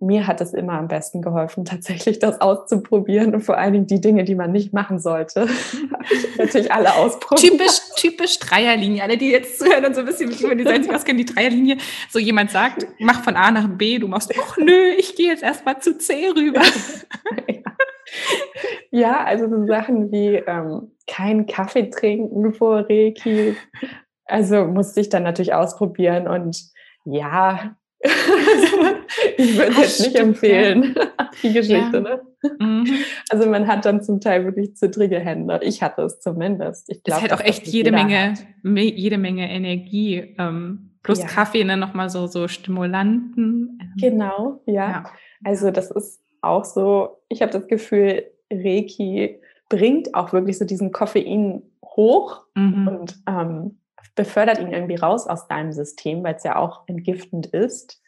mir 0.02 0.28
hat 0.28 0.42
es 0.42 0.54
immer 0.54 0.74
am 0.74 0.88
besten 0.88 1.22
geholfen, 1.22 1.64
tatsächlich 1.66 2.20
das 2.20 2.42
auszuprobieren 2.42 3.34
und 3.34 3.42
vor 3.42 3.58
allen 3.58 3.74
Dingen 3.74 3.88
die 3.88 4.02
Dinge, 4.02 4.24
die 4.24 4.36
man 4.36 4.52
nicht 4.52 4.74
machen 4.74 5.00
sollte, 5.00 5.48
natürlich 6.38 6.72
alle 6.72 6.96
ausprobiert. 6.96 7.52
Typisch, 7.52 7.80
typisch 7.96 8.40
Dreierlinie. 8.40 9.04
Alle, 9.04 9.18
die 9.18 9.30
jetzt 9.30 9.60
zuhören 9.60 9.86
und 9.86 9.96
so 9.96 10.02
ein 10.02 10.08
bisschen 10.08 10.32
über 10.32 10.56
die 10.56 10.64
Seite, 10.64 10.88
was 10.92 11.06
kann 11.06 11.18
die 11.18 11.26
Dreierlinie? 11.26 11.78
So 12.10 12.20
jemand 12.20 12.52
sagt, 12.52 12.88
mach 13.00 13.24
von 13.24 13.36
A 13.36 13.52
nach 13.52 13.68
B, 13.70 14.00
du 14.00 14.08
machst, 14.08 14.34
ach 14.40 14.58
nö, 14.58 14.90
ich 14.98 15.16
gehe 15.16 15.30
jetzt 15.30 15.44
erstmal 15.44 15.80
zu 15.80 15.98
C 15.98 16.30
rüber. 16.36 16.62
ja, 18.92 19.24
also 19.24 19.48
so 19.50 19.66
Sachen 19.68 20.12
wie 20.12 20.36
ähm, 20.36 20.92
kein 21.08 21.46
Kaffee 21.46 21.90
trinken 21.90 22.54
vor 22.54 22.86
Reiki. 22.90 23.56
Also 24.26 24.66
musste 24.66 25.02
ich 25.02 25.10
dann 25.10 25.24
natürlich 25.24 25.54
ausprobieren 25.54 26.28
und 26.28 26.72
ja, 27.06 27.76
ich 29.38 29.58
würde 29.58 29.72
es 29.72 29.78
jetzt 29.78 30.00
nicht 30.02 30.16
empfehlen, 30.16 30.96
die 31.44 31.54
Geschichte. 31.54 31.98
Ja. 31.98 32.00
Ne? 32.02 32.22
Mhm. 32.60 32.88
Also 33.30 33.50
man 33.50 33.68
hat 33.68 33.86
dann 33.86 34.02
zum 34.02 34.20
Teil 34.20 34.46
wirklich 34.46 34.76
zittrige 34.76 35.20
Hände. 35.20 35.60
Ich 35.64 35.84
hatte 35.84 36.02
es 36.04 36.20
zumindest. 36.20 36.90
Ich 36.90 37.04
glaub, 37.04 37.22
das 37.22 37.32
hat 37.32 37.40
auch 37.40 37.46
echt 37.46 37.68
jede 37.68 37.92
Menge, 37.92 38.34
me 38.64 38.84
jede 38.84 39.18
Menge 39.18 39.50
Energie. 39.50 40.36
Ähm, 40.40 40.92
plus 41.04 41.20
ja. 41.20 41.28
Kaffee, 41.28 41.64
ne, 41.64 41.78
nochmal 41.78 42.10
so, 42.10 42.28
so 42.28 42.48
Stimulanten. 42.48 43.80
Genau, 44.00 44.62
ja. 44.66 44.90
ja. 44.90 45.04
Also 45.44 45.72
das 45.72 45.92
ist 45.92 46.22
auch 46.42 46.66
so, 46.66 47.22
ich 47.30 47.42
habe 47.42 47.52
das 47.52 47.68
Gefühl, 47.68 48.24
Reiki 48.52 49.40
bringt 49.70 50.14
auch 50.16 50.34
wirklich 50.34 50.58
so 50.58 50.66
diesen 50.66 50.92
Koffein 50.92 51.64
hoch 51.84 52.44
mhm. 52.56 52.88
und 52.88 53.24
ähm, 53.28 53.81
befördert 54.16 54.60
ihn 54.60 54.72
irgendwie 54.72 54.96
raus 54.96 55.28
aus 55.28 55.48
deinem 55.48 55.72
System, 55.72 56.24
weil 56.24 56.36
es 56.36 56.44
ja 56.44 56.56
auch 56.56 56.84
entgiftend 56.88 57.48
ist. 57.48 58.02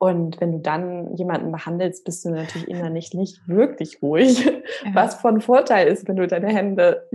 Und 0.00 0.40
wenn 0.40 0.52
du 0.52 0.58
dann 0.60 1.16
jemanden 1.16 1.50
behandelst, 1.50 2.04
bist 2.04 2.24
du 2.24 2.30
natürlich 2.30 2.68
innerlich 2.68 3.14
nicht 3.14 3.48
wirklich 3.48 4.00
ruhig. 4.00 4.44
Ja. 4.84 4.94
Was 4.94 5.16
von 5.16 5.40
Vorteil 5.40 5.88
ist, 5.88 6.06
wenn 6.06 6.14
du 6.14 6.28
deine 6.28 6.48
Hände 6.48 7.08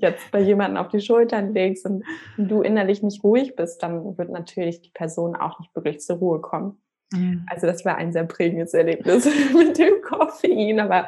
jetzt 0.00 0.32
bei 0.32 0.40
jemandem 0.40 0.78
auf 0.78 0.88
die 0.88 1.00
Schultern 1.00 1.54
legst 1.54 1.86
und 1.86 2.04
du 2.36 2.62
innerlich 2.62 3.04
nicht 3.04 3.22
ruhig 3.22 3.54
bist, 3.54 3.82
dann 3.84 4.18
wird 4.18 4.30
natürlich 4.30 4.80
die 4.80 4.90
Person 4.90 5.36
auch 5.36 5.60
nicht 5.60 5.72
wirklich 5.76 6.00
zur 6.00 6.16
Ruhe 6.16 6.40
kommen. 6.40 6.82
Mhm. 7.12 7.46
Also 7.48 7.68
das 7.68 7.84
war 7.84 7.96
ein 7.96 8.12
sehr 8.12 8.24
prägendes 8.24 8.74
Erlebnis 8.74 9.28
mit 9.54 9.78
dem 9.78 10.02
Koffein. 10.02 10.80
Aber 10.80 11.06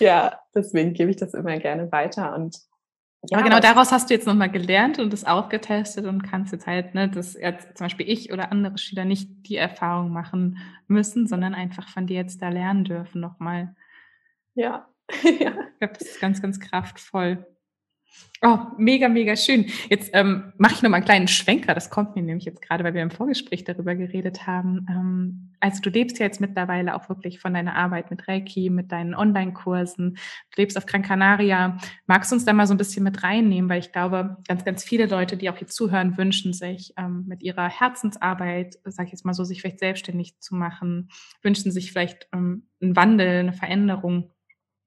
ja, 0.00 0.40
deswegen 0.54 0.92
gebe 0.92 1.10
ich 1.10 1.16
das 1.16 1.34
immer 1.34 1.56
gerne 1.58 1.92
weiter. 1.92 2.34
Und 2.34 2.58
ja, 3.30 3.38
Aber 3.38 3.48
genau 3.48 3.60
daraus 3.60 3.92
hast 3.92 4.10
du 4.10 4.14
jetzt 4.14 4.26
nochmal 4.26 4.50
gelernt 4.50 4.98
und 4.98 5.12
das 5.12 5.24
aufgetestet 5.24 6.06
und 6.06 6.22
kannst 6.22 6.52
jetzt 6.52 6.66
halt, 6.66 6.94
ne, 6.94 7.08
dass 7.08 7.34
jetzt 7.34 7.76
zum 7.76 7.86
Beispiel 7.86 8.08
ich 8.08 8.32
oder 8.32 8.52
andere 8.52 8.78
Schüler 8.78 9.04
nicht 9.04 9.28
die 9.48 9.56
Erfahrung 9.56 10.10
machen 10.10 10.58
müssen, 10.86 11.26
sondern 11.26 11.54
einfach 11.54 11.88
von 11.88 12.06
dir 12.06 12.16
jetzt 12.16 12.42
da 12.42 12.48
lernen 12.48 12.84
dürfen 12.84 13.20
nochmal. 13.20 13.74
Ja. 14.54 14.88
ja. 15.22 15.52
Ich 15.72 15.78
glaube, 15.78 15.94
das 15.98 16.02
ist 16.02 16.20
ganz, 16.20 16.42
ganz 16.42 16.60
kraftvoll. 16.60 17.46
Oh, 18.46 18.58
mega, 18.76 19.08
mega 19.08 19.36
schön. 19.36 19.70
Jetzt 19.88 20.10
ähm, 20.12 20.52
mache 20.58 20.74
ich 20.74 20.82
noch 20.82 20.90
mal 20.90 20.98
einen 20.98 21.06
kleinen 21.06 21.28
Schwenker. 21.28 21.72
Das 21.72 21.88
kommt 21.88 22.14
mir 22.14 22.20
nämlich 22.20 22.44
jetzt 22.44 22.60
gerade, 22.60 22.84
weil 22.84 22.92
wir 22.92 23.00
im 23.00 23.10
Vorgespräch 23.10 23.64
darüber 23.64 23.94
geredet 23.94 24.46
haben. 24.46 24.86
Ähm, 24.90 25.54
also 25.60 25.80
du 25.80 25.88
lebst 25.88 26.18
ja 26.18 26.26
jetzt 26.26 26.42
mittlerweile 26.42 26.94
auch 26.94 27.08
wirklich 27.08 27.40
von 27.40 27.54
deiner 27.54 27.74
Arbeit 27.74 28.10
mit 28.10 28.28
Reiki, 28.28 28.68
mit 28.68 28.92
deinen 28.92 29.14
Online-Kursen. 29.14 30.16
Du 30.16 30.60
lebst 30.60 30.76
auf 30.76 30.84
Gran 30.84 31.00
Canaria. 31.00 31.78
Magst 32.06 32.32
du 32.32 32.36
uns 32.36 32.44
da 32.44 32.52
mal 32.52 32.66
so 32.66 32.74
ein 32.74 32.76
bisschen 32.76 33.02
mit 33.02 33.22
reinnehmen? 33.22 33.70
Weil 33.70 33.78
ich 33.80 33.92
glaube, 33.92 34.36
ganz, 34.46 34.62
ganz 34.62 34.84
viele 34.84 35.06
Leute, 35.06 35.38
die 35.38 35.48
auch 35.48 35.56
hier 35.56 35.68
zuhören, 35.68 36.18
wünschen 36.18 36.52
sich 36.52 36.92
ähm, 36.98 37.24
mit 37.26 37.42
ihrer 37.42 37.70
Herzensarbeit, 37.70 38.74
sage 38.84 39.06
ich 39.06 39.12
jetzt 39.12 39.24
mal 39.24 39.32
so, 39.32 39.44
sich 39.44 39.62
vielleicht 39.62 39.78
selbstständig 39.78 40.38
zu 40.40 40.54
machen, 40.54 41.08
wünschen 41.40 41.72
sich 41.72 41.92
vielleicht 41.92 42.28
ähm, 42.34 42.68
einen 42.82 42.94
Wandel, 42.94 43.38
eine 43.38 43.54
Veränderung. 43.54 44.33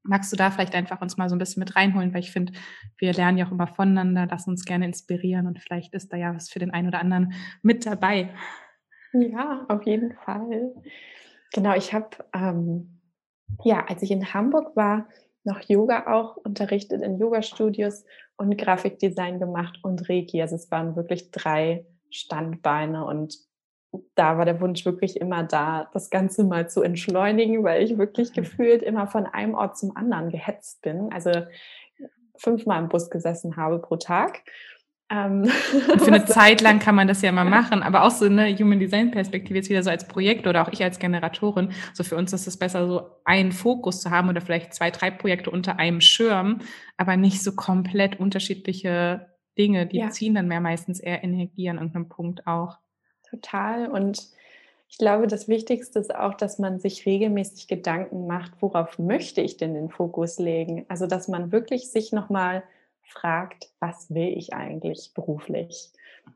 Magst 0.07 0.31
du 0.31 0.37
da 0.37 0.51
vielleicht 0.51 0.75
einfach 0.75 1.01
uns 1.01 1.17
mal 1.17 1.29
so 1.29 1.35
ein 1.35 1.39
bisschen 1.39 1.59
mit 1.59 1.75
reinholen, 1.75 2.13
weil 2.13 2.21
ich 2.21 2.31
finde, 2.31 2.53
wir 2.97 3.13
lernen 3.13 3.37
ja 3.37 3.45
auch 3.45 3.51
immer 3.51 3.67
voneinander, 3.67 4.27
lass 4.29 4.47
uns 4.47 4.65
gerne 4.65 4.85
inspirieren 4.85 5.47
und 5.47 5.59
vielleicht 5.59 5.93
ist 5.93 6.11
da 6.11 6.17
ja 6.17 6.33
was 6.33 6.49
für 6.49 6.59
den 6.59 6.71
einen 6.71 6.87
oder 6.87 6.99
anderen 6.99 7.33
mit 7.61 7.85
dabei. 7.85 8.33
Ja, 9.13 9.65
auf 9.69 9.85
jeden 9.85 10.13
Fall. 10.13 10.73
Genau, 11.53 11.75
ich 11.75 11.93
habe 11.93 12.09
ähm, 12.33 12.97
ja, 13.63 13.85
als 13.85 14.01
ich 14.01 14.11
in 14.11 14.33
Hamburg 14.33 14.75
war, 14.75 15.07
noch 15.43 15.61
Yoga 15.61 16.13
auch 16.13 16.37
unterrichtet 16.37 17.01
in 17.01 17.19
Yoga-Studios 17.19 18.03
und 18.35 18.57
Grafikdesign 18.57 19.39
gemacht 19.39 19.79
und 19.81 20.09
Reiki. 20.09 20.41
Also 20.41 20.55
es 20.55 20.69
waren 20.71 20.95
wirklich 20.95 21.31
drei 21.31 21.85
Standbeine 22.09 23.05
und 23.05 23.37
da 24.15 24.37
war 24.37 24.45
der 24.45 24.61
Wunsch 24.61 24.85
wirklich 24.85 25.19
immer 25.19 25.43
da, 25.43 25.89
das 25.93 26.09
Ganze 26.09 26.43
mal 26.43 26.69
zu 26.69 26.81
entschleunigen, 26.81 27.63
weil 27.63 27.83
ich 27.83 27.97
wirklich 27.97 28.31
mhm. 28.31 28.35
gefühlt 28.35 28.81
immer 28.81 29.07
von 29.07 29.25
einem 29.25 29.55
Ort 29.55 29.77
zum 29.77 29.95
anderen 29.95 30.29
gehetzt 30.29 30.81
bin. 30.81 31.11
Also 31.11 31.31
fünfmal 32.37 32.81
im 32.81 32.89
Bus 32.89 33.09
gesessen 33.09 33.57
habe 33.57 33.79
pro 33.79 33.95
Tag. 33.97 34.43
Ähm, 35.09 35.45
für 35.97 36.07
eine 36.07 36.25
Zeit 36.25 36.61
lang 36.61 36.79
kann 36.79 36.95
man 36.95 37.07
das 37.07 37.21
ja 37.21 37.31
mal 37.31 37.45
machen, 37.45 37.81
aber 37.81 38.03
auch 38.03 38.11
so 38.11 38.25
eine 38.25 38.53
Human 38.57 38.79
Design 38.79 39.11
Perspektive 39.11 39.57
jetzt 39.57 39.69
wieder 39.69 39.83
so 39.83 39.89
als 39.89 40.07
Projekt 40.07 40.47
oder 40.47 40.61
auch 40.61 40.71
ich 40.71 40.83
als 40.83 40.99
Generatorin. 40.99 41.69
So 41.93 42.03
für 42.03 42.17
uns 42.17 42.33
ist 42.33 42.47
es 42.47 42.57
besser, 42.57 42.87
so 42.87 43.09
einen 43.23 43.53
Fokus 43.53 44.01
zu 44.01 44.11
haben 44.11 44.27
oder 44.27 44.41
vielleicht 44.41 44.73
zwei, 44.73 44.91
drei 44.91 45.11
Projekte 45.11 45.49
unter 45.49 45.79
einem 45.79 46.01
Schirm, 46.01 46.59
aber 46.97 47.15
nicht 47.15 47.41
so 47.41 47.55
komplett 47.55 48.19
unterschiedliche 48.19 49.27
Dinge. 49.57 49.87
Die 49.87 49.99
ja. 49.99 50.09
ziehen 50.09 50.35
dann 50.35 50.47
mehr 50.47 50.61
meistens 50.61 50.99
eher 50.99 51.23
Energie 51.23 51.69
an 51.69 51.77
irgendeinem 51.77 52.09
Punkt 52.09 52.45
auch. 52.45 52.77
Total. 53.29 53.89
Und 53.89 54.29
ich 54.89 54.97
glaube, 54.97 55.27
das 55.27 55.47
Wichtigste 55.47 55.99
ist 55.99 56.15
auch, 56.15 56.33
dass 56.33 56.59
man 56.59 56.79
sich 56.79 57.05
regelmäßig 57.05 57.67
Gedanken 57.67 58.25
macht, 58.25 58.53
worauf 58.61 58.97
möchte 58.99 59.41
ich 59.41 59.57
denn 59.57 59.73
den 59.73 59.89
Fokus 59.89 60.39
legen? 60.39 60.85
Also, 60.87 61.07
dass 61.07 61.27
man 61.27 61.51
wirklich 61.51 61.91
sich 61.91 62.11
nochmal 62.11 62.63
fragt, 63.01 63.69
was 63.79 64.13
will 64.13 64.37
ich 64.37 64.53
eigentlich 64.53 65.11
beruflich? 65.13 65.91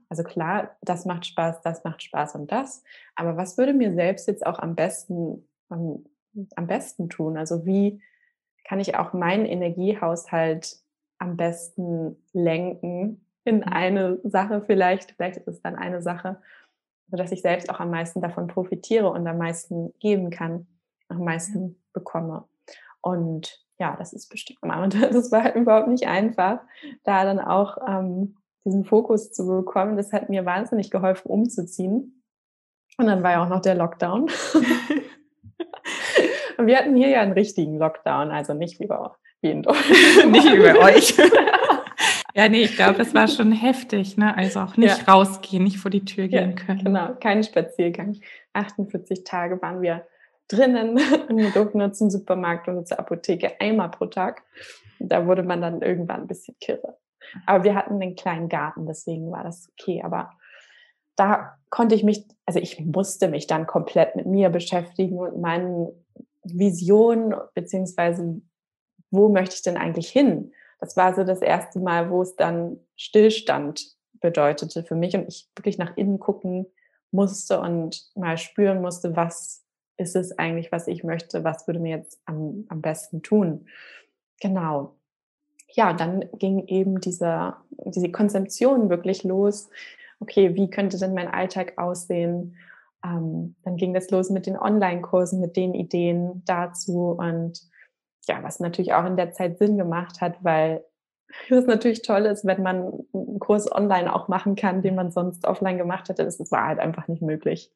Also 0.10 0.24
klar, 0.24 0.76
das 0.82 1.06
macht 1.06 1.26
Spaß, 1.26 1.62
das 1.62 1.84
macht 1.84 2.04
Spaß 2.04 2.36
und 2.36 2.52
das. 2.52 2.84
Aber 3.16 3.38
was 3.38 3.58
würde 3.58 3.74
mir 3.74 3.94
selbst 3.94 4.28
jetzt 4.28 4.46
auch 4.46 4.60
am 4.60 4.76
besten, 4.76 5.48
am, 5.70 6.06
am 6.56 6.68
besten 6.68 7.10
tun? 7.10 7.38
Also 7.38 7.66
wie 7.66 8.02
kann 8.64 8.80
ich 8.80 8.96
auch 8.96 9.14
meinen 9.14 9.46
Energiehaushalt 9.46 10.78
am 11.18 11.38
besten 11.38 12.18
lenken 12.34 13.26
in 13.44 13.58
mhm. 13.58 13.64
eine 13.64 14.20
Sache 14.24 14.62
vielleicht? 14.66 15.12
Vielleicht 15.12 15.38
ist 15.38 15.48
es 15.48 15.62
dann 15.62 15.76
eine 15.76 16.02
Sache 16.02 16.42
sodass 17.12 17.32
ich 17.32 17.42
selbst 17.42 17.70
auch 17.70 17.80
am 17.80 17.92
meisten 17.92 18.22
davon 18.22 18.48
profitiere 18.48 19.10
und 19.10 19.28
am 19.28 19.38
meisten 19.38 19.94
geben 20.00 20.30
kann, 20.32 20.66
am 21.10 21.24
meisten 21.24 21.84
bekomme. 21.94 22.46
Und 23.02 23.60
ja, 23.80 23.96
das 23.98 24.14
ist 24.14 24.30
bestimmt 24.30 24.60
und 24.64 24.96
das 25.02 25.32
war 25.32 25.44
halt 25.44 25.56
überhaupt 25.56 25.90
nicht 25.90 26.08
einfach, 26.08 26.62
da 27.04 27.26
dann 27.26 27.40
auch 27.40 27.78
ähm, 27.88 28.38
diesen 28.64 28.86
Fokus 28.86 29.32
zu 29.32 29.46
bekommen. 29.46 29.98
Das 29.98 30.14
hat 30.14 30.30
mir 30.30 30.46
wahnsinnig 30.46 30.90
geholfen, 30.90 31.30
umzuziehen. 31.30 32.24
Und 32.98 33.08
dann 33.08 33.24
war 33.24 33.32
ja 33.32 33.44
auch 33.44 33.50
noch 33.50 33.62
der 33.62 33.76
Lockdown. 33.76 34.24
und 36.58 36.68
wir 36.68 36.78
hatten 36.78 36.96
hier 36.96 37.10
ja 37.10 37.22
einen 37.22 37.34
richtigen 37.34 37.78
Lockdown, 37.78 38.32
also 38.32 38.54
nicht 38.54 38.80
wie, 38.80 38.86
bei, 38.86 39.10
wie 39.42 39.52
in 39.52 39.64
Deutschland. 39.64 40.32
nicht 40.32 40.46
wie 40.46 40.60
bei 40.60 40.78
euch. 40.78 41.18
Ja, 42.36 42.48
nee, 42.48 42.64
ich 42.64 42.76
glaube, 42.76 42.98
das 42.98 43.14
war 43.14 43.28
schon 43.28 43.52
heftig, 43.52 44.18
ne? 44.18 44.36
Also 44.36 44.62
auch 44.62 44.78
nicht 44.78 45.06
ja. 45.06 45.14
rausgehen, 45.14 45.64
nicht 45.64 45.78
vor 45.78 45.92
die 45.92 46.06
Tür 46.06 46.28
gehen 46.28 46.52
ja, 46.52 46.56
können. 46.56 46.84
Genau, 46.84 47.14
kein 47.20 47.44
Spaziergang. 47.44 48.18
48 48.54 49.24
Tage 49.24 49.62
waren 49.62 49.82
wir 49.82 50.06
drinnen 50.48 51.00
und 51.30 51.38
wir 51.38 51.52
durften 51.52 51.80
nur 51.80 51.94
zum 51.94 52.10
Supermarkt 52.10 52.68
und 52.68 52.88
zur 52.88 53.00
Apotheke 53.00 53.60
einmal 53.60 53.92
pro 53.92 54.06
Tag. 54.06 54.44
Da 55.00 55.26
wurde 55.26 55.44
man 55.44 55.62
dann 55.62 55.82
irgendwann 55.82 56.22
ein 56.22 56.28
bisschen 56.28 56.56
kirre. 56.60 56.98
Aber 57.46 57.64
wir 57.64 57.76
hatten 57.76 58.02
einen 58.02 58.16
kleinen 58.16 58.50
Garten, 58.50 58.86
deswegen 58.86 59.32
war 59.32 59.44
das 59.44 59.70
okay. 59.72 60.02
Aber 60.04 60.32
da 61.16 61.58
konnte 61.70 61.96
ich 61.96 62.04
mich, 62.04 62.26
also 62.46 62.60
ich 62.60 62.80
musste 62.80 63.28
mich 63.28 63.48
dann 63.48 63.68
komplett 63.68 64.16
mit 64.16 64.26
mir 64.26 64.50
beschäftigen 64.50 65.18
und 65.18 65.40
meinen 65.40 65.90
Visionen, 66.44 67.36
beziehungsweise 67.54 68.42
wo 69.12 69.30
möchte 69.30 69.56
ich 69.56 69.62
denn 69.62 69.78
eigentlich 69.78 70.10
hin? 70.10 70.54
Das 70.82 70.98
war 70.98 71.14
so 71.14 71.24
das 71.24 71.42
erste 71.42 71.80
Mal, 71.80 72.10
wo 72.10 72.24
es 72.24 72.36
dann 72.36 72.80
Stillstand 72.98 73.96
bedeutete 74.20 74.84
für 74.84 74.96
mich 74.96 75.16
und 75.16 75.28
ich 75.28 75.50
wirklich 75.56 75.78
nach 75.78 75.96
innen 75.96 76.20
gucken 76.20 76.66
musste 77.12 77.62
und 77.62 78.10
mal 78.16 78.38
spüren 78.38 78.82
musste, 78.82 79.16
was 79.16 79.64
ist 79.98 80.16
es 80.16 80.38
eigentlich, 80.38 80.72
was 80.72 80.88
ich 80.88 81.04
möchte, 81.04 81.44
was 81.44 81.68
würde 81.68 81.80
mir 81.80 81.98
jetzt 81.98 82.20
am, 82.26 82.66
am 82.70 82.82
besten 82.82 83.22
tun. 83.22 83.68
Genau. 84.40 84.96
Ja, 85.74 85.94
dann 85.94 86.26
ging 86.40 86.68
eben 86.68 87.00
diese, 87.00 87.54
diese 87.86 88.12
Konzeption 88.12 88.90
wirklich 88.90 89.24
los. 89.24 89.70
Okay, 90.20 90.56
wie 90.56 90.70
könnte 90.70 90.98
denn 90.98 91.14
mein 91.14 91.28
Alltag 91.28 91.78
aussehen? 91.78 92.56
Ähm, 93.06 93.56
dann 93.64 93.78
ging 93.78 93.94
das 93.94 94.10
los 94.10 94.32
mit 94.32 94.48
den 94.48 94.58
Online-Kursen, 94.58 95.40
mit 95.40 95.56
den 95.56 95.74
Ideen 95.76 96.44
dazu 96.46 97.16
und 97.18 97.71
ja, 98.28 98.42
was 98.44 98.60
natürlich 98.60 98.94
auch 98.94 99.06
in 99.06 99.18
der 99.18 99.32
Zeit 99.32 99.58
Sinn 99.58 99.78
gemacht 99.78 100.22
hat, 100.22 100.44
weil 100.44 100.86
es 101.50 101.66
natürlich 101.66 102.02
toll 102.02 102.26
ist, 102.26 102.46
wenn 102.46 102.62
man 102.62 103.06
einen 103.14 103.40
Kurs 103.40 103.72
online 103.72 104.14
auch 104.14 104.28
machen 104.28 104.56
kann, 104.56 104.82
den 104.82 104.96
man 104.96 105.12
sonst 105.12 105.46
offline 105.46 105.78
gemacht 105.78 106.10
hätte. 106.10 106.26
Das 106.26 106.40
war 106.52 106.68
halt 106.68 106.80
einfach 106.80 107.08
nicht 107.08 107.22
möglich. 107.22 107.72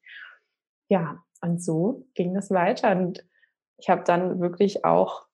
Ja, 0.88 1.22
und 1.40 1.62
so 1.62 2.06
ging 2.14 2.34
das 2.34 2.50
weiter. 2.50 2.92
Und 2.92 3.24
ich 3.78 3.88
habe 3.88 4.04
dann 4.04 4.40
wirklich 4.40 4.84
auch 4.84 5.26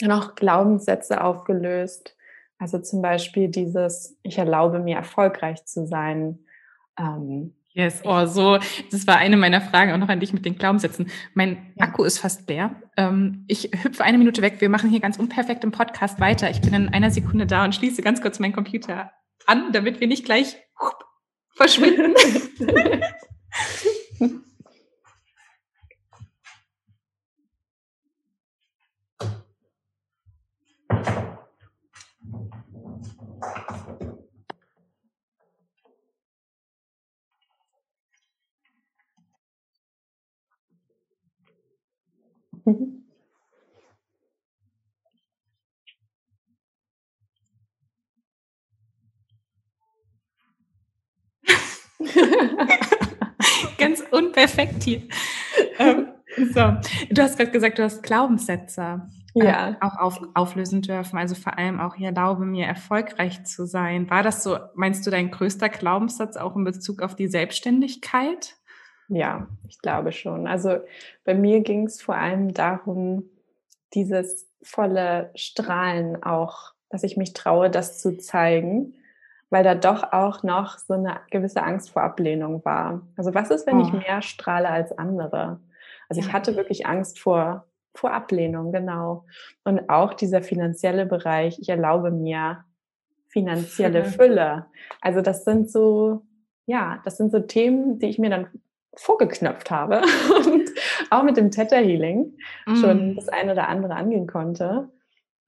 noch 0.00 0.34
Glaubenssätze 0.34 1.22
aufgelöst. 1.22 2.16
Also 2.58 2.78
zum 2.78 3.02
Beispiel 3.02 3.48
dieses, 3.48 4.18
ich 4.22 4.38
erlaube 4.38 4.78
mir 4.78 4.96
erfolgreich 4.96 5.64
zu 5.66 5.86
sein. 5.86 6.46
Ähm, 6.98 7.54
Yes, 7.76 8.02
oh, 8.04 8.24
so, 8.26 8.58
das 8.92 9.06
war 9.08 9.16
eine 9.16 9.36
meiner 9.36 9.60
Fragen 9.60 9.92
auch 9.92 9.98
noch 9.98 10.08
an 10.08 10.20
dich 10.20 10.32
mit 10.32 10.44
den 10.44 10.56
Glaubenssätzen. 10.56 11.10
Mein 11.34 11.72
ja. 11.74 11.86
Akku 11.86 12.04
ist 12.04 12.18
fast 12.18 12.48
leer. 12.48 12.80
Ähm, 12.96 13.44
ich 13.48 13.70
hüpfe 13.82 14.04
eine 14.04 14.16
Minute 14.16 14.42
weg. 14.42 14.60
Wir 14.60 14.68
machen 14.68 14.90
hier 14.90 15.00
ganz 15.00 15.18
unperfekt 15.18 15.64
im 15.64 15.72
Podcast 15.72 16.20
weiter. 16.20 16.48
Ich 16.50 16.60
bin 16.60 16.72
in 16.72 16.88
einer 16.90 17.10
Sekunde 17.10 17.46
da 17.46 17.64
und 17.64 17.74
schließe 17.74 18.00
ganz 18.00 18.22
kurz 18.22 18.38
meinen 18.38 18.52
Computer 18.52 19.10
an, 19.46 19.72
damit 19.72 19.98
wir 19.98 20.06
nicht 20.06 20.24
gleich 20.24 20.56
verschwinden. 21.56 22.14
Ganz 53.78 54.02
unperfekt 54.10 54.82
hier. 54.82 55.02
Ähm, 55.78 56.08
so. 56.52 56.76
Du 57.10 57.22
hast 57.22 57.36
gerade 57.36 57.50
gesagt, 57.50 57.78
du 57.78 57.84
hast 57.84 58.02
Glaubenssätze 58.02 59.02
äh, 59.34 59.44
ja. 59.44 59.70
äh, 59.70 59.74
auch 59.80 59.98
auf, 59.98 60.20
auflösen 60.34 60.82
dürfen. 60.82 61.18
Also 61.18 61.34
vor 61.34 61.58
allem 61.58 61.80
auch, 61.80 61.96
ich 61.96 62.02
erlaube 62.02 62.44
mir, 62.44 62.66
erfolgreich 62.66 63.44
zu 63.44 63.66
sein. 63.66 64.08
War 64.10 64.22
das 64.22 64.42
so, 64.42 64.58
meinst 64.74 65.06
du, 65.06 65.10
dein 65.10 65.30
größter 65.30 65.68
Glaubenssatz 65.68 66.36
auch 66.36 66.56
in 66.56 66.64
Bezug 66.64 67.02
auf 67.02 67.14
die 67.14 67.28
Selbstständigkeit? 67.28 68.56
Ja, 69.08 69.48
ich 69.68 69.78
glaube 69.80 70.12
schon. 70.12 70.46
Also 70.46 70.78
bei 71.24 71.34
mir 71.34 71.60
ging 71.60 71.86
es 71.86 72.00
vor 72.00 72.16
allem 72.16 72.54
darum, 72.54 73.24
dieses 73.92 74.48
volle 74.62 75.30
Strahlen 75.34 76.22
auch, 76.22 76.72
dass 76.88 77.02
ich 77.02 77.16
mich 77.16 77.32
traue, 77.32 77.70
das 77.70 78.00
zu 78.00 78.16
zeigen, 78.16 78.94
weil 79.50 79.62
da 79.62 79.74
doch 79.74 80.12
auch 80.12 80.42
noch 80.42 80.78
so 80.78 80.94
eine 80.94 81.20
gewisse 81.30 81.62
Angst 81.62 81.90
vor 81.90 82.02
Ablehnung 82.02 82.64
war. 82.64 83.02
Also 83.16 83.34
was 83.34 83.50
ist, 83.50 83.66
wenn 83.66 83.78
oh. 83.78 83.82
ich 83.82 83.92
mehr 83.92 84.22
strahle 84.22 84.68
als 84.68 84.96
andere? 84.96 85.60
Also 86.08 86.20
ich 86.20 86.32
hatte 86.32 86.56
wirklich 86.56 86.86
Angst 86.86 87.18
vor, 87.18 87.66
vor 87.94 88.12
Ablehnung, 88.12 88.72
genau. 88.72 89.24
Und 89.64 89.88
auch 89.88 90.14
dieser 90.14 90.42
finanzielle 90.42 91.06
Bereich, 91.06 91.58
ich 91.60 91.68
erlaube 91.68 92.10
mir 92.10 92.64
finanzielle 93.28 94.04
Fülle. 94.04 94.66
Also 95.00 95.20
das 95.20 95.44
sind 95.44 95.70
so, 95.70 96.22
ja, 96.66 97.00
das 97.04 97.16
sind 97.16 97.30
so 97.30 97.40
Themen, 97.40 97.98
die 97.98 98.06
ich 98.06 98.18
mir 98.18 98.30
dann 98.30 98.48
vorgeknöpft 98.96 99.70
habe 99.70 100.02
und 100.46 100.70
auch 101.10 101.22
mit 101.22 101.36
dem 101.36 101.50
Theta 101.50 101.76
Healing 101.76 102.36
mm. 102.66 102.76
schon 102.76 103.16
das 103.16 103.28
eine 103.28 103.52
oder 103.52 103.68
andere 103.68 103.94
angehen 103.94 104.26
konnte. 104.26 104.90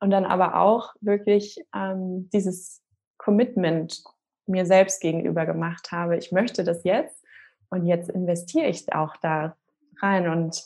Und 0.01 0.11
dann 0.11 0.27
aber 0.27 0.61
auch 0.61 0.95
wirklich 1.01 1.65
ähm, 1.75 2.29
dieses 2.33 2.83
Commitment 3.17 4.05
mir 4.47 4.67
selbst 4.67 5.01
gegenüber 5.01 5.47
gemacht 5.47 5.91
habe. 5.91 6.17
Ich 6.17 6.33
möchte 6.33 6.65
das 6.65 6.85
jetzt 6.85 7.25
und 7.71 7.87
jetzt 7.87 8.11
investiere 8.11 8.67
ich 8.67 8.93
auch 8.95 9.17
da 9.17 9.57
rein 10.01 10.29
und 10.29 10.65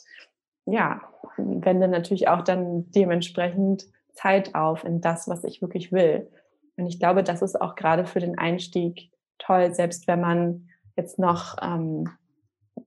ja, 0.65 1.01
wende 1.37 1.87
natürlich 1.87 2.27
auch 2.27 2.41
dann 2.41 2.91
dementsprechend 2.91 3.87
Zeit 4.13 4.53
auf 4.53 4.83
in 4.83 5.01
das, 5.01 5.27
was 5.27 5.43
ich 5.43 5.61
wirklich 5.61 5.91
will. 5.91 6.29
Und 6.77 6.85
ich 6.87 6.99
glaube, 6.99 7.23
das 7.23 7.41
ist 7.41 7.59
auch 7.59 7.75
gerade 7.75 8.05
für 8.05 8.19
den 8.19 8.37
Einstieg 8.37 9.11
toll, 9.39 9.73
selbst 9.73 10.07
wenn 10.07 10.21
man 10.21 10.69
jetzt 10.95 11.17
noch 11.17 11.57
ähm, 11.61 12.09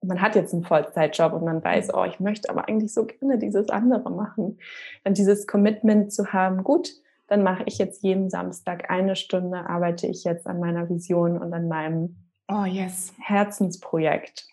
man 0.07 0.21
hat 0.21 0.35
jetzt 0.35 0.53
einen 0.53 0.65
Vollzeitjob 0.65 1.33
und 1.33 1.45
man 1.45 1.63
weiß, 1.63 1.93
oh, 1.95 2.05
ich 2.05 2.21
möchte 2.21 2.51
aber 2.51 2.69
eigentlich 2.69 2.93
so 2.93 3.05
gerne 3.07 3.39
dieses 3.39 3.69
andere 3.71 4.11
machen. 4.11 4.59
Dann 5.03 5.15
dieses 5.15 5.47
Commitment 5.47 6.13
zu 6.13 6.33
haben, 6.33 6.65
gut, 6.65 6.91
dann 7.27 7.43
mache 7.43 7.65
ich 7.67 7.79
jetzt 7.79 8.03
jeden 8.03 8.31
Samstag 8.31 8.91
eine 8.91 9.17
Stunde, 9.17 9.69
arbeite 9.69 10.07
ich 10.07 10.25
jetzt 10.25 10.47
an 10.47 10.61
meiner 10.61 10.89
Vision 10.89 11.39
und 11.39 11.53
an 11.53 11.69
meinem 11.69 12.17
oh, 12.49 12.65
yes. 12.65 13.15
Herzensprojekt. 13.19 14.47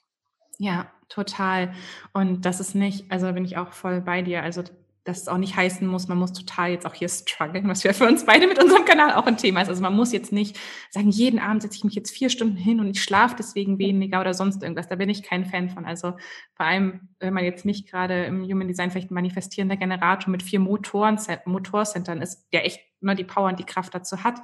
Ja, 0.57 0.87
total. 1.09 1.73
Und 2.13 2.45
das 2.45 2.59
ist 2.59 2.75
nicht, 2.75 3.11
also 3.11 3.31
bin 3.33 3.45
ich 3.45 3.57
auch 3.57 3.73
voll 3.73 4.01
bei 4.01 4.21
dir. 4.21 4.43
Also 4.43 4.63
dass 5.03 5.21
es 5.21 5.27
auch 5.27 5.37
nicht 5.37 5.55
heißen 5.55 5.87
muss, 5.87 6.07
man 6.07 6.19
muss 6.19 6.31
total 6.31 6.69
jetzt 6.69 6.85
auch 6.85 6.93
hier 6.93 7.09
strugglen, 7.09 7.67
was 7.67 7.81
ja 7.81 7.91
für 7.91 8.07
uns 8.07 8.25
beide 8.25 8.45
mit 8.47 8.61
unserem 8.61 8.85
Kanal 8.85 9.13
auch 9.13 9.25
ein 9.25 9.37
Thema 9.37 9.61
ist. 9.61 9.69
Also 9.69 9.81
man 9.81 9.95
muss 9.95 10.11
jetzt 10.11 10.31
nicht 10.31 10.59
sagen, 10.91 11.09
jeden 11.09 11.39
Abend 11.39 11.63
setze 11.63 11.77
ich 11.77 11.83
mich 11.83 11.95
jetzt 11.95 12.11
vier 12.11 12.29
Stunden 12.29 12.55
hin 12.55 12.79
und 12.79 12.87
ich 12.87 13.01
schlafe 13.01 13.35
deswegen 13.37 13.79
weniger 13.79 14.21
oder 14.21 14.35
sonst 14.35 14.61
irgendwas. 14.61 14.89
Da 14.89 14.95
bin 14.95 15.09
ich 15.09 15.23
kein 15.23 15.45
Fan 15.45 15.69
von. 15.69 15.85
Also 15.85 16.13
vor 16.55 16.65
allem, 16.65 17.09
wenn 17.19 17.33
man 17.33 17.43
jetzt 17.43 17.65
nicht 17.65 17.89
gerade 17.89 18.25
im 18.25 18.43
Human 18.43 18.67
Design 18.67 18.91
vielleicht 18.91 19.09
ein 19.09 19.15
manifestierender 19.15 19.77
Generator 19.77 20.29
mit 20.29 20.43
vier 20.43 20.59
Motoren, 20.59 21.17
Motorcentern 21.45 22.21
ist, 22.21 22.47
der 22.53 22.65
echt 22.65 22.81
nur 22.99 23.15
die 23.15 23.23
Power 23.23 23.49
und 23.49 23.59
die 23.59 23.65
Kraft 23.65 23.95
dazu 23.95 24.23
hat, 24.23 24.41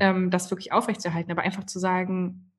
ähm, 0.00 0.30
das 0.30 0.50
wirklich 0.50 0.72
aufrechtzuerhalten. 0.72 1.30
Aber 1.30 1.42
einfach 1.42 1.64
zu 1.64 1.78
sagen, 1.78 2.50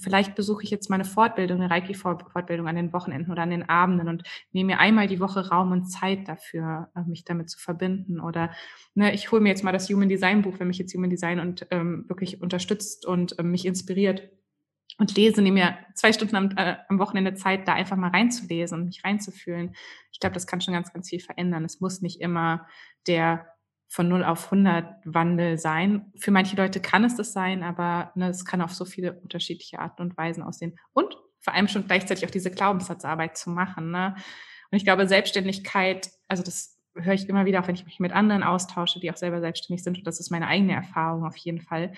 vielleicht 0.00 0.34
besuche 0.34 0.62
ich 0.62 0.70
jetzt 0.70 0.90
meine 0.90 1.04
Fortbildung, 1.04 1.60
eine 1.60 1.70
Reiki-Fortbildung 1.70 2.68
an 2.68 2.76
den 2.76 2.92
Wochenenden 2.92 3.32
oder 3.32 3.42
an 3.42 3.50
den 3.50 3.68
Abenden 3.68 4.08
und 4.08 4.22
nehme 4.52 4.74
mir 4.74 4.78
einmal 4.80 5.08
die 5.08 5.20
Woche 5.20 5.48
Raum 5.48 5.72
und 5.72 5.86
Zeit 5.86 6.28
dafür, 6.28 6.90
äh, 6.94 7.02
mich 7.02 7.24
damit 7.24 7.50
zu 7.50 7.58
verbinden. 7.58 8.20
Oder 8.20 8.52
ne, 8.94 9.12
ich 9.14 9.32
hole 9.32 9.40
mir 9.40 9.48
jetzt 9.48 9.64
mal 9.64 9.72
das 9.72 9.88
Human 9.88 10.08
Design 10.08 10.42
Buch, 10.42 10.58
wenn 10.58 10.68
mich 10.68 10.78
jetzt 10.78 10.94
Human 10.94 11.10
Design 11.10 11.40
und 11.40 11.66
ähm, 11.70 12.04
wirklich 12.08 12.40
unterstützt 12.40 13.06
und 13.06 13.36
ähm, 13.38 13.50
mich 13.50 13.66
inspiriert 13.66 14.30
und 14.98 15.16
lese, 15.16 15.42
nehme 15.42 15.60
mir 15.60 15.78
zwei 15.94 16.12
Stunden 16.12 16.36
am, 16.36 16.50
äh, 16.56 16.76
am 16.88 16.98
Wochenende 16.98 17.34
Zeit, 17.34 17.66
da 17.66 17.74
einfach 17.74 17.96
mal 17.96 18.10
reinzulesen 18.10 18.78
und 18.78 18.86
mich 18.86 19.04
reinzufühlen. 19.04 19.74
Ich 20.12 20.20
glaube, 20.20 20.34
das 20.34 20.46
kann 20.46 20.60
schon 20.60 20.74
ganz, 20.74 20.92
ganz 20.92 21.08
viel 21.08 21.20
verändern. 21.20 21.64
Es 21.64 21.80
muss 21.80 22.00
nicht 22.00 22.20
immer 22.20 22.66
der 23.06 23.53
von 23.94 24.08
0 24.08 24.24
auf 24.24 24.46
100 24.46 25.02
Wandel 25.04 25.56
sein. 25.56 26.10
Für 26.18 26.32
manche 26.32 26.56
Leute 26.56 26.80
kann 26.80 27.04
es 27.04 27.14
das 27.14 27.32
sein, 27.32 27.62
aber 27.62 28.10
ne, 28.16 28.28
es 28.28 28.44
kann 28.44 28.60
auf 28.60 28.74
so 28.74 28.84
viele 28.84 29.12
unterschiedliche 29.20 29.78
Arten 29.78 30.02
und 30.02 30.16
Weisen 30.16 30.42
aussehen. 30.42 30.76
Und 30.94 31.16
vor 31.38 31.54
allem 31.54 31.68
schon 31.68 31.86
gleichzeitig 31.86 32.26
auch 32.26 32.30
diese 32.32 32.50
Glaubenssatzarbeit 32.50 33.38
zu 33.38 33.50
machen. 33.50 33.92
Ne? 33.92 34.16
Und 34.72 34.76
ich 34.76 34.82
glaube, 34.82 35.06
Selbstständigkeit, 35.06 36.10
also 36.26 36.42
das 36.42 36.76
höre 36.96 37.12
ich 37.12 37.28
immer 37.28 37.44
wieder, 37.44 37.60
auch 37.60 37.68
wenn 37.68 37.76
ich 37.76 37.84
mich 37.84 38.00
mit 38.00 38.10
anderen 38.10 38.42
austausche, 38.42 38.98
die 38.98 39.12
auch 39.12 39.16
selber 39.16 39.38
selbstständig 39.38 39.84
sind. 39.84 39.98
Und 39.98 40.06
das 40.08 40.18
ist 40.18 40.32
meine 40.32 40.48
eigene 40.48 40.72
Erfahrung 40.72 41.24
auf 41.24 41.36
jeden 41.36 41.60
Fall. 41.60 41.92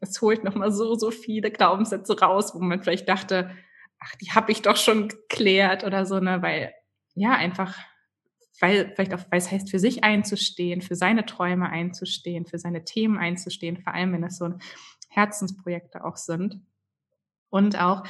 Es 0.00 0.20
holt 0.20 0.42
nochmal 0.42 0.72
so, 0.72 0.96
so 0.96 1.12
viele 1.12 1.52
Glaubenssätze 1.52 2.18
raus, 2.18 2.56
wo 2.56 2.58
man 2.58 2.82
vielleicht 2.82 3.08
dachte, 3.08 3.52
ach, 4.00 4.16
die 4.16 4.32
habe 4.32 4.50
ich 4.50 4.62
doch 4.62 4.76
schon 4.76 5.06
geklärt 5.06 5.84
oder 5.84 6.06
so, 6.06 6.18
ne, 6.18 6.42
weil 6.42 6.74
ja, 7.14 7.36
einfach 7.36 7.78
weil 8.60 8.92
vielleicht 8.94 9.14
auch, 9.14 9.24
weil 9.30 9.38
es 9.38 9.50
heißt, 9.50 9.70
für 9.70 9.78
sich 9.78 10.04
einzustehen, 10.04 10.80
für 10.80 10.96
seine 10.96 11.26
Träume 11.26 11.68
einzustehen, 11.68 12.46
für 12.46 12.58
seine 12.58 12.84
Themen 12.84 13.18
einzustehen, 13.18 13.78
vor 13.78 13.94
allem 13.94 14.12
wenn 14.12 14.24
es 14.24 14.38
so 14.38 14.54
Herzensprojekte 15.08 16.04
auch 16.04 16.16
sind. 16.16 16.60
Und 17.48 17.80
auch, 17.80 18.02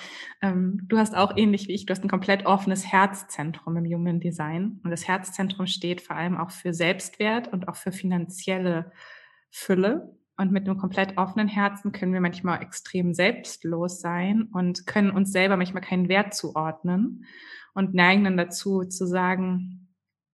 ähm, 0.43 0.81
du 0.89 0.99
hast 0.99 1.15
auch 1.15 1.37
ähnlich 1.37 1.69
wie 1.69 1.73
ich, 1.73 1.87
du 1.87 1.93
hast 1.93 2.03
ein 2.03 2.11
komplett 2.11 2.47
offenes 2.47 2.91
Herzzentrum 2.91 3.77
im 3.77 3.85
Human 3.85 4.19
Design. 4.19 4.81
Und 4.83 4.91
das 4.91 5.07
Herzzentrum 5.07 5.67
steht 5.67 6.01
vor 6.01 6.17
allem 6.17 6.37
auch 6.37 6.51
für 6.51 6.73
Selbstwert 6.73 7.53
und 7.53 7.69
auch 7.69 7.77
für 7.77 7.93
finanzielle 7.93 8.93
Fülle. 9.51 10.17
Und 10.39 10.53
mit 10.53 10.69
einem 10.69 10.79
komplett 10.79 11.17
offenen 11.17 11.49
Herzen 11.49 11.93
können 11.93 12.13
wir 12.13 12.21
manchmal 12.21 12.63
extrem 12.63 13.15
selbstlos 13.15 14.01
sein 14.01 14.49
und 14.53 14.87
können 14.87 15.11
uns 15.11 15.33
selber 15.33 15.57
manchmal 15.57 15.83
keinen 15.83 16.09
Wert 16.09 16.35
zuordnen 16.35 17.25
und 17.73 17.95
neigen 17.95 18.25
dann 18.25 18.37
dazu 18.37 18.85
zu 18.85 19.07
sagen, 19.07 19.86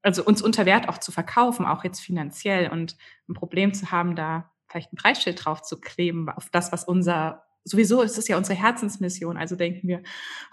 also 0.03 0.25
uns 0.25 0.43
unter 0.43 0.67
Wert 0.67 0.89
auch 0.89 0.99
zu 0.99 1.13
verkaufen, 1.13 1.65
auch 1.65 1.85
jetzt 1.85 2.01
finanziell 2.01 2.71
und 2.71 2.97
ein 3.29 3.35
Problem 3.35 3.73
zu 3.73 3.91
haben, 3.91 4.17
da 4.17 4.51
vielleicht 4.69 4.93
ein 4.93 4.97
Preisschild 4.97 5.45
drauf 5.45 5.63
zu 5.63 5.81
kleben 5.81 6.29
auf 6.29 6.51
das, 6.51 6.73
was 6.73 6.85
unser 6.85 7.45
sowieso 7.65 8.03
ist 8.03 8.19
es 8.19 8.29
ja 8.29 8.37
unsere 8.37 8.59
Herzensmission. 8.59 9.37
Also 9.37 9.57
denken 9.57 9.89
wir, 9.89 10.03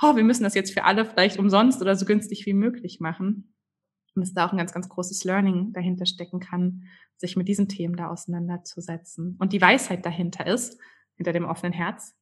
oh, 0.02 0.16
wir 0.16 0.24
müssen 0.24 0.44
das 0.44 0.54
jetzt 0.54 0.74
für 0.74 0.84
alle 0.84 1.06
vielleicht 1.06 1.40
umsonst 1.40 1.82
oder 1.82 1.96
so 1.96 2.06
günstig 2.06 2.46
wie 2.46 2.54
möglich 2.54 3.00
machen. 3.00 3.56
Und 4.16 4.22
dass 4.22 4.34
da 4.34 4.46
auch 4.46 4.52
ein 4.52 4.58
ganz, 4.58 4.74
ganz 4.74 4.90
großes 4.90 5.24
Learning 5.24 5.74
dahinter 5.74 6.06
stecken 6.06 6.40
kann, 6.40 6.84
sich 7.18 7.36
mit 7.36 7.48
diesen 7.48 7.68
Themen 7.68 7.96
da 7.96 8.10
auseinanderzusetzen. 8.10 9.36
Und 9.40 9.54
die 9.54 9.62
Weisheit 9.62 10.06
dahinter 10.06 10.48
ist, 10.48 10.80
hinter 11.16 11.34
dem 11.34 11.46
offenen 11.46 11.74
Herz, 11.74 12.16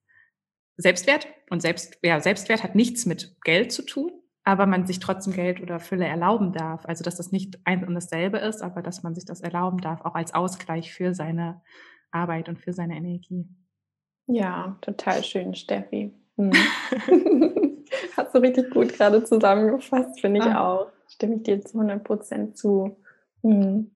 Selbstwert 0.77 1.27
und 1.49 1.61
Selbst, 1.61 1.97
ja, 2.03 2.19
Selbstwert 2.19 2.63
hat 2.63 2.75
nichts 2.75 3.05
mit 3.05 3.35
Geld 3.43 3.71
zu 3.71 3.83
tun, 3.83 4.11
aber 4.47 4.65
man 4.65 4.87
sich 4.87 4.99
trotzdem 4.99 5.33
Geld 5.33 5.61
oder 5.61 5.77
Fülle 5.77 6.05
erlauben 6.05 6.53
darf. 6.53 6.85
Also 6.85 7.03
dass 7.03 7.17
das 7.17 7.33
nicht 7.33 7.59
eins 7.65 7.85
und 7.85 7.93
dasselbe 7.95 8.37
ist, 8.37 8.61
aber 8.61 8.81
dass 8.81 9.03
man 9.03 9.13
sich 9.13 9.25
das 9.25 9.41
erlauben 9.41 9.81
darf, 9.81 10.05
auch 10.05 10.15
als 10.15 10.33
Ausgleich 10.33 10.93
für 10.93 11.13
seine 11.13 11.59
Arbeit 12.11 12.47
und 12.47 12.57
für 12.57 12.71
seine 12.71 12.95
Energie. 12.95 13.45
Ja, 14.25 14.77
total 14.79 15.21
schön, 15.25 15.53
Steffi. 15.53 16.13
Hm. 16.37 16.53
Hast 18.15 18.33
du 18.33 18.39
richtig 18.39 18.69
gut 18.69 18.93
gerade 18.93 19.21
zusammengefasst, 19.21 20.21
finde 20.21 20.39
ich 20.39 20.45
ah. 20.45 20.65
auch. 20.65 20.87
Stimme 21.09 21.35
ich 21.35 21.43
dir 21.43 21.61
zu 21.61 21.79
100 21.79 22.01
Prozent 22.05 22.57
zu. 22.57 22.95
Hm. 23.43 23.91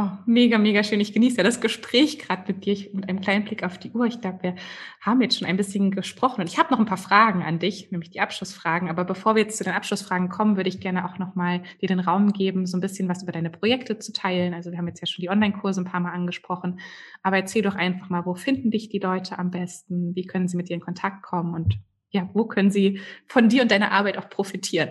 Oh, 0.00 0.10
mega, 0.26 0.58
mega 0.58 0.84
schön. 0.84 1.00
Ich 1.00 1.12
genieße 1.12 1.38
ja 1.38 1.42
das 1.42 1.60
Gespräch 1.60 2.20
gerade 2.20 2.44
mit 2.46 2.64
dir 2.64 2.72
ich, 2.72 2.94
mit 2.94 3.08
einem 3.08 3.20
kleinen 3.20 3.44
Blick 3.44 3.64
auf 3.64 3.78
die 3.78 3.90
Uhr. 3.90 4.06
Ich 4.06 4.20
glaube, 4.20 4.38
wir 4.42 4.54
haben 5.00 5.20
jetzt 5.20 5.36
schon 5.36 5.48
ein 5.48 5.56
bisschen 5.56 5.90
gesprochen 5.90 6.40
und 6.40 6.46
ich 6.46 6.56
habe 6.56 6.70
noch 6.70 6.78
ein 6.78 6.86
paar 6.86 6.96
Fragen 6.96 7.42
an 7.42 7.58
dich, 7.58 7.90
nämlich 7.90 8.10
die 8.10 8.20
Abschlussfragen. 8.20 8.90
Aber 8.90 9.04
bevor 9.04 9.34
wir 9.34 9.42
jetzt 9.42 9.58
zu 9.58 9.64
den 9.64 9.72
Abschlussfragen 9.72 10.28
kommen, 10.28 10.56
würde 10.56 10.68
ich 10.68 10.78
gerne 10.78 11.04
auch 11.04 11.18
nochmal 11.18 11.64
dir 11.80 11.88
den 11.88 11.98
Raum 11.98 12.32
geben, 12.32 12.64
so 12.64 12.76
ein 12.76 12.80
bisschen 12.80 13.08
was 13.08 13.24
über 13.24 13.32
deine 13.32 13.50
Projekte 13.50 13.98
zu 13.98 14.12
teilen. 14.12 14.54
Also 14.54 14.70
wir 14.70 14.78
haben 14.78 14.86
jetzt 14.86 15.00
ja 15.00 15.08
schon 15.08 15.22
die 15.22 15.30
Online-Kurse 15.30 15.80
ein 15.80 15.84
paar 15.84 15.98
Mal 15.98 16.12
angesprochen. 16.12 16.78
Aber 17.24 17.36
erzähl 17.36 17.62
doch 17.62 17.74
einfach 17.74 18.08
mal, 18.08 18.24
wo 18.24 18.36
finden 18.36 18.70
dich 18.70 18.90
die 18.90 19.00
Leute 19.00 19.36
am 19.36 19.50
besten? 19.50 20.14
Wie 20.14 20.26
können 20.26 20.46
sie 20.46 20.56
mit 20.56 20.68
dir 20.68 20.74
in 20.74 20.80
Kontakt 20.80 21.24
kommen? 21.24 21.54
Und 21.54 21.76
ja, 22.10 22.30
wo 22.34 22.44
können 22.44 22.70
sie 22.70 23.00
von 23.26 23.48
dir 23.48 23.62
und 23.62 23.72
deiner 23.72 23.90
Arbeit 23.90 24.16
auch 24.16 24.30
profitieren? 24.30 24.90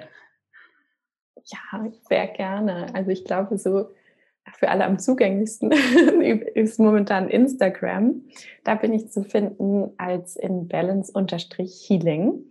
Ja, 1.47 1.85
sehr 2.07 2.27
gerne. 2.27 2.87
Also 2.93 3.11
ich 3.11 3.25
glaube, 3.25 3.57
so 3.57 3.89
für 4.57 4.69
alle 4.69 4.85
am 4.85 4.99
zugänglichsten 4.99 5.71
ist 6.55 6.79
momentan 6.79 7.29
Instagram. 7.29 8.21
Da 8.63 8.75
bin 8.75 8.93
ich 8.93 9.11
zu 9.11 9.23
finden 9.23 9.91
als 9.97 10.35
in 10.35 10.67
balance-healing. 10.67 12.43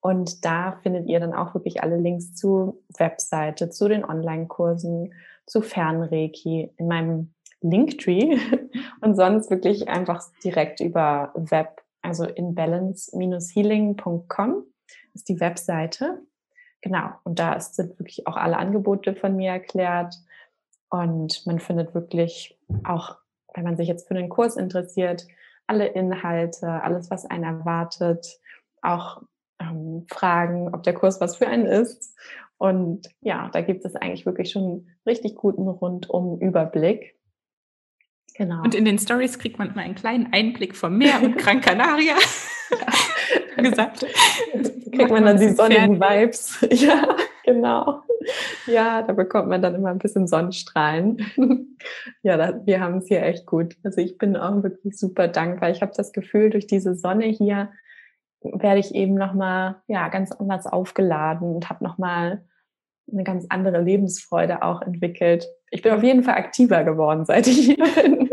Und 0.00 0.44
da 0.44 0.78
findet 0.82 1.08
ihr 1.08 1.18
dann 1.20 1.32
auch 1.32 1.54
wirklich 1.54 1.82
alle 1.82 1.96
Links 1.96 2.34
zu 2.34 2.82
Webseite, 2.98 3.70
zu 3.70 3.88
den 3.88 4.04
Online-Kursen, 4.04 5.14
zu 5.46 5.62
Fernreiki 5.62 6.70
in 6.76 6.88
meinem 6.88 7.32
Linktree 7.62 8.36
und 9.00 9.16
sonst 9.16 9.50
wirklich 9.50 9.88
einfach 9.88 10.22
direkt 10.44 10.80
über 10.80 11.32
Web, 11.34 11.80
also 12.02 12.24
in 12.24 12.54
balance-healing.com 12.54 14.64
ist 15.14 15.30
die 15.30 15.40
Webseite. 15.40 16.20
Genau, 16.84 17.12
und 17.22 17.38
da 17.38 17.58
sind 17.60 17.98
wirklich 17.98 18.26
auch 18.26 18.36
alle 18.36 18.58
Angebote 18.58 19.14
von 19.14 19.34
mir 19.36 19.52
erklärt 19.52 20.16
und 20.90 21.46
man 21.46 21.58
findet 21.58 21.94
wirklich 21.94 22.58
auch, 22.84 23.16
wenn 23.54 23.64
man 23.64 23.78
sich 23.78 23.88
jetzt 23.88 24.06
für 24.06 24.12
den 24.12 24.28
Kurs 24.28 24.56
interessiert, 24.56 25.26
alle 25.66 25.86
Inhalte, 25.86 26.68
alles, 26.68 27.10
was 27.10 27.24
einen 27.24 27.44
erwartet, 27.44 28.38
auch 28.82 29.22
ähm, 29.58 30.04
Fragen, 30.10 30.74
ob 30.74 30.82
der 30.82 30.92
Kurs 30.92 31.22
was 31.22 31.36
für 31.36 31.48
einen 31.48 31.64
ist. 31.64 32.14
Und 32.58 33.08
ja, 33.22 33.48
da 33.50 33.62
gibt 33.62 33.86
es 33.86 33.96
eigentlich 33.96 34.26
wirklich 34.26 34.50
schon 34.50 34.62
einen 34.62 34.90
richtig 35.06 35.36
guten 35.36 35.66
rundum 35.66 36.38
Überblick. 36.38 37.18
Genau. 38.34 38.62
Und 38.62 38.74
in 38.74 38.84
den 38.84 38.98
Stories 38.98 39.38
kriegt 39.38 39.58
man 39.58 39.70
immer 39.70 39.80
einen 39.80 39.94
kleinen 39.94 40.34
Einblick 40.34 40.76
vom 40.76 40.98
Meer 40.98 41.22
und 41.22 41.38
Gran 41.38 41.62
Canaria. 41.62 42.16
gesagt. 43.56 44.06
Kriegt 44.92 45.10
man 45.10 45.24
dann 45.24 45.38
die 45.38 45.50
sonnigen 45.50 46.00
Vibes. 46.00 46.66
Ja, 46.70 47.16
genau. 47.44 48.02
Ja, 48.66 49.02
da 49.02 49.12
bekommt 49.12 49.48
man 49.48 49.62
dann 49.62 49.74
immer 49.74 49.90
ein 49.90 49.98
bisschen 49.98 50.26
Sonnenstrahlen. 50.26 51.18
ja, 52.22 52.36
da, 52.36 52.60
wir 52.64 52.80
haben 52.80 52.98
es 52.98 53.08
hier 53.08 53.22
echt 53.22 53.46
gut. 53.46 53.76
Also 53.82 54.00
ich 54.00 54.18
bin 54.18 54.36
auch 54.36 54.62
wirklich 54.62 54.98
super 54.98 55.28
dankbar. 55.28 55.70
Ich 55.70 55.82
habe 55.82 55.92
das 55.96 56.12
Gefühl, 56.12 56.50
durch 56.50 56.66
diese 56.66 56.94
Sonne 56.94 57.26
hier 57.26 57.70
werde 58.40 58.80
ich 58.80 58.94
eben 58.94 59.14
nochmal 59.14 59.76
ja, 59.86 60.08
ganz 60.08 60.32
anders 60.32 60.66
aufgeladen 60.66 61.54
und 61.54 61.70
habe 61.70 61.84
nochmal 61.84 62.44
eine 63.10 63.24
ganz 63.24 63.46
andere 63.48 63.80
Lebensfreude 63.80 64.62
auch 64.62 64.82
entwickelt. 64.82 65.46
Ich 65.70 65.82
bin 65.82 65.92
auf 65.92 66.02
jeden 66.02 66.22
Fall 66.22 66.34
aktiver 66.34 66.84
geworden, 66.84 67.24
seit 67.24 67.46
ich 67.46 67.58
hier 67.58 67.76
bin. 67.76 68.30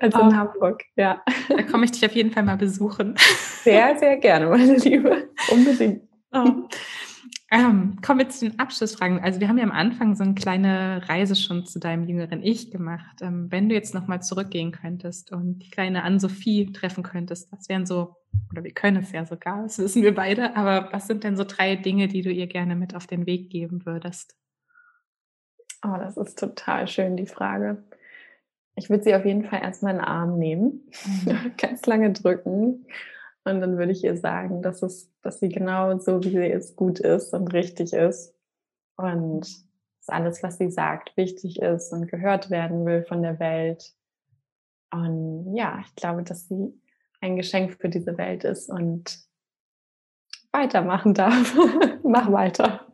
Als 0.00 0.14
in 0.14 0.20
oh. 0.20 0.32
Hamburg, 0.32 0.84
ja. 0.96 1.22
Da 1.48 1.62
komme 1.62 1.84
ich 1.84 1.92
dich 1.92 2.04
auf 2.04 2.12
jeden 2.12 2.30
Fall 2.30 2.42
mal 2.42 2.56
besuchen. 2.56 3.14
Sehr, 3.62 3.96
sehr 3.98 4.16
gerne, 4.16 4.48
meine 4.48 4.76
Liebe. 4.76 5.28
Unbedingt. 5.50 6.02
Oh. 6.32 6.68
Ähm, 7.52 7.98
kommen 8.00 8.20
wir 8.20 8.28
zu 8.28 8.48
den 8.48 8.60
Abschlussfragen. 8.60 9.18
Also 9.18 9.40
wir 9.40 9.48
haben 9.48 9.58
ja 9.58 9.64
am 9.64 9.72
Anfang 9.72 10.14
so 10.14 10.22
eine 10.22 10.34
kleine 10.34 11.02
Reise 11.08 11.34
schon 11.34 11.66
zu 11.66 11.80
deinem 11.80 12.04
jüngeren 12.04 12.44
Ich 12.44 12.70
gemacht. 12.70 13.22
Ähm, 13.22 13.50
wenn 13.50 13.68
du 13.68 13.74
jetzt 13.74 13.92
nochmal 13.92 14.22
zurückgehen 14.22 14.70
könntest 14.70 15.32
und 15.32 15.58
die 15.58 15.70
kleine 15.70 16.04
Ann-Sophie 16.04 16.72
treffen 16.72 17.02
könntest, 17.02 17.50
was 17.50 17.68
wären 17.68 17.86
so, 17.86 18.14
oder 18.52 18.62
wir 18.62 18.70
können 18.70 18.98
es 18.98 19.10
ja 19.10 19.26
sogar, 19.26 19.64
das 19.64 19.78
wissen 19.80 20.02
wir 20.02 20.14
beide, 20.14 20.56
aber 20.56 20.92
was 20.92 21.08
sind 21.08 21.24
denn 21.24 21.36
so 21.36 21.42
drei 21.42 21.74
Dinge, 21.74 22.06
die 22.06 22.22
du 22.22 22.30
ihr 22.30 22.46
gerne 22.46 22.76
mit 22.76 22.94
auf 22.94 23.08
den 23.08 23.26
Weg 23.26 23.50
geben 23.50 23.84
würdest? 23.84 24.36
Oh, 25.84 25.96
das 25.98 26.16
ist 26.16 26.38
total 26.38 26.86
schön, 26.86 27.16
die 27.16 27.26
Frage. 27.26 27.82
Ich 28.80 28.88
würde 28.88 29.04
sie 29.04 29.14
auf 29.14 29.26
jeden 29.26 29.44
Fall 29.44 29.60
erstmal 29.60 29.92
in 29.92 29.98
den 29.98 30.06
Arm 30.06 30.38
nehmen, 30.38 30.90
mhm. 31.24 31.52
ganz 31.58 31.84
lange 31.84 32.12
drücken 32.12 32.86
Und 33.44 33.60
dann 33.60 33.76
würde 33.76 33.92
ich 33.92 34.02
ihr 34.02 34.16
sagen, 34.16 34.62
dass 34.62 34.82
es, 34.82 35.12
dass 35.20 35.38
sie 35.38 35.50
genau 35.50 35.98
so, 35.98 36.22
wie 36.24 36.30
sie 36.30 36.46
ist, 36.46 36.76
gut 36.76 36.98
ist 36.98 37.34
und 37.34 37.52
richtig 37.52 37.92
ist. 37.92 38.34
Und 38.96 39.42
dass 39.42 40.08
alles, 40.08 40.42
was 40.42 40.56
sie 40.56 40.70
sagt, 40.70 41.14
wichtig 41.18 41.60
ist 41.60 41.92
und 41.92 42.08
gehört 42.08 42.48
werden 42.48 42.86
will 42.86 43.04
von 43.04 43.22
der 43.22 43.38
Welt. 43.38 43.92
Und 44.90 45.54
ja, 45.54 45.82
ich 45.84 45.94
glaube, 45.94 46.22
dass 46.22 46.48
sie 46.48 46.72
ein 47.20 47.36
Geschenk 47.36 47.76
für 47.80 47.90
diese 47.90 48.16
Welt 48.16 48.44
ist 48.44 48.70
und 48.70 49.20
weitermachen 50.52 51.12
darf. 51.14 51.54
Mach 52.02 52.32
weiter. 52.32 52.86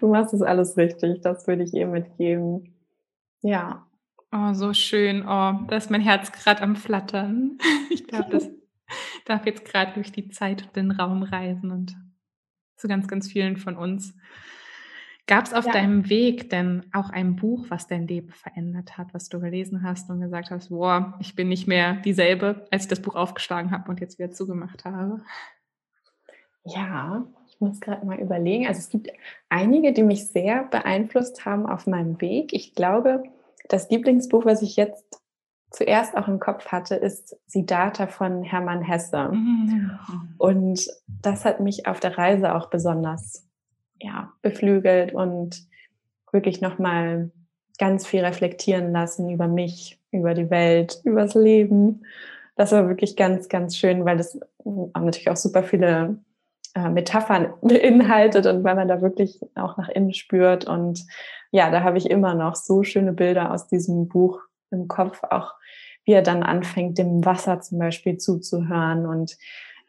Du 0.00 0.08
machst 0.08 0.34
es 0.34 0.42
alles 0.42 0.76
richtig. 0.76 1.20
Das 1.22 1.46
würde 1.46 1.62
ich 1.62 1.72
ihr 1.74 1.86
mitgeben. 1.86 2.74
Ja. 3.42 3.87
Oh, 4.30 4.52
so 4.52 4.74
schön. 4.74 5.22
Oh, 5.22 5.64
da 5.68 5.76
ist 5.76 5.90
mein 5.90 6.02
Herz 6.02 6.32
gerade 6.32 6.62
am 6.62 6.76
Flattern. 6.76 7.58
Ich 7.90 8.06
glaube, 8.06 8.30
das 8.30 8.48
darf 9.24 9.46
jetzt 9.46 9.64
gerade 9.64 9.92
durch 9.94 10.12
die 10.12 10.28
Zeit 10.28 10.62
und 10.62 10.76
den 10.76 10.90
Raum 10.90 11.22
reisen 11.22 11.70
und 11.70 11.96
zu 12.76 12.86
ganz, 12.86 13.08
ganz 13.08 13.30
vielen 13.30 13.56
von 13.56 13.76
uns. 13.76 14.14
Gab 15.26 15.44
es 15.44 15.52
auf 15.52 15.66
ja. 15.66 15.72
deinem 15.72 16.08
Weg 16.08 16.48
denn 16.48 16.84
auch 16.92 17.10
ein 17.10 17.36
Buch, 17.36 17.66
was 17.68 17.86
dein 17.86 18.06
Leben 18.06 18.30
verändert 18.30 18.96
hat, 18.96 19.12
was 19.12 19.28
du 19.28 19.40
gelesen 19.40 19.82
hast 19.82 20.08
und 20.08 20.20
gesagt 20.20 20.50
hast, 20.50 20.70
wow, 20.70 21.14
ich 21.20 21.34
bin 21.34 21.48
nicht 21.48 21.66
mehr 21.66 21.94
dieselbe, 21.96 22.66
als 22.70 22.84
ich 22.84 22.88
das 22.88 23.02
Buch 23.02 23.14
aufgeschlagen 23.14 23.70
habe 23.70 23.90
und 23.90 24.00
jetzt 24.00 24.18
wieder 24.18 24.30
zugemacht 24.30 24.84
habe? 24.84 25.22
Ja, 26.64 27.26
ich 27.46 27.60
muss 27.60 27.80
gerade 27.80 28.06
mal 28.06 28.18
überlegen. 28.18 28.66
Also 28.66 28.78
es 28.78 28.88
gibt 28.88 29.08
einige, 29.48 29.92
die 29.92 30.02
mich 30.02 30.28
sehr 30.28 30.64
beeinflusst 30.64 31.44
haben 31.44 31.66
auf 31.66 31.86
meinem 31.86 32.20
Weg. 32.20 32.52
Ich 32.52 32.74
glaube, 32.74 33.22
das 33.68 33.90
Lieblingsbuch, 33.90 34.44
was 34.44 34.62
ich 34.62 34.76
jetzt 34.76 35.20
zuerst 35.70 36.16
auch 36.16 36.28
im 36.28 36.40
Kopf 36.40 36.68
hatte, 36.68 36.94
ist 36.94 37.36
Siddhartha 37.46 38.06
von 38.06 38.42
Hermann 38.42 38.82
Hesse. 38.82 39.30
Mhm. 39.30 39.90
Und 40.38 40.86
das 41.22 41.44
hat 41.44 41.60
mich 41.60 41.86
auf 41.86 42.00
der 42.00 42.16
Reise 42.16 42.54
auch 42.54 42.70
besonders 42.70 43.46
ja, 44.00 44.32
beflügelt 44.42 45.12
und 45.12 45.66
wirklich 46.32 46.60
nochmal 46.60 47.30
ganz 47.78 48.06
viel 48.06 48.24
reflektieren 48.24 48.92
lassen 48.92 49.30
über 49.30 49.46
mich, 49.46 50.00
über 50.10 50.34
die 50.34 50.50
Welt, 50.50 51.00
über 51.04 51.22
das 51.22 51.34
Leben. 51.34 52.04
Das 52.56 52.72
war 52.72 52.88
wirklich 52.88 53.16
ganz, 53.16 53.48
ganz 53.48 53.76
schön, 53.76 54.04
weil 54.04 54.16
das 54.16 54.38
natürlich 54.64 55.30
auch 55.30 55.36
super 55.36 55.62
viele 55.62 56.18
äh, 56.74 56.88
Metaphern 56.88 57.54
beinhaltet 57.62 58.46
und 58.46 58.64
weil 58.64 58.74
man 58.74 58.88
da 58.88 59.00
wirklich 59.00 59.40
auch 59.54 59.76
nach 59.76 59.88
innen 59.88 60.14
spürt. 60.14 60.66
Und 60.66 61.04
ja, 61.50 61.70
da 61.70 61.82
habe 61.82 61.98
ich 61.98 62.10
immer 62.10 62.34
noch 62.34 62.54
so 62.54 62.82
schöne 62.82 63.12
Bilder 63.12 63.52
aus 63.52 63.68
diesem 63.68 64.08
Buch 64.08 64.40
im 64.70 64.88
Kopf, 64.88 65.22
auch 65.30 65.54
wie 66.04 66.12
er 66.12 66.22
dann 66.22 66.42
anfängt, 66.42 66.98
dem 66.98 67.24
Wasser 67.24 67.60
zum 67.60 67.78
Beispiel 67.78 68.18
zuzuhören. 68.18 69.06
Und 69.06 69.36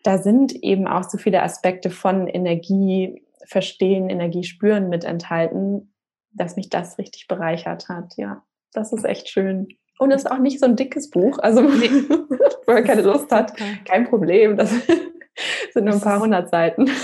da 0.03 0.17
sind 0.17 0.53
eben 0.53 0.87
auch 0.87 1.03
so 1.03 1.17
viele 1.17 1.43
Aspekte 1.43 1.89
von 1.89 2.27
Energie 2.27 3.23
verstehen, 3.45 4.09
Energie 4.09 4.43
spüren 4.43 4.89
mit 4.89 5.03
enthalten, 5.03 5.93
dass 6.31 6.55
mich 6.55 6.69
das 6.69 6.97
richtig 6.97 7.27
bereichert 7.27 7.89
hat. 7.89 8.15
Ja, 8.17 8.43
das 8.73 8.93
ist 8.93 9.05
echt 9.05 9.29
schön. 9.29 9.67
Und 9.97 10.11
es 10.11 10.23
ist 10.23 10.31
auch 10.31 10.39
nicht 10.39 10.59
so 10.59 10.65
ein 10.65 10.75
dickes 10.75 11.09
Buch. 11.09 11.39
Also, 11.39 11.61
nee. 11.61 11.89
wenn 12.65 12.75
man 12.75 12.83
keine 12.83 13.01
Lust 13.01 13.31
hat, 13.31 13.53
kein 13.85 14.07
Problem. 14.07 14.55
Das 14.55 14.71
sind 15.73 15.85
nur 15.85 15.95
ein 15.95 16.01
paar 16.01 16.19
hundert 16.19 16.49
Seiten. 16.49 16.89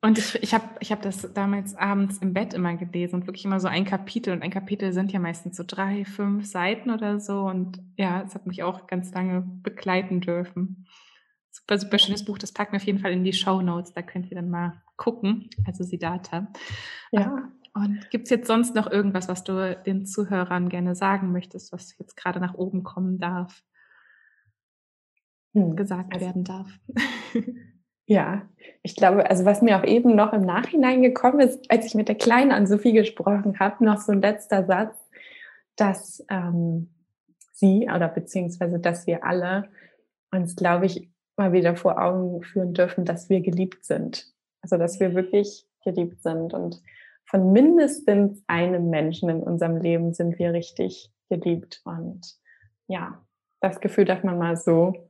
Und 0.00 0.16
ich, 0.16 0.40
ich 0.42 0.54
habe 0.54 0.64
ich 0.78 0.92
hab 0.92 1.02
das 1.02 1.32
damals 1.34 1.74
abends 1.74 2.18
im 2.18 2.32
Bett 2.32 2.54
immer 2.54 2.76
gelesen 2.76 3.16
und 3.16 3.26
wirklich 3.26 3.44
immer 3.44 3.58
so 3.58 3.66
ein 3.66 3.84
Kapitel. 3.84 4.32
Und 4.32 4.42
ein 4.42 4.52
Kapitel 4.52 4.92
sind 4.92 5.10
ja 5.10 5.18
meistens 5.18 5.56
so 5.56 5.64
drei, 5.66 6.04
fünf 6.04 6.46
Seiten 6.46 6.90
oder 6.90 7.18
so. 7.18 7.40
Und 7.40 7.80
ja, 7.96 8.22
es 8.22 8.34
hat 8.34 8.46
mich 8.46 8.62
auch 8.62 8.86
ganz 8.86 9.12
lange 9.12 9.40
begleiten 9.40 10.20
dürfen. 10.20 10.86
Super, 11.50 11.78
super 11.78 11.98
schönes 11.98 12.24
Buch. 12.24 12.38
Das 12.38 12.52
packen 12.52 12.72
wir 12.72 12.76
auf 12.76 12.86
jeden 12.86 13.00
Fall 13.00 13.10
in 13.10 13.24
die 13.24 13.32
Show 13.32 13.60
Notes. 13.60 13.92
Da 13.92 14.02
könnt 14.02 14.30
ihr 14.30 14.36
dann 14.36 14.50
mal 14.50 14.80
gucken. 14.96 15.50
Also 15.66 15.82
Siddhartha. 15.82 16.46
Ja. 17.10 17.50
Und 17.74 18.08
gibt 18.10 18.24
es 18.24 18.30
jetzt 18.30 18.46
sonst 18.46 18.76
noch 18.76 18.90
irgendwas, 18.90 19.28
was 19.28 19.42
du 19.42 19.76
den 19.84 20.06
Zuhörern 20.06 20.68
gerne 20.68 20.94
sagen 20.94 21.32
möchtest, 21.32 21.72
was 21.72 21.96
jetzt 21.98 22.16
gerade 22.16 22.40
nach 22.40 22.54
oben 22.54 22.84
kommen 22.84 23.18
darf? 23.18 23.64
Hm. 25.58 25.76
Gesagt 25.76 26.14
also, 26.14 26.26
werden 26.26 26.44
darf. 26.44 26.68
Ja, 28.10 28.48
ich 28.82 28.96
glaube, 28.96 29.28
also 29.28 29.44
was 29.44 29.60
mir 29.60 29.78
auch 29.78 29.84
eben 29.84 30.16
noch 30.16 30.32
im 30.32 30.40
Nachhinein 30.40 31.02
gekommen 31.02 31.40
ist, 31.40 31.70
als 31.70 31.84
ich 31.84 31.94
mit 31.94 32.08
der 32.08 32.14
Kleinen 32.14 32.52
an 32.52 32.66
Sophie 32.66 32.94
gesprochen 32.94 33.60
habe, 33.60 33.84
noch 33.84 33.98
so 33.98 34.12
ein 34.12 34.22
letzter 34.22 34.64
Satz, 34.64 34.96
dass 35.76 36.24
ähm, 36.30 36.88
sie 37.52 37.86
oder 37.94 38.08
beziehungsweise 38.08 38.78
dass 38.78 39.06
wir 39.06 39.24
alle 39.24 39.68
uns, 40.30 40.56
glaube 40.56 40.86
ich, 40.86 41.10
mal 41.36 41.52
wieder 41.52 41.76
vor 41.76 42.02
Augen 42.02 42.42
führen 42.42 42.72
dürfen, 42.72 43.04
dass 43.04 43.28
wir 43.28 43.42
geliebt 43.42 43.84
sind. 43.84 44.32
Also 44.62 44.78
dass 44.78 44.98
wir 45.00 45.14
wirklich 45.14 45.66
geliebt 45.84 46.22
sind 46.22 46.54
und 46.54 46.80
von 47.26 47.52
mindestens 47.52 48.42
einem 48.46 48.88
Menschen 48.88 49.28
in 49.28 49.42
unserem 49.42 49.76
Leben 49.76 50.14
sind 50.14 50.38
wir 50.38 50.54
richtig 50.54 51.12
geliebt. 51.28 51.82
Und 51.84 52.38
ja, 52.86 53.22
das 53.60 53.80
Gefühl 53.80 54.06
darf 54.06 54.24
man 54.24 54.38
mal 54.38 54.56
so 54.56 55.07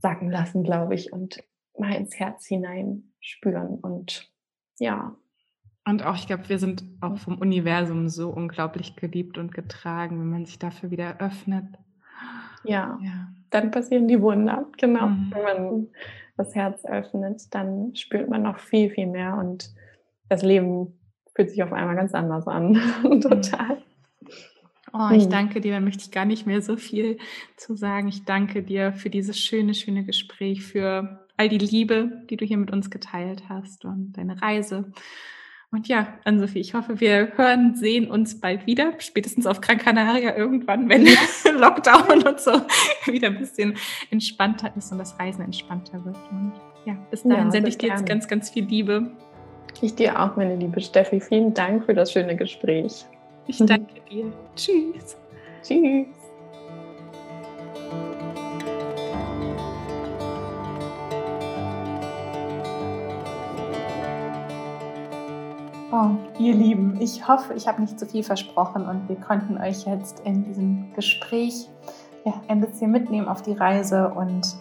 sagen 0.00 0.30
lassen, 0.30 0.62
glaube 0.62 0.94
ich. 0.94 1.12
Und 1.12 1.42
mal 1.78 1.94
ins 1.94 2.18
Herz 2.18 2.46
hinein 2.46 3.12
spüren 3.20 3.78
und 3.80 4.30
ja. 4.78 5.16
Und 5.84 6.04
auch, 6.04 6.16
ich 6.16 6.26
glaube, 6.26 6.48
wir 6.48 6.58
sind 6.58 6.84
auch 7.00 7.16
vom 7.18 7.38
Universum 7.38 8.08
so 8.08 8.30
unglaublich 8.30 8.96
geliebt 8.96 9.38
und 9.38 9.54
getragen, 9.54 10.18
wenn 10.18 10.30
man 10.30 10.44
sich 10.44 10.58
dafür 10.58 10.90
wieder 10.90 11.20
öffnet. 11.20 11.66
Ja, 12.64 12.98
ja. 13.00 13.28
dann 13.50 13.70
passieren 13.70 14.08
die 14.08 14.20
Wunder. 14.20 14.66
Genau. 14.78 15.06
Mhm. 15.06 15.32
Wenn 15.32 15.42
man 15.42 15.88
das 16.36 16.54
Herz 16.54 16.84
öffnet, 16.84 17.54
dann 17.54 17.94
spürt 17.94 18.28
man 18.28 18.42
noch 18.42 18.58
viel, 18.58 18.90
viel 18.90 19.06
mehr 19.06 19.36
und 19.36 19.72
das 20.28 20.42
Leben 20.42 20.98
fühlt 21.34 21.50
sich 21.50 21.62
auf 21.62 21.72
einmal 21.72 21.94
ganz 21.94 22.14
anders 22.14 22.48
an. 22.48 22.74
Total. 23.20 23.78
Oh, 24.92 25.10
ich 25.12 25.26
mhm. 25.26 25.30
danke 25.30 25.60
dir, 25.60 25.72
da 25.72 25.80
möchte 25.80 26.04
ich 26.04 26.10
gar 26.10 26.24
nicht 26.24 26.46
mehr 26.46 26.62
so 26.62 26.76
viel 26.76 27.18
zu 27.56 27.74
sagen. 27.74 28.08
Ich 28.08 28.24
danke 28.24 28.62
dir 28.62 28.92
für 28.92 29.10
dieses 29.10 29.38
schöne, 29.38 29.74
schöne 29.74 30.04
Gespräch, 30.04 30.62
für 30.62 31.26
all 31.36 31.48
die 31.48 31.58
Liebe, 31.58 32.22
die 32.30 32.36
du 32.36 32.44
hier 32.44 32.56
mit 32.56 32.70
uns 32.70 32.90
geteilt 32.90 33.44
hast 33.48 33.84
und 33.84 34.12
deine 34.12 34.40
Reise. 34.40 34.92
Und 35.72 35.88
ja, 35.88 36.06
Ann-Sophie, 36.24 36.60
ich 36.60 36.74
hoffe, 36.74 37.00
wir 37.00 37.32
hören, 37.36 37.74
sehen 37.74 38.08
uns 38.08 38.40
bald 38.40 38.66
wieder, 38.66 38.92
spätestens 38.98 39.46
auf 39.46 39.60
Gran 39.60 39.78
Canaria 39.78 40.36
irgendwann, 40.36 40.88
wenn 40.88 41.04
Lockdown 41.58 42.22
und 42.22 42.40
so 42.40 42.52
wieder 43.06 43.28
ein 43.28 43.38
bisschen 43.38 43.74
entspannter 44.10 44.72
ist 44.76 44.92
und 44.92 44.98
das 44.98 45.18
Reisen 45.18 45.42
entspannter 45.42 46.04
wird. 46.04 46.16
Und 46.30 46.52
ja, 46.84 46.94
bis 47.10 47.24
dahin 47.24 47.46
ja, 47.46 47.50
sende 47.50 47.68
ich 47.68 47.78
dir 47.78 47.90
jetzt 47.90 48.06
ganz, 48.06 48.28
ganz 48.28 48.50
viel 48.50 48.64
Liebe. 48.64 49.10
Ich 49.82 49.94
dir 49.96 50.20
auch, 50.20 50.36
meine 50.36 50.56
liebe 50.56 50.80
Steffi. 50.80 51.20
Vielen 51.20 51.52
Dank 51.52 51.84
für 51.84 51.94
das 51.94 52.12
schöne 52.12 52.36
Gespräch. 52.36 53.04
Ich 53.48 53.58
danke 53.58 54.00
dir. 54.10 54.32
Tschüss. 54.56 55.16
Tschüss. 55.62 56.06
Oh, 65.92 66.10
ihr 66.38 66.54
Lieben, 66.54 67.00
ich 67.00 67.26
hoffe, 67.26 67.54
ich 67.54 67.68
habe 67.68 67.80
nicht 67.80 67.98
zu 67.98 68.04
viel 68.04 68.24
versprochen 68.24 68.86
und 68.86 69.08
wir 69.08 69.16
konnten 69.16 69.56
euch 69.56 69.86
jetzt 69.86 70.20
in 70.26 70.44
diesem 70.44 70.92
Gespräch 70.94 71.68
ja, 72.24 72.34
ein 72.48 72.60
bisschen 72.60 72.90
mitnehmen 72.90 73.28
auf 73.28 73.42
die 73.42 73.52
Reise 73.52 74.08
und 74.08 74.56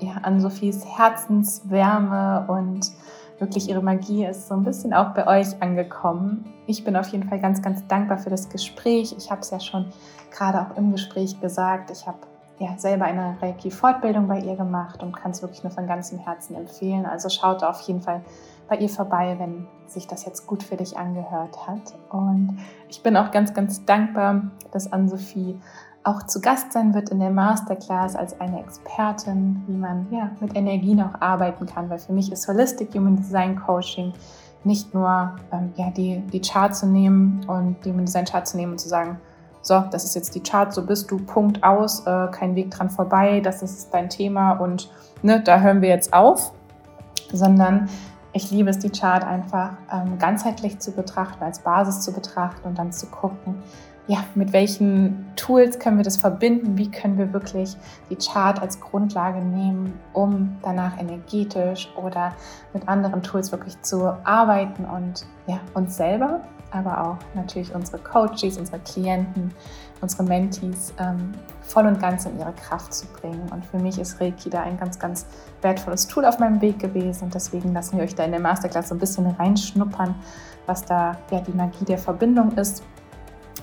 ja, 0.00 0.12
an 0.22 0.40
Sophies 0.40 0.84
Herzenswärme 0.84 2.46
und 2.48 2.92
wirklich 3.38 3.68
ihre 3.68 3.82
Magie 3.82 4.24
ist 4.24 4.48
so 4.48 4.54
ein 4.54 4.64
bisschen 4.64 4.92
auch 4.92 5.14
bei 5.14 5.26
euch 5.26 5.60
angekommen. 5.62 6.44
Ich 6.66 6.84
bin 6.84 6.96
auf 6.96 7.08
jeden 7.08 7.28
Fall 7.28 7.40
ganz, 7.40 7.62
ganz 7.62 7.86
dankbar 7.86 8.18
für 8.18 8.30
das 8.30 8.48
Gespräch. 8.48 9.14
Ich 9.16 9.30
habe 9.30 9.40
es 9.40 9.50
ja 9.50 9.60
schon 9.60 9.86
gerade 10.30 10.60
auch 10.60 10.76
im 10.76 10.92
Gespräch 10.92 11.40
gesagt. 11.40 11.90
Ich 11.90 12.06
habe 12.06 12.18
ja 12.58 12.76
selber 12.76 13.04
eine 13.04 13.36
Reiki-Fortbildung 13.40 14.26
bei 14.26 14.40
ihr 14.40 14.56
gemacht 14.56 15.02
und 15.02 15.16
kann 15.16 15.30
es 15.30 15.42
wirklich 15.42 15.62
nur 15.62 15.70
von 15.70 15.86
ganzem 15.86 16.18
Herzen 16.18 16.56
empfehlen. 16.56 17.06
Also 17.06 17.28
schaut 17.28 17.62
auf 17.62 17.80
jeden 17.82 18.02
Fall 18.02 18.22
bei 18.68 18.76
ihr 18.76 18.88
vorbei, 18.88 19.36
wenn 19.38 19.66
sich 19.86 20.06
das 20.06 20.24
jetzt 20.26 20.46
gut 20.46 20.62
für 20.62 20.76
dich 20.76 20.96
angehört 20.96 21.66
hat. 21.66 21.94
Und 22.10 22.58
ich 22.88 23.02
bin 23.02 23.16
auch 23.16 23.30
ganz, 23.30 23.54
ganz 23.54 23.84
dankbar, 23.84 24.50
dass 24.72 24.92
Ann-Sophie 24.92 25.58
auch 26.08 26.22
zu 26.22 26.40
Gast 26.40 26.72
sein 26.72 26.94
wird 26.94 27.10
in 27.10 27.20
der 27.20 27.30
Masterclass 27.30 28.16
als 28.16 28.40
eine 28.40 28.60
Expertin, 28.60 29.62
wie 29.66 29.76
man 29.76 30.06
ja, 30.10 30.30
mit 30.40 30.56
Energien 30.56 31.02
auch 31.02 31.20
arbeiten 31.20 31.66
kann. 31.66 31.90
Weil 31.90 31.98
für 31.98 32.12
mich 32.12 32.32
ist 32.32 32.48
Holistic 32.48 32.94
Human 32.94 33.16
Design 33.16 33.60
Coaching 33.60 34.14
nicht 34.64 34.94
nur 34.94 35.36
ähm, 35.52 35.72
ja, 35.76 35.90
die, 35.90 36.20
die 36.32 36.40
Chart 36.40 36.74
zu 36.74 36.86
nehmen 36.86 37.44
und 37.46 37.76
die 37.84 37.90
Human 37.90 38.06
Design 38.06 38.24
Chart 38.24 38.46
zu 38.46 38.56
nehmen 38.56 38.72
und 38.72 38.78
zu 38.78 38.88
sagen, 38.88 39.20
so, 39.60 39.84
das 39.90 40.04
ist 40.04 40.14
jetzt 40.14 40.34
die 40.34 40.42
Chart, 40.42 40.72
so 40.72 40.84
bist 40.84 41.10
du, 41.10 41.18
Punkt 41.18 41.62
aus, 41.62 42.06
äh, 42.06 42.28
kein 42.28 42.54
Weg 42.54 42.70
dran 42.70 42.88
vorbei, 42.88 43.40
das 43.40 43.62
ist 43.62 43.92
dein 43.92 44.08
Thema 44.08 44.52
und 44.52 44.90
ne, 45.22 45.42
da 45.42 45.60
hören 45.60 45.82
wir 45.82 45.90
jetzt 45.90 46.14
auf, 46.14 46.52
sondern 47.32 47.88
ich 48.32 48.50
liebe 48.50 48.70
es, 48.70 48.78
die 48.78 48.90
Chart 48.90 49.24
einfach 49.24 49.72
ähm, 49.92 50.18
ganzheitlich 50.18 50.78
zu 50.78 50.92
betrachten, 50.92 51.42
als 51.42 51.58
Basis 51.58 52.00
zu 52.00 52.12
betrachten 52.12 52.66
und 52.66 52.78
dann 52.78 52.92
zu 52.92 53.06
gucken, 53.06 53.62
ja, 54.08 54.24
mit 54.34 54.54
welchen 54.54 55.26
Tools 55.36 55.78
können 55.78 55.98
wir 55.98 56.04
das 56.04 56.16
verbinden? 56.16 56.78
Wie 56.78 56.90
können 56.90 57.18
wir 57.18 57.30
wirklich 57.34 57.76
die 58.08 58.16
Chart 58.16 58.60
als 58.60 58.80
Grundlage 58.80 59.40
nehmen, 59.40 59.92
um 60.14 60.56
danach 60.62 60.98
energetisch 60.98 61.90
oder 61.94 62.32
mit 62.72 62.88
anderen 62.88 63.22
Tools 63.22 63.52
wirklich 63.52 63.80
zu 63.82 64.16
arbeiten 64.24 64.86
und 64.86 65.26
ja, 65.46 65.60
uns 65.74 65.98
selber, 65.98 66.40
aber 66.70 67.06
auch 67.06 67.16
natürlich 67.34 67.74
unsere 67.74 67.98
Coaches, 67.98 68.56
unsere 68.56 68.78
Klienten, 68.78 69.52
unsere 70.00 70.22
Mentees 70.22 70.94
ähm, 70.98 71.32
voll 71.60 71.86
und 71.86 72.00
ganz 72.00 72.24
in 72.24 72.38
ihre 72.38 72.54
Kraft 72.54 72.94
zu 72.94 73.06
bringen. 73.08 73.46
Und 73.52 73.62
für 73.66 73.78
mich 73.78 73.98
ist 73.98 74.18
Reiki 74.22 74.48
da 74.48 74.62
ein 74.62 74.78
ganz, 74.78 74.98
ganz 74.98 75.26
wertvolles 75.60 76.06
Tool 76.06 76.24
auf 76.24 76.38
meinem 76.38 76.62
Weg 76.62 76.78
gewesen. 76.78 77.24
Und 77.24 77.34
deswegen 77.34 77.74
lassen 77.74 77.98
wir 77.98 78.04
euch 78.04 78.14
da 78.14 78.24
in 78.24 78.30
der 78.30 78.40
Masterclass 78.40 78.88
so 78.88 78.94
ein 78.94 78.98
bisschen 79.00 79.26
reinschnuppern, 79.26 80.14
was 80.64 80.86
da 80.86 81.18
ja 81.30 81.42
die 81.42 81.52
Magie 81.52 81.84
der 81.84 81.98
Verbindung 81.98 82.52
ist 82.52 82.82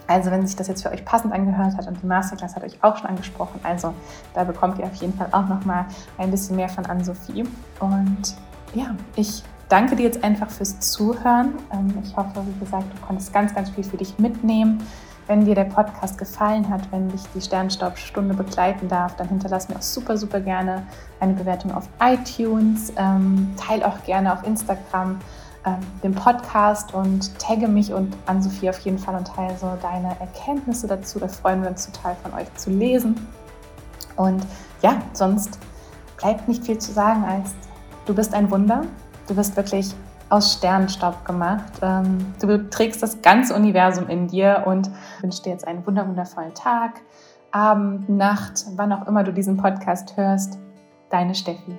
also 0.07 0.31
wenn 0.31 0.45
sich 0.45 0.55
das 0.55 0.67
jetzt 0.67 0.83
für 0.83 0.91
euch 0.91 1.03
passend 1.03 1.33
angehört 1.33 1.75
hat 1.77 1.87
und 1.87 2.01
die 2.01 2.05
Masterclass 2.05 2.55
hat 2.55 2.63
euch 2.63 2.77
auch 2.83 2.97
schon 2.97 3.07
angesprochen, 3.07 3.59
also 3.63 3.93
da 4.33 4.43
bekommt 4.43 4.79
ihr 4.79 4.85
auf 4.85 4.95
jeden 4.95 5.13
Fall 5.13 5.27
auch 5.31 5.47
nochmal 5.47 5.85
ein 6.17 6.31
bisschen 6.31 6.55
mehr 6.55 6.69
von 6.69 6.85
Ann-Sophie. 6.85 7.43
Und 7.79 8.35
ja, 8.73 8.95
ich 9.15 9.43
danke 9.69 9.95
dir 9.95 10.03
jetzt 10.03 10.23
einfach 10.23 10.49
fürs 10.49 10.79
Zuhören. 10.79 11.53
Ähm, 11.71 11.93
ich 12.03 12.15
hoffe, 12.15 12.43
wie 12.45 12.59
gesagt, 12.59 12.85
du 12.93 13.05
konntest 13.05 13.33
ganz, 13.33 13.53
ganz 13.53 13.69
viel 13.69 13.83
für 13.83 13.97
dich 13.97 14.17
mitnehmen. 14.19 14.85
Wenn 15.27 15.43
dir 15.43 15.55
der 15.55 15.63
Podcast 15.63 16.19
gefallen 16.19 16.69
hat, 16.69 16.91
wenn 16.91 17.09
dich 17.09 17.23
die 17.33 17.41
Sternstaubstunde 17.41 18.35
begleiten 18.35 18.87
darf, 18.87 19.15
dann 19.15 19.27
hinterlass 19.27 19.67
mir 19.69 19.75
auch 19.75 19.81
super, 19.81 20.17
super 20.17 20.39
gerne 20.39 20.83
eine 21.19 21.33
Bewertung 21.33 21.73
auf 21.73 21.89
iTunes. 21.99 22.93
Ähm, 22.95 23.55
teil 23.57 23.81
auch 23.83 24.03
gerne 24.03 24.31
auf 24.33 24.45
Instagram 24.45 25.19
ähm, 25.65 25.79
dem 26.03 26.13
Podcast 26.13 26.93
und 26.93 27.37
tagge 27.39 27.67
mich 27.67 27.91
und 27.93 28.15
an 28.25 28.41
Sophie 28.41 28.69
auf 28.69 28.79
jeden 28.79 28.99
Fall 28.99 29.15
und 29.15 29.27
teile 29.27 29.57
so 29.57 29.71
deine 29.81 30.19
Erkenntnisse 30.19 30.87
dazu. 30.87 31.19
Da 31.19 31.27
freuen 31.27 31.61
wir 31.61 31.69
uns 31.69 31.89
total 31.91 32.15
von 32.21 32.33
euch 32.33 32.53
zu 32.55 32.69
lesen. 32.69 33.15
Und 34.15 34.45
ja, 34.81 35.01
sonst 35.13 35.59
bleibt 36.17 36.47
nicht 36.47 36.65
viel 36.65 36.77
zu 36.77 36.91
sagen 36.91 37.23
als 37.25 37.53
du 38.05 38.13
bist 38.13 38.33
ein 38.33 38.49
Wunder. 38.51 38.83
Du 39.27 39.35
bist 39.35 39.55
wirklich 39.55 39.93
aus 40.29 40.53
Sternenstaub 40.53 41.25
gemacht. 41.25 41.71
Ähm, 41.81 42.33
du 42.39 42.69
trägst 42.69 43.01
das 43.01 43.21
ganze 43.21 43.55
Universum 43.55 44.07
in 44.07 44.27
dir 44.27 44.63
und 44.65 44.89
wünsche 45.21 45.43
dir 45.43 45.51
jetzt 45.51 45.67
einen 45.67 45.85
wundervollen 45.85 46.53
Tag, 46.53 47.01
Abend, 47.51 48.09
Nacht, 48.09 48.65
wann 48.75 48.91
auch 48.91 49.07
immer 49.07 49.23
du 49.23 49.31
diesen 49.31 49.57
Podcast 49.57 50.17
hörst. 50.17 50.59
Deine 51.09 51.35
Steffi. 51.35 51.77